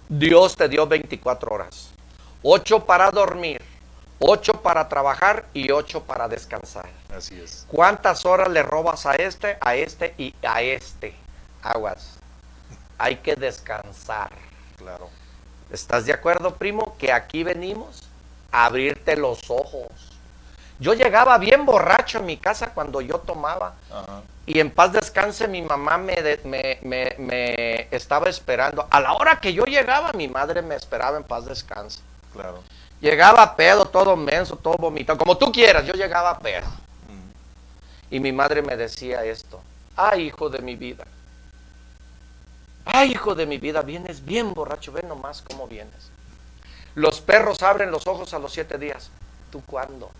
Dios 0.08 0.56
te 0.56 0.68
dio 0.68 0.86
24 0.86 1.54
horas. 1.54 1.90
8 2.42 2.84
para 2.84 3.10
dormir, 3.10 3.60
Ocho 4.24 4.52
para 4.62 4.88
trabajar 4.88 5.46
y 5.52 5.72
ocho 5.72 6.04
para 6.04 6.28
descansar. 6.28 6.88
Así 7.12 7.40
es. 7.40 7.66
¿Cuántas 7.68 8.24
horas 8.24 8.48
le 8.50 8.62
robas 8.62 9.04
a 9.04 9.14
este, 9.16 9.58
a 9.60 9.74
este 9.74 10.14
y 10.16 10.32
a 10.46 10.62
este? 10.62 11.12
Aguas. 11.60 12.18
Hay 12.98 13.16
que 13.16 13.34
descansar. 13.34 14.30
Claro. 14.78 15.10
¿Estás 15.72 16.06
de 16.06 16.12
acuerdo, 16.12 16.54
primo? 16.54 16.96
Que 16.98 17.12
aquí 17.12 17.42
venimos 17.42 18.08
a 18.52 18.66
abrirte 18.66 19.16
los 19.16 19.50
ojos. 19.50 19.90
Yo 20.78 20.94
llegaba 20.94 21.36
bien 21.38 21.66
borracho 21.66 22.18
en 22.18 22.26
mi 22.26 22.36
casa 22.36 22.72
cuando 22.72 23.00
yo 23.00 23.18
tomaba. 23.18 23.74
Y 24.46 24.60
en 24.60 24.70
paz 24.70 24.92
descanse, 24.92 25.48
mi 25.48 25.62
mamá 25.62 25.98
me, 25.98 26.14
me, 26.44 26.78
me, 26.82 27.16
me, 27.18 27.88
estaba 27.90 28.28
esperando. 28.28 28.86
A 28.88 29.00
la 29.00 29.14
hora 29.14 29.40
que 29.40 29.52
yo 29.52 29.64
llegaba, 29.64 30.12
mi 30.12 30.28
madre 30.28 30.62
me 30.62 30.76
esperaba 30.76 31.16
en 31.16 31.24
paz 31.24 31.44
descanse. 31.44 32.00
Claro. 32.32 32.62
Llegaba 33.02 33.56
pedo, 33.56 33.84
todo 33.84 34.14
menso, 34.14 34.54
todo 34.56 34.76
vomitado, 34.76 35.18
como 35.18 35.36
tú 35.36 35.50
quieras, 35.50 35.84
yo 35.84 35.92
llegaba 35.92 36.38
pedo. 36.38 36.68
Y 38.12 38.20
mi 38.20 38.30
madre 38.30 38.62
me 38.62 38.76
decía 38.76 39.24
esto, 39.24 39.60
ay 39.96 40.28
hijo 40.28 40.48
de 40.48 40.60
mi 40.60 40.76
vida, 40.76 41.04
ay 42.84 43.10
hijo 43.10 43.34
de 43.34 43.44
mi 43.44 43.58
vida, 43.58 43.82
vienes 43.82 44.24
bien 44.24 44.54
borracho, 44.54 44.92
ven 44.92 45.08
nomás 45.08 45.42
cómo 45.42 45.66
vienes. 45.66 46.12
Los 46.94 47.20
perros 47.20 47.60
abren 47.64 47.90
los 47.90 48.06
ojos 48.06 48.34
a 48.34 48.38
los 48.38 48.52
siete 48.52 48.78
días. 48.78 49.10
¿Tú 49.50 49.62
cuándo? 49.66 50.12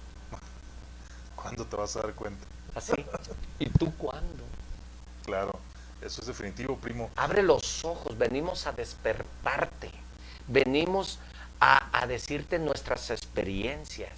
¿cuándo 1.37 1.65
te 1.65 1.77
vas 1.77 1.95
a 1.95 2.03
dar 2.03 2.15
cuenta? 2.15 2.45
Así. 2.75 2.95
¿Y 3.61 3.67
tú 3.67 3.95
cuándo? 3.97 4.43
Claro, 5.25 5.53
eso 6.01 6.21
es 6.21 6.27
definitivo, 6.27 6.77
primo. 6.79 7.11
Abre 7.15 7.45
los 7.45 7.85
ojos, 7.85 8.19
venimos 8.19 8.67
a 8.67 8.73
despertarte. 8.73 9.93
Venimos 10.49 11.21
a, 11.65 12.07
decirte 12.09 12.59
nuestras 12.59 13.11
experiencias. 13.11 14.11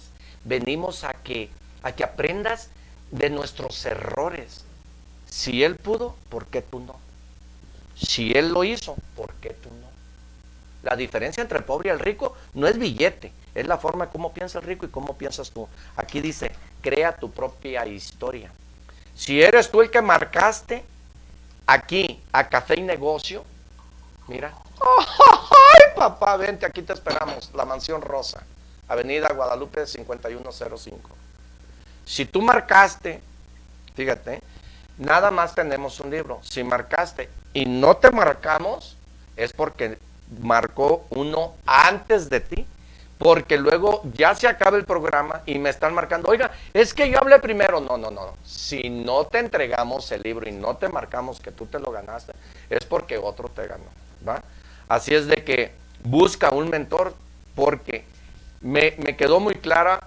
Venimos 0.43 1.03
a 1.03 1.13
que, 1.13 1.51
a 1.83 1.91
que 1.91 2.03
aprendas 2.03 2.69
de 3.11 3.29
nuestros 3.29 3.85
errores. 3.85 4.63
Si 5.29 5.63
Él 5.63 5.75
pudo, 5.75 6.15
¿por 6.29 6.47
qué 6.47 6.63
tú 6.63 6.79
no? 6.79 6.95
Si 7.95 8.31
Él 8.31 8.49
lo 8.49 8.63
hizo, 8.63 8.95
¿por 9.15 9.31
qué 9.35 9.49
tú 9.51 9.69
no? 9.69 9.87
La 10.81 10.95
diferencia 10.95 11.41
entre 11.41 11.59
el 11.59 11.63
pobre 11.63 11.89
y 11.89 11.91
el 11.91 11.99
rico 11.99 12.35
no 12.55 12.67
es 12.67 12.79
billete, 12.79 13.31
es 13.53 13.67
la 13.67 13.77
forma 13.77 14.09
como 14.09 14.33
piensa 14.33 14.57
el 14.57 14.65
rico 14.65 14.87
y 14.87 14.89
cómo 14.89 15.15
piensas 15.15 15.51
tú. 15.51 15.67
Aquí 15.95 16.21
dice, 16.21 16.51
crea 16.81 17.15
tu 17.15 17.31
propia 17.31 17.85
historia. 17.85 18.51
Si 19.15 19.39
eres 19.39 19.69
tú 19.69 19.81
el 19.81 19.91
que 19.91 20.01
marcaste 20.01 20.83
aquí 21.67 22.19
a 22.31 22.49
Café 22.49 22.79
y 22.79 22.81
Negocio, 22.81 23.45
mira, 24.27 24.51
¡ay 25.75 25.95
papá, 25.95 26.37
vente, 26.37 26.65
aquí 26.65 26.81
te 26.81 26.93
esperamos, 26.93 27.51
la 27.53 27.65
Mansión 27.65 28.01
Rosa, 28.01 28.43
Avenida 28.87 29.29
Guadalupe 29.33 29.85
5105. 29.85 31.09
Si 32.05 32.25
tú 32.25 32.41
marcaste, 32.41 33.21
fíjate, 33.95 34.41
nada 34.97 35.31
más 35.31 35.55
tenemos 35.55 35.99
un 35.99 36.11
libro. 36.11 36.39
Si 36.43 36.63
marcaste 36.63 37.29
y 37.53 37.65
no 37.65 37.97
te 37.97 38.11
marcamos, 38.11 38.95
es 39.35 39.53
porque 39.53 39.97
marcó 40.39 41.05
uno 41.09 41.55
antes 41.65 42.29
de 42.29 42.39
ti. 42.41 42.67
Porque 43.17 43.57
luego 43.57 44.01
ya 44.13 44.35
se 44.35 44.45
acaba 44.45 44.75
el 44.75 44.83
programa 44.83 45.41
y 45.45 45.57
me 45.57 45.69
están 45.69 45.93
marcando, 45.93 46.27
oiga, 46.29 46.51
es 46.73 46.93
que 46.93 47.09
yo 47.09 47.17
hablé 47.17 47.39
primero. 47.39 47.79
No, 47.79 47.97
no, 47.97 48.11
no. 48.11 48.35
Si 48.43 48.89
no 48.89 49.25
te 49.25 49.39
entregamos 49.39 50.11
el 50.11 50.21
libro 50.21 50.49
y 50.49 50.51
no 50.51 50.75
te 50.75 50.89
marcamos 50.89 51.39
que 51.39 51.53
tú 51.53 51.65
te 51.65 51.79
lo 51.79 51.91
ganaste, 51.91 52.33
es 52.69 52.83
porque 52.85 53.17
otro 53.17 53.47
te 53.47 53.67
ganó. 53.67 53.85
¿va? 54.27 54.41
Así 54.87 55.15
es 55.15 55.27
de 55.27 55.43
que 55.43 55.73
busca 56.03 56.51
un 56.51 56.69
mentor 56.69 57.15
porque 57.55 58.05
me, 58.61 58.95
me 58.97 59.15
quedó 59.15 59.39
muy 59.39 59.55
clara 59.55 60.01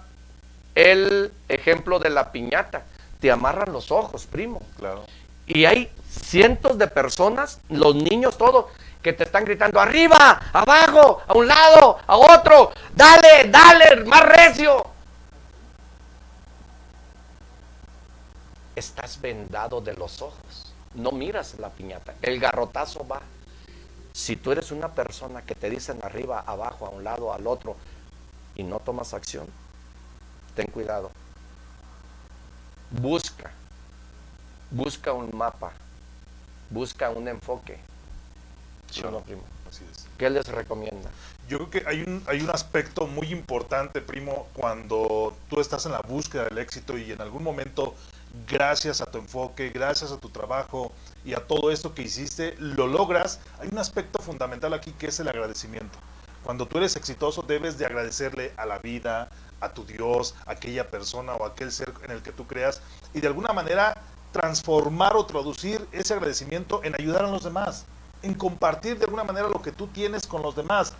el 0.75 1.31
ejemplo 1.47 1.99
de 1.99 2.09
la 2.09 2.31
piñata. 2.31 2.83
Te 3.19 3.31
amarran 3.31 3.73
los 3.73 3.91
ojos, 3.91 4.25
primo. 4.25 4.61
Claro. 4.77 5.05
Y 5.45 5.65
hay 5.65 5.91
cientos 6.09 6.77
de 6.77 6.87
personas, 6.87 7.59
los 7.69 7.95
niños, 7.95 8.37
todos, 8.37 8.65
que 9.01 9.13
te 9.13 9.23
están 9.23 9.45
gritando 9.45 9.79
arriba, 9.79 10.41
abajo, 10.51 11.21
a 11.25 11.33
un 11.33 11.47
lado, 11.47 11.97
a 12.05 12.17
otro, 12.17 12.71
dale, 12.95 13.49
dale, 13.49 14.03
más 14.05 14.23
recio. 14.23 14.85
Estás 18.75 19.19
vendado 19.19 19.81
de 19.81 19.93
los 19.93 20.21
ojos, 20.21 20.73
no 20.93 21.11
miras 21.11 21.57
la 21.59 21.69
piñata, 21.69 22.13
el 22.21 22.39
garrotazo 22.39 23.07
va. 23.07 23.21
Si 24.19 24.35
tú 24.35 24.51
eres 24.51 24.71
una 24.71 24.89
persona 24.89 25.43
que 25.43 25.55
te 25.55 25.69
dicen 25.69 25.97
arriba, 26.03 26.43
abajo, 26.45 26.85
a 26.85 26.89
un 26.89 27.05
lado, 27.05 27.31
al 27.31 27.47
otro, 27.47 27.77
y 28.53 28.63
no 28.63 28.81
tomas 28.81 29.13
acción, 29.13 29.47
ten 30.55 30.67
cuidado. 30.67 31.09
Busca, 32.91 33.49
busca 34.71 35.13
un 35.13 35.29
mapa, 35.33 35.71
busca 36.69 37.09
un 37.11 37.29
enfoque. 37.29 37.79
¿Sí 38.91 39.01
o 39.05 39.09
no, 39.09 39.21
primo? 39.21 39.43
Así 39.69 39.85
es. 39.89 40.05
¿Qué 40.17 40.29
les 40.29 40.45
recomienda? 40.49 41.09
Yo 41.47 41.57
creo 41.57 41.69
que 41.69 41.83
hay 41.89 42.01
un, 42.01 42.21
hay 42.27 42.41
un 42.41 42.49
aspecto 42.49 43.07
muy 43.07 43.31
importante, 43.31 44.01
primo, 44.01 44.49
cuando 44.53 45.33
tú 45.49 45.61
estás 45.61 45.85
en 45.85 45.93
la 45.93 46.01
búsqueda 46.01 46.43
del 46.43 46.57
éxito 46.57 46.97
y 46.97 47.13
en 47.13 47.21
algún 47.21 47.41
momento, 47.41 47.95
gracias 48.47 49.01
a 49.01 49.05
tu 49.05 49.17
enfoque, 49.17 49.69
gracias 49.69 50.11
a 50.11 50.17
tu 50.17 50.29
trabajo 50.29 50.91
y 51.25 51.33
a 51.33 51.45
todo 51.45 51.71
esto 51.71 51.93
que 51.93 52.03
hiciste, 52.03 52.55
lo 52.59 52.87
logras. 52.87 53.39
Hay 53.59 53.69
un 53.71 53.77
aspecto 53.77 54.21
fundamental 54.21 54.73
aquí 54.73 54.91
que 54.93 55.07
es 55.07 55.19
el 55.19 55.27
agradecimiento. 55.27 55.97
Cuando 56.43 56.67
tú 56.67 56.77
eres 56.77 56.95
exitoso 56.95 57.41
debes 57.41 57.77
de 57.77 57.85
agradecerle 57.85 58.53
a 58.57 58.65
la 58.65 58.79
vida, 58.79 59.29
a 59.59 59.69
tu 59.69 59.85
Dios, 59.85 60.35
a 60.45 60.51
aquella 60.51 60.89
persona 60.89 61.35
o 61.35 61.45
aquel 61.45 61.71
ser 61.71 61.93
en 62.03 62.11
el 62.11 62.21
que 62.21 62.31
tú 62.31 62.47
creas 62.47 62.81
y 63.13 63.19
de 63.19 63.27
alguna 63.27 63.53
manera 63.53 64.01
transformar 64.31 65.15
o 65.15 65.25
traducir 65.25 65.85
ese 65.91 66.13
agradecimiento 66.13 66.81
en 66.83 66.95
ayudar 66.95 67.25
a 67.25 67.31
los 67.31 67.43
demás, 67.43 67.85
en 68.21 68.33
compartir 68.33 68.97
de 68.97 69.05
alguna 69.05 69.23
manera 69.23 69.49
lo 69.49 69.61
que 69.61 69.71
tú 69.71 69.87
tienes 69.87 70.27
con 70.27 70.41
los 70.41 70.55
demás. 70.55 70.93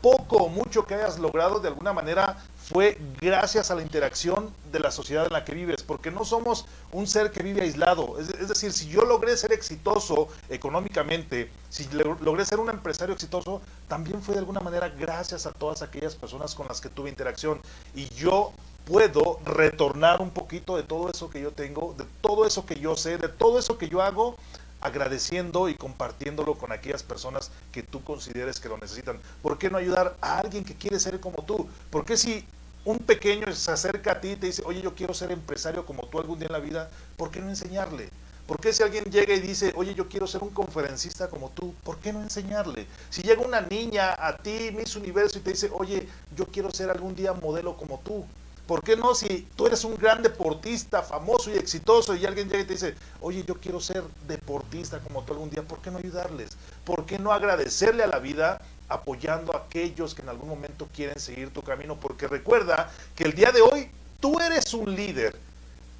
Poco 0.00 0.36
o 0.36 0.48
mucho 0.48 0.84
que 0.84 0.94
hayas 0.94 1.18
logrado 1.18 1.60
de 1.60 1.68
alguna 1.68 1.92
manera 1.92 2.36
fue 2.68 2.96
gracias 3.20 3.70
a 3.70 3.74
la 3.74 3.82
interacción 3.82 4.50
de 4.72 4.80
la 4.80 4.90
sociedad 4.90 5.26
en 5.26 5.32
la 5.34 5.44
que 5.44 5.54
vives, 5.54 5.82
porque 5.82 6.10
no 6.10 6.24
somos 6.24 6.64
un 6.92 7.06
ser 7.06 7.30
que 7.30 7.42
vive 7.42 7.62
aislado. 7.62 8.18
Es, 8.18 8.30
es 8.30 8.48
decir, 8.48 8.72
si 8.72 8.88
yo 8.88 9.04
logré 9.04 9.36
ser 9.36 9.52
exitoso 9.52 10.28
económicamente, 10.48 11.50
si 11.68 11.84
lo- 11.90 12.16
logré 12.22 12.44
ser 12.44 12.60
un 12.60 12.70
empresario 12.70 13.14
exitoso, 13.14 13.60
también 13.86 14.22
fue 14.22 14.34
de 14.34 14.40
alguna 14.40 14.60
manera 14.60 14.88
gracias 14.88 15.44
a 15.46 15.52
todas 15.52 15.82
aquellas 15.82 16.14
personas 16.14 16.54
con 16.54 16.66
las 16.66 16.80
que 16.80 16.88
tuve 16.88 17.10
interacción. 17.10 17.60
Y 17.94 18.08
yo 18.14 18.52
puedo 18.86 19.38
retornar 19.44 20.20
un 20.20 20.30
poquito 20.30 20.76
de 20.76 20.82
todo 20.82 21.10
eso 21.10 21.28
que 21.30 21.40
yo 21.40 21.50
tengo, 21.52 21.94
de 21.98 22.04
todo 22.22 22.46
eso 22.46 22.64
que 22.66 22.76
yo 22.76 22.96
sé, 22.96 23.18
de 23.18 23.28
todo 23.28 23.58
eso 23.58 23.76
que 23.78 23.88
yo 23.88 24.00
hago, 24.02 24.36
agradeciendo 24.84 25.68
y 25.68 25.74
compartiéndolo 25.74 26.54
con 26.54 26.70
aquellas 26.70 27.02
personas 27.02 27.50
que 27.72 27.82
tú 27.82 28.04
consideres 28.04 28.60
que 28.60 28.68
lo 28.68 28.76
necesitan. 28.76 29.18
¿Por 29.42 29.58
qué 29.58 29.70
no 29.70 29.78
ayudar 29.78 30.14
a 30.20 30.38
alguien 30.38 30.62
que 30.62 30.74
quiere 30.74 31.00
ser 31.00 31.18
como 31.18 31.42
tú? 31.42 31.66
¿Por 31.90 32.04
qué 32.04 32.16
si 32.16 32.44
un 32.84 32.98
pequeño 32.98 33.50
se 33.52 33.72
acerca 33.72 34.12
a 34.12 34.20
ti 34.20 34.32
y 34.32 34.36
te 34.36 34.46
dice, 34.46 34.62
oye, 34.66 34.82
yo 34.82 34.94
quiero 34.94 35.14
ser 35.14 35.32
empresario 35.32 35.86
como 35.86 36.06
tú 36.06 36.18
algún 36.18 36.38
día 36.38 36.48
en 36.48 36.52
la 36.52 36.58
vida, 36.58 36.90
¿por 37.16 37.30
qué 37.30 37.40
no 37.40 37.48
enseñarle? 37.48 38.10
¿Por 38.46 38.60
qué 38.60 38.74
si 38.74 38.82
alguien 38.82 39.04
llega 39.04 39.32
y 39.34 39.40
dice, 39.40 39.72
oye, 39.74 39.94
yo 39.94 40.06
quiero 40.06 40.26
ser 40.26 40.42
un 40.42 40.50
conferencista 40.50 41.28
como 41.28 41.48
tú, 41.48 41.74
¿por 41.82 41.96
qué 41.96 42.12
no 42.12 42.20
enseñarle? 42.20 42.86
Si 43.08 43.22
llega 43.22 43.40
una 43.40 43.62
niña 43.62 44.14
a 44.18 44.36
ti, 44.36 44.70
Miss 44.76 44.96
Universo, 44.96 45.38
y 45.38 45.40
te 45.40 45.52
dice, 45.52 45.70
oye, 45.72 46.06
yo 46.36 46.44
quiero 46.44 46.70
ser 46.70 46.90
algún 46.90 47.14
día 47.14 47.32
modelo 47.32 47.74
como 47.78 48.00
tú, 48.04 48.26
¿Por 48.66 48.82
qué 48.82 48.96
no 48.96 49.14
si 49.14 49.46
tú 49.56 49.66
eres 49.66 49.84
un 49.84 49.94
gran 49.96 50.22
deportista, 50.22 51.02
famoso 51.02 51.50
y 51.50 51.54
exitoso, 51.54 52.14
y 52.14 52.24
alguien 52.24 52.48
llega 52.48 52.62
y 52.62 52.66
te 52.66 52.72
dice, 52.72 52.94
oye, 53.20 53.44
yo 53.46 53.60
quiero 53.60 53.78
ser 53.78 54.02
deportista 54.26 55.00
como 55.00 55.22
tú 55.22 55.34
algún 55.34 55.50
día, 55.50 55.62
¿por 55.62 55.80
qué 55.80 55.90
no 55.90 55.98
ayudarles? 55.98 56.50
¿Por 56.84 57.04
qué 57.04 57.18
no 57.18 57.32
agradecerle 57.32 58.02
a 58.02 58.06
la 58.06 58.18
vida 58.20 58.62
apoyando 58.88 59.54
a 59.54 59.58
aquellos 59.58 60.14
que 60.14 60.22
en 60.22 60.30
algún 60.30 60.48
momento 60.48 60.88
quieren 60.94 61.18
seguir 61.18 61.52
tu 61.52 61.62
camino? 61.62 61.96
Porque 61.96 62.26
recuerda 62.26 62.90
que 63.14 63.24
el 63.24 63.34
día 63.34 63.52
de 63.52 63.60
hoy 63.60 63.90
tú 64.20 64.40
eres 64.40 64.72
un 64.72 64.94
líder. 64.94 65.38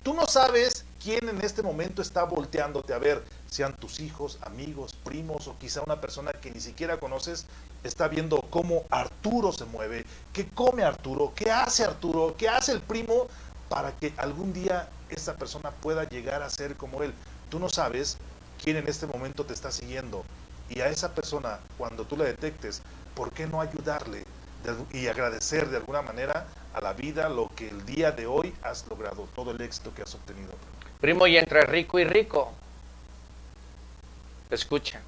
Tú 0.03 0.15
no 0.15 0.27
sabes 0.27 0.87
quién 1.03 1.29
en 1.29 1.43
este 1.43 1.63
momento 1.63 2.01
está 2.01 2.25
volteándote 2.25 2.95
a 2.95 2.99
ver, 2.99 3.23
sean 3.51 3.77
tus 3.77 4.01
hijos, 4.01 4.39
amigos, 4.41 4.95
primos 5.05 5.49
o 5.49 5.59
quizá 5.59 5.83
una 5.83 6.01
persona 6.01 6.33
que 6.33 6.51
ni 6.51 6.61
siquiera 6.61 6.99
conoces, 6.99 7.45
está 7.85 8.09
viendo 8.09 8.41
cómo 8.51 8.85
Arturo 8.91 9.53
se 9.53 9.67
mueve, 9.67 10.05
qué 10.33 10.49
come 10.49 10.83
Arturo, 10.83 11.33
qué 11.37 11.51
hace 11.51 11.85
Arturo, 11.85 12.35
qué 12.37 12.49
hace 12.49 12.73
el 12.73 12.81
primo 12.81 13.29
para 13.69 13.93
que 13.93 14.13
algún 14.17 14.53
día 14.53 14.89
esta 15.11 15.35
persona 15.35 15.71
pueda 15.71 16.09
llegar 16.09 16.43
a 16.43 16.51
ser 16.51 16.77
como 16.77 17.03
él. 17.03 17.15
Tú 17.51 17.59
no 17.59 17.69
sabes 17.69 18.17
quién 18.63 18.79
en 18.79 18.89
este 18.89 19.07
momento 19.07 19.45
te 19.45 19.53
está 19.53 19.71
siguiendo 19.71 20.25
y 20.69 20.81
a 20.81 20.89
esa 20.89 21.15
persona 21.15 21.61
cuando 21.77 22.05
tú 22.05 22.17
la 22.17 22.25
detectes, 22.25 22.83
¿por 23.15 23.31
qué 23.33 23.47
no 23.47 23.61
ayudarle 23.61 24.25
y 24.93 25.07
agradecer 25.09 25.69
de 25.69 25.77
alguna 25.77 26.01
manera 26.01 26.47
a 26.73 26.81
la 26.81 26.95
vida 26.95 27.29
lo 27.29 27.49
que 27.55 27.69
el 27.69 27.85
día 27.85 28.13
de 28.13 28.27
hoy 28.27 28.55
has 28.63 28.87
logrado, 28.89 29.29
todo 29.35 29.51
el 29.51 29.61
éxito 29.61 29.93
que 29.95 30.03
has 30.03 30.15
obtenido? 30.15 30.53
Primo, 31.01 31.27
y 31.27 31.37
entre 31.37 31.67
rico 31.67 31.99
y 31.99 32.05
rico, 32.05 32.51
escucha, 34.51 35.03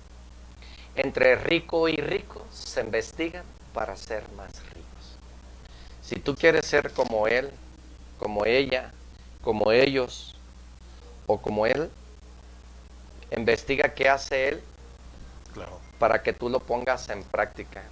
entre 0.97 1.37
rico 1.37 1.89
y 1.89 1.97
rico 1.97 2.45
se 2.53 2.81
investigan 2.81 3.45
para 3.73 3.97
ser 3.97 4.25
más 4.37 4.51
ricos. 4.71 5.19
Si 6.03 6.17
tú 6.17 6.35
quieres 6.35 6.67
ser 6.67 6.93
como 6.93 7.27
él, 7.27 7.51
como 8.19 8.45
ella, 8.47 8.93
como 9.43 9.73
ellos 9.73 10.35
o 11.27 11.41
como 11.41 11.67
él, 11.67 11.91
investiga 13.37 13.95
qué 13.95 14.09
hace 14.09 14.49
él 14.49 14.63
Claro. 15.53 15.81
para 15.99 16.23
que 16.23 16.33
tú 16.33 16.49
lo 16.49 16.61
pongas 16.61 17.09
en 17.09 17.23
práctica. 17.25 17.83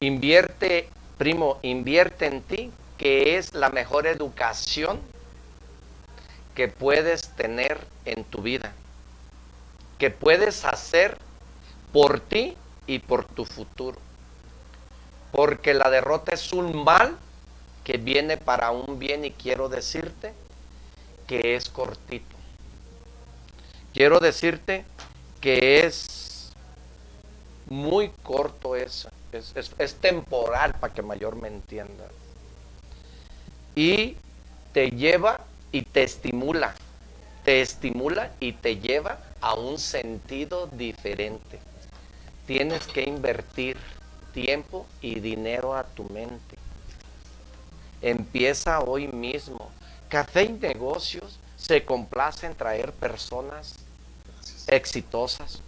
Invierte, 0.00 0.88
primo, 1.18 1.58
invierte 1.62 2.26
en 2.26 2.42
ti, 2.42 2.72
que 2.98 3.36
es 3.36 3.54
la 3.54 3.68
mejor 3.70 4.06
educación 4.06 5.00
que 6.54 6.68
puedes 6.68 7.28
tener 7.30 7.78
en 8.04 8.24
tu 8.24 8.42
vida, 8.42 8.72
que 9.98 10.10
puedes 10.10 10.64
hacer 10.64 11.18
por 11.92 12.20
ti 12.20 12.56
y 12.86 12.98
por 12.98 13.24
tu 13.24 13.44
futuro. 13.44 13.98
Porque 15.30 15.74
la 15.74 15.90
derrota 15.90 16.32
es 16.34 16.52
un 16.52 16.84
mal 16.84 17.16
que 17.84 17.96
viene 17.96 18.36
para 18.36 18.70
un 18.70 18.98
bien 18.98 19.24
y 19.24 19.30
quiero 19.30 19.68
decirte 19.68 20.32
que 21.26 21.56
es 21.56 21.68
cortito. 21.68 22.36
Quiero 23.92 24.20
decirte 24.20 24.84
que 25.40 25.84
es 25.84 26.52
muy 27.68 28.10
corto 28.22 28.76
eso. 28.76 29.10
Es, 29.32 29.94
temporal 29.94 30.74
para 30.74 30.92
que 30.92 31.02
mayor 31.02 31.36
me 31.36 31.48
entienda. 31.48 32.04
Y 33.74 34.16
te 34.72 34.90
lleva 34.90 35.40
y 35.72 35.82
te 35.82 36.02
estimula, 36.02 36.74
te 37.44 37.62
estimula 37.62 38.30
y 38.40 38.52
te 38.52 38.76
lleva 38.76 39.18
a 39.40 39.54
un 39.54 39.78
sentido 39.78 40.66
diferente. 40.66 41.58
Tienes 42.52 42.86
que 42.86 43.00
invertir 43.04 43.78
tiempo 44.34 44.86
y 45.00 45.20
dinero 45.20 45.74
a 45.74 45.84
tu 45.84 46.04
mente. 46.10 46.58
Empieza 48.02 48.80
hoy 48.80 49.08
mismo. 49.08 49.70
Café 50.10 50.42
y 50.42 50.48
negocios 50.50 51.38
se 51.56 51.86
complace 51.86 52.44
en 52.44 52.54
traer 52.54 52.92
personas 52.92 53.76
exitosas, 54.66 55.62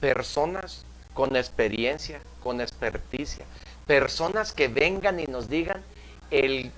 personas 0.00 0.84
con 1.12 1.36
experiencia, 1.36 2.20
con 2.42 2.60
experticia, 2.60 3.44
personas 3.86 4.50
que 4.50 4.66
vengan 4.66 5.20
y 5.20 5.26
nos 5.26 5.48
digan 5.48 5.84
el 6.32 6.72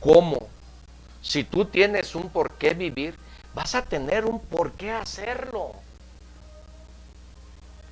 cómo. 0.00 0.48
Si 1.22 1.44
tú 1.44 1.64
tienes 1.64 2.14
un 2.14 2.28
por 2.28 2.52
qué 2.58 2.74
vivir, 2.74 3.16
vas 3.54 3.74
a 3.74 3.80
tener 3.80 4.26
un 4.26 4.38
por 4.38 4.72
qué 4.72 4.90
hacerlo. 4.90 5.76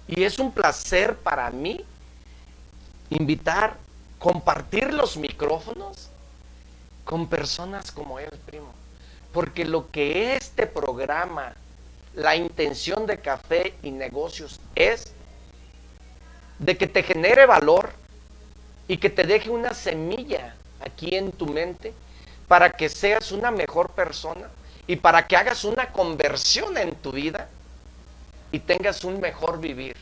Y 0.08 0.24
es 0.24 0.38
un 0.38 0.52
placer 0.52 1.16
para 1.16 1.50
mí 1.50 1.84
invitar, 3.10 3.76
compartir 4.18 4.92
los 4.92 5.16
micrófonos 5.16 6.08
con 7.04 7.26
personas 7.26 7.90
como 7.90 8.18
él, 8.18 8.30
primo. 8.46 8.72
Porque 9.32 9.64
lo 9.64 9.90
que 9.90 10.36
este 10.36 10.66
programa, 10.66 11.54
la 12.14 12.36
intención 12.36 13.06
de 13.06 13.18
café 13.18 13.74
y 13.82 13.90
negocios 13.90 14.60
es 14.74 15.12
de 16.58 16.76
que 16.76 16.86
te 16.86 17.02
genere 17.02 17.46
valor 17.46 17.92
y 18.88 18.98
que 18.98 19.10
te 19.10 19.24
deje 19.24 19.50
una 19.50 19.74
semilla 19.74 20.54
aquí 20.80 21.14
en 21.14 21.32
tu 21.32 21.46
mente 21.46 21.94
para 22.48 22.70
que 22.70 22.88
seas 22.88 23.32
una 23.32 23.50
mejor 23.50 23.90
persona 23.90 24.48
y 24.86 24.96
para 24.96 25.26
que 25.26 25.36
hagas 25.36 25.64
una 25.64 25.90
conversión 25.92 26.76
en 26.76 26.94
tu 26.96 27.12
vida 27.12 27.48
y 28.52 28.60
tengas 28.60 29.02
un 29.02 29.20
mejor 29.20 29.58
vivir. 29.60 29.96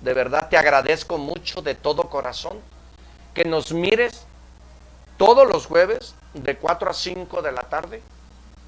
De 0.00 0.14
verdad 0.14 0.48
te 0.48 0.56
agradezco 0.56 1.18
mucho 1.18 1.62
de 1.62 1.74
todo 1.74 2.08
corazón 2.08 2.58
que 3.34 3.44
nos 3.44 3.72
mires 3.72 4.24
todos 5.16 5.48
los 5.48 5.66
jueves 5.66 6.14
de 6.34 6.56
4 6.56 6.90
a 6.90 6.94
5 6.94 7.42
de 7.42 7.52
la 7.52 7.62
tarde. 7.62 8.02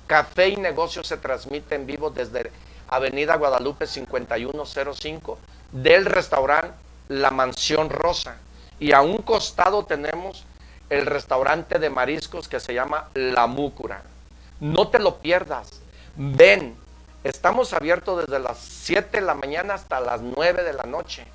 Café 0.06 0.48
y 0.48 0.56
negocio 0.56 1.04
se 1.04 1.18
transmite 1.18 1.74
en 1.74 1.86
vivo 1.86 2.10
desde 2.10 2.50
Avenida 2.88 3.36
Guadalupe 3.36 3.86
5105 3.86 5.38
del 5.72 6.06
restaurante 6.06 6.72
La 7.08 7.30
Mansión 7.30 7.90
Rosa. 7.90 8.36
Y 8.80 8.92
a 8.92 9.02
un 9.02 9.18
costado 9.18 9.84
tenemos 9.84 10.44
el 10.88 11.04
restaurante 11.04 11.78
de 11.78 11.90
mariscos 11.90 12.48
que 12.48 12.60
se 12.60 12.72
llama 12.72 13.10
La 13.14 13.46
Múcura. 13.46 14.02
No 14.60 14.88
te 14.88 14.98
lo 14.98 15.18
pierdas. 15.18 15.68
Ven. 16.16 16.87
Estamos 17.28 17.74
abiertos 17.74 18.24
desde 18.24 18.38
las 18.38 18.56
7 18.56 19.20
de 19.20 19.26
la 19.26 19.34
mañana 19.34 19.74
hasta 19.74 20.00
las 20.00 20.22
9 20.22 20.64
de 20.64 20.72
la 20.72 20.84
noche. 20.84 21.26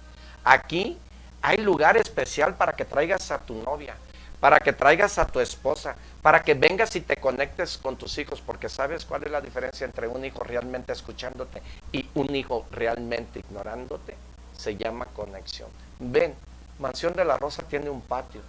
Aquí 0.43 0.97
hay 1.39 1.57
lugar 1.57 1.97
especial 1.97 2.55
para 2.55 2.73
que 2.73 2.83
traigas 2.83 3.29
a 3.29 3.37
tu 3.37 3.53
novia, 3.61 3.93
para 4.39 4.59
que 4.59 4.73
traigas 4.73 5.19
a 5.19 5.27
tu 5.27 5.39
esposa, 5.39 5.95
para 6.23 6.41
que 6.41 6.55
vengas 6.55 6.95
y 6.95 7.01
te 7.01 7.17
conectes 7.17 7.77
con 7.77 7.95
tus 7.95 8.17
hijos, 8.17 8.41
porque 8.41 8.69
sabes 8.69 9.05
cuál 9.05 9.25
es 9.25 9.31
la 9.31 9.39
diferencia 9.39 9.85
entre 9.85 10.07
un 10.07 10.25
hijo 10.25 10.43
realmente 10.43 10.93
escuchándote 10.93 11.61
y 11.91 12.09
un 12.15 12.35
hijo 12.35 12.65
realmente 12.71 13.37
ignorándote. 13.37 14.15
Se 14.57 14.75
llama 14.75 15.05
conexión. 15.05 15.69
Ven, 15.99 16.33
Mansión 16.79 17.13
de 17.13 17.23
la 17.23 17.37
Rosa 17.37 17.61
tiene 17.69 17.91
un 17.91 18.01
patio, 18.01 18.41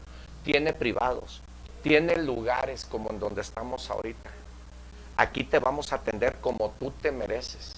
tiene 0.44 0.72
privados, 0.72 1.42
tiene 1.82 2.16
lugares 2.16 2.86
como 2.86 3.10
en 3.10 3.20
donde 3.20 3.42
estamos 3.42 3.90
ahorita. 3.90 4.30
Aquí 5.16 5.44
te 5.44 5.58
vamos 5.58 5.92
a 5.92 5.96
atender 5.96 6.36
como 6.40 6.74
tú 6.78 6.90
te 6.90 7.12
mereces. 7.12 7.72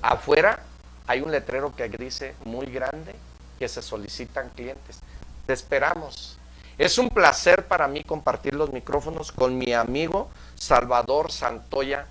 Afuera 0.00 0.60
hay 1.06 1.20
un 1.20 1.30
letrero 1.30 1.74
que 1.74 1.88
dice 1.88 2.34
muy 2.44 2.66
grande 2.66 3.14
que 3.58 3.68
se 3.68 3.82
solicitan 3.82 4.50
clientes. 4.50 5.00
Te 5.46 5.52
esperamos. 5.52 6.38
Es 6.78 6.98
un 6.98 7.10
placer 7.10 7.66
para 7.66 7.86
mí 7.86 8.02
compartir 8.02 8.54
los 8.54 8.72
micrófonos 8.72 9.30
con 9.30 9.58
mi 9.58 9.72
amigo 9.72 10.30
Salvador 10.54 11.30
Santoya 11.30 12.06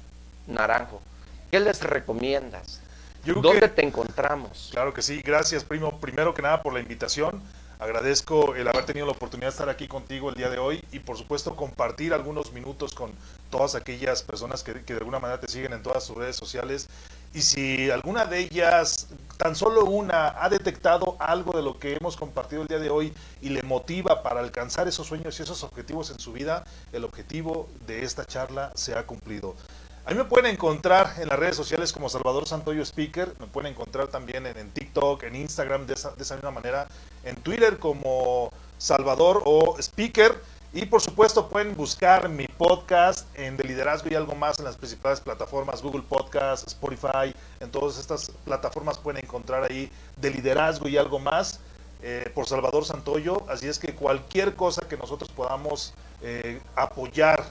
Naranjo. 0.48 1.02
¿Qué 1.50 1.60
les 1.60 1.82
recomiendas? 1.82 2.80
¿Dónde 3.26 3.68
te 3.68 3.86
encontramos? 3.86 4.70
Claro 4.72 4.94
que 4.94 5.02
sí, 5.02 5.22
gracias 5.22 5.64
primo. 5.64 6.00
Primero 6.00 6.34
que 6.34 6.42
nada 6.42 6.62
por 6.64 6.74
la 6.74 6.80
invitación. 6.80 7.42
Agradezco 7.82 8.54
el 8.54 8.68
haber 8.68 8.86
tenido 8.86 9.08
la 9.08 9.14
oportunidad 9.14 9.48
de 9.48 9.54
estar 9.54 9.68
aquí 9.68 9.88
contigo 9.88 10.30
el 10.30 10.36
día 10.36 10.52
de 10.52 10.60
hoy 10.60 10.84
y 10.92 11.00
por 11.00 11.18
supuesto 11.18 11.56
compartir 11.56 12.14
algunos 12.14 12.54
minutos 12.54 12.94
con 12.94 13.12
todas 13.50 13.74
aquellas 13.74 14.22
personas 14.22 14.62
que, 14.62 14.86
que 14.86 14.94
de 14.94 15.00
alguna 15.00 15.18
manera 15.18 15.42
te 15.42 15.48
siguen 15.48 15.74
en 15.74 15.82
todas 15.82 16.04
sus 16.04 16.16
redes 16.16 16.36
sociales. 16.36 16.88
Y 17.34 17.42
si 17.42 17.90
alguna 17.90 18.26
de 18.26 18.38
ellas, 18.38 19.08
tan 19.38 19.56
solo 19.56 19.86
una, 19.86 20.28
ha 20.44 20.48
detectado 20.48 21.16
algo 21.18 21.54
de 21.54 21.64
lo 21.64 21.80
que 21.80 21.96
hemos 21.96 22.18
compartido 22.18 22.62
el 22.62 22.68
día 22.68 22.78
de 22.78 22.92
hoy 22.92 23.16
y 23.42 23.50
le 23.50 23.64
motiva 23.64 24.22
para 24.22 24.42
alcanzar 24.42 24.88
esos 24.88 25.08
sueños 25.08 25.40
y 25.40 25.42
esos 25.42 25.64
objetivos 25.64 26.12
en 26.12 26.20
su 26.20 26.34
vida, 26.34 26.64
el 26.94 27.04
objetivo 27.04 27.68
de 27.88 28.04
esta 28.04 28.26
charla 28.26 28.72
se 28.76 28.94
ha 28.96 29.08
cumplido. 29.08 29.56
A 30.04 30.12
mí 30.12 30.18
me 30.18 30.26
pueden 30.26 30.52
encontrar 30.52 31.14
en 31.20 31.28
las 31.28 31.38
redes 31.38 31.56
sociales 31.56 31.94
como 31.94 32.10
Salvador 32.10 32.48
Santoyo 32.48 32.82
Speaker, 32.82 33.36
me 33.40 33.46
pueden 33.46 33.74
encontrar 33.74 34.08
también 34.08 34.48
en, 34.48 34.72
TikTok, 34.72 35.22
en 35.24 35.36
Instagram 35.36 35.86
de 35.86 35.94
esa, 35.94 36.10
de 36.12 36.24
esa, 36.24 36.36
misma 36.36 36.50
manera, 36.50 36.88
en 37.24 37.36
Twitter 37.36 37.78
como 37.78 38.52
Salvador 38.80 39.44
o 39.46 39.78
Speaker. 39.78 40.42
Y 40.74 40.86
por 40.86 41.02
supuesto 41.02 41.50
pueden 41.50 41.76
buscar 41.76 42.30
mi 42.30 42.48
podcast 42.48 43.28
en 43.38 43.58
De 43.58 43.64
Liderazgo 43.64 44.10
y 44.10 44.16
algo 44.16 44.34
más 44.34 44.58
en 44.58 44.66
las 44.66 44.76
principales 44.76 45.20
plataformas, 45.20 45.84
Google 45.84 46.02
Podcast, 46.02 46.66
Spotify, 46.66 47.36
en 47.60 47.70
todas 47.70 48.00
estas 48.00 48.32
plataformas 48.44 48.98
pueden 48.98 49.24
encontrar 49.24 49.70
ahí 49.70 49.92
De 50.16 50.32
Liderazgo 50.32 50.88
y 50.88 50.98
algo 50.98 51.20
más 51.20 51.60
eh, 52.02 52.32
por 52.34 52.48
Salvador 52.48 52.86
Santoyo. 52.86 53.44
Así 53.50 53.68
es 53.68 53.78
que 53.78 53.94
cualquier 53.94 54.56
cosa 54.56 54.82
que 54.88 54.98
nosotros 54.98 55.30
podamos 55.30 55.94
eh, 56.24 56.60
apoyar 56.76 57.44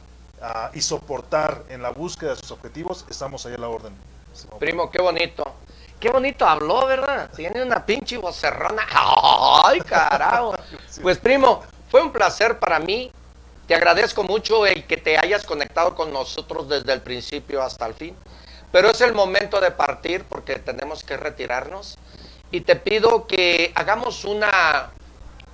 y 0.72 0.80
soportar 0.80 1.64
en 1.68 1.82
la 1.82 1.90
búsqueda 1.90 2.30
de 2.30 2.36
sus 2.36 2.50
objetivos, 2.50 3.04
estamos 3.10 3.44
ahí 3.46 3.54
a 3.54 3.58
la 3.58 3.68
orden. 3.68 3.94
Primo, 4.58 4.90
qué 4.90 5.00
bonito. 5.00 5.44
Qué 5.98 6.08
bonito 6.08 6.46
habló, 6.46 6.86
¿verdad? 6.86 7.30
Tiene 7.36 7.62
una 7.62 7.84
pinche 7.84 8.16
vocerrona. 8.16 8.86
¡Ay, 9.64 9.80
carajo! 9.80 10.54
Pues 11.02 11.18
primo, 11.18 11.62
fue 11.90 12.02
un 12.02 12.10
placer 12.10 12.58
para 12.58 12.78
mí. 12.78 13.12
Te 13.66 13.74
agradezco 13.74 14.22
mucho 14.24 14.66
el 14.66 14.86
que 14.86 14.96
te 14.96 15.16
hayas 15.18 15.44
conectado 15.44 15.94
con 15.94 16.12
nosotros 16.12 16.68
desde 16.68 16.92
el 16.92 17.02
principio 17.02 17.62
hasta 17.62 17.86
el 17.86 17.94
fin. 17.94 18.16
Pero 18.72 18.90
es 18.90 19.00
el 19.00 19.14
momento 19.14 19.60
de 19.60 19.70
partir 19.70 20.24
porque 20.24 20.56
tenemos 20.56 21.04
que 21.04 21.16
retirarnos. 21.16 21.98
Y 22.50 22.62
te 22.62 22.76
pido 22.76 23.26
que 23.26 23.72
hagamos 23.74 24.24
una 24.24 24.90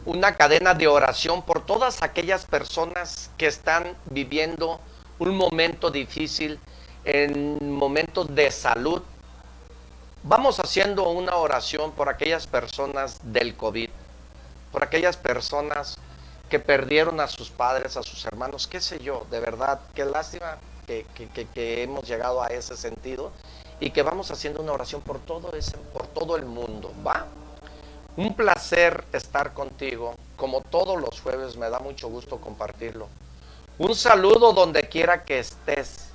una 0.06 0.36
cadena 0.36 0.72
de 0.72 0.86
oración 0.86 1.42
por 1.42 1.66
todas 1.66 2.02
aquellas 2.02 2.46
personas 2.46 3.30
que 3.36 3.48
están 3.48 3.96
viviendo 4.06 4.80
un 5.18 5.36
momento 5.36 5.90
difícil, 5.90 6.58
en 7.04 7.72
momentos 7.72 8.34
de 8.34 8.50
salud. 8.50 9.02
Vamos 10.22 10.58
haciendo 10.58 11.08
una 11.10 11.36
oración 11.36 11.92
por 11.92 12.08
aquellas 12.08 12.46
personas 12.46 13.18
del 13.22 13.56
COVID, 13.56 13.90
por 14.72 14.82
aquellas 14.82 15.16
personas 15.16 15.98
que 16.48 16.58
perdieron 16.58 17.20
a 17.20 17.28
sus 17.28 17.50
padres, 17.50 17.96
a 17.96 18.02
sus 18.02 18.24
hermanos, 18.26 18.66
qué 18.66 18.80
sé 18.80 18.98
yo, 19.00 19.26
de 19.30 19.40
verdad, 19.40 19.80
qué 19.94 20.04
lástima 20.04 20.58
que, 20.86 21.82
hemos 21.82 22.06
llegado 22.06 22.42
a 22.42 22.48
ese 22.48 22.76
sentido 22.76 23.32
y 23.80 23.90
que 23.90 24.02
vamos 24.02 24.30
haciendo 24.30 24.62
una 24.62 24.72
oración 24.72 25.02
por 25.02 25.18
todo, 25.18 25.52
ese, 25.56 25.76
por 25.92 26.06
todo 26.06 26.36
el 26.36 26.44
mundo, 26.44 26.92
¿va? 27.04 27.26
Un 28.16 28.34
placer 28.34 29.04
estar 29.12 29.52
contigo. 29.52 30.14
Como 30.36 30.62
todos 30.62 31.00
los 31.00 31.20
jueves, 31.20 31.56
me 31.56 31.68
da 31.68 31.78
mucho 31.78 32.08
gusto 32.08 32.38
compartirlo. 32.38 33.08
Un 33.78 33.94
saludo 33.94 34.52
donde 34.52 34.88
quiera 34.88 35.24
que 35.24 35.38
estés. 35.38 36.10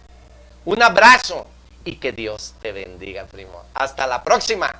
Un 0.65 0.81
abrazo 0.81 1.45
y 1.85 1.97
que 1.97 2.11
Dios 2.11 2.55
te 2.61 2.71
bendiga, 2.71 3.25
primo. 3.25 3.63
Hasta 3.73 4.07
la 4.07 4.23
próxima. 4.23 4.73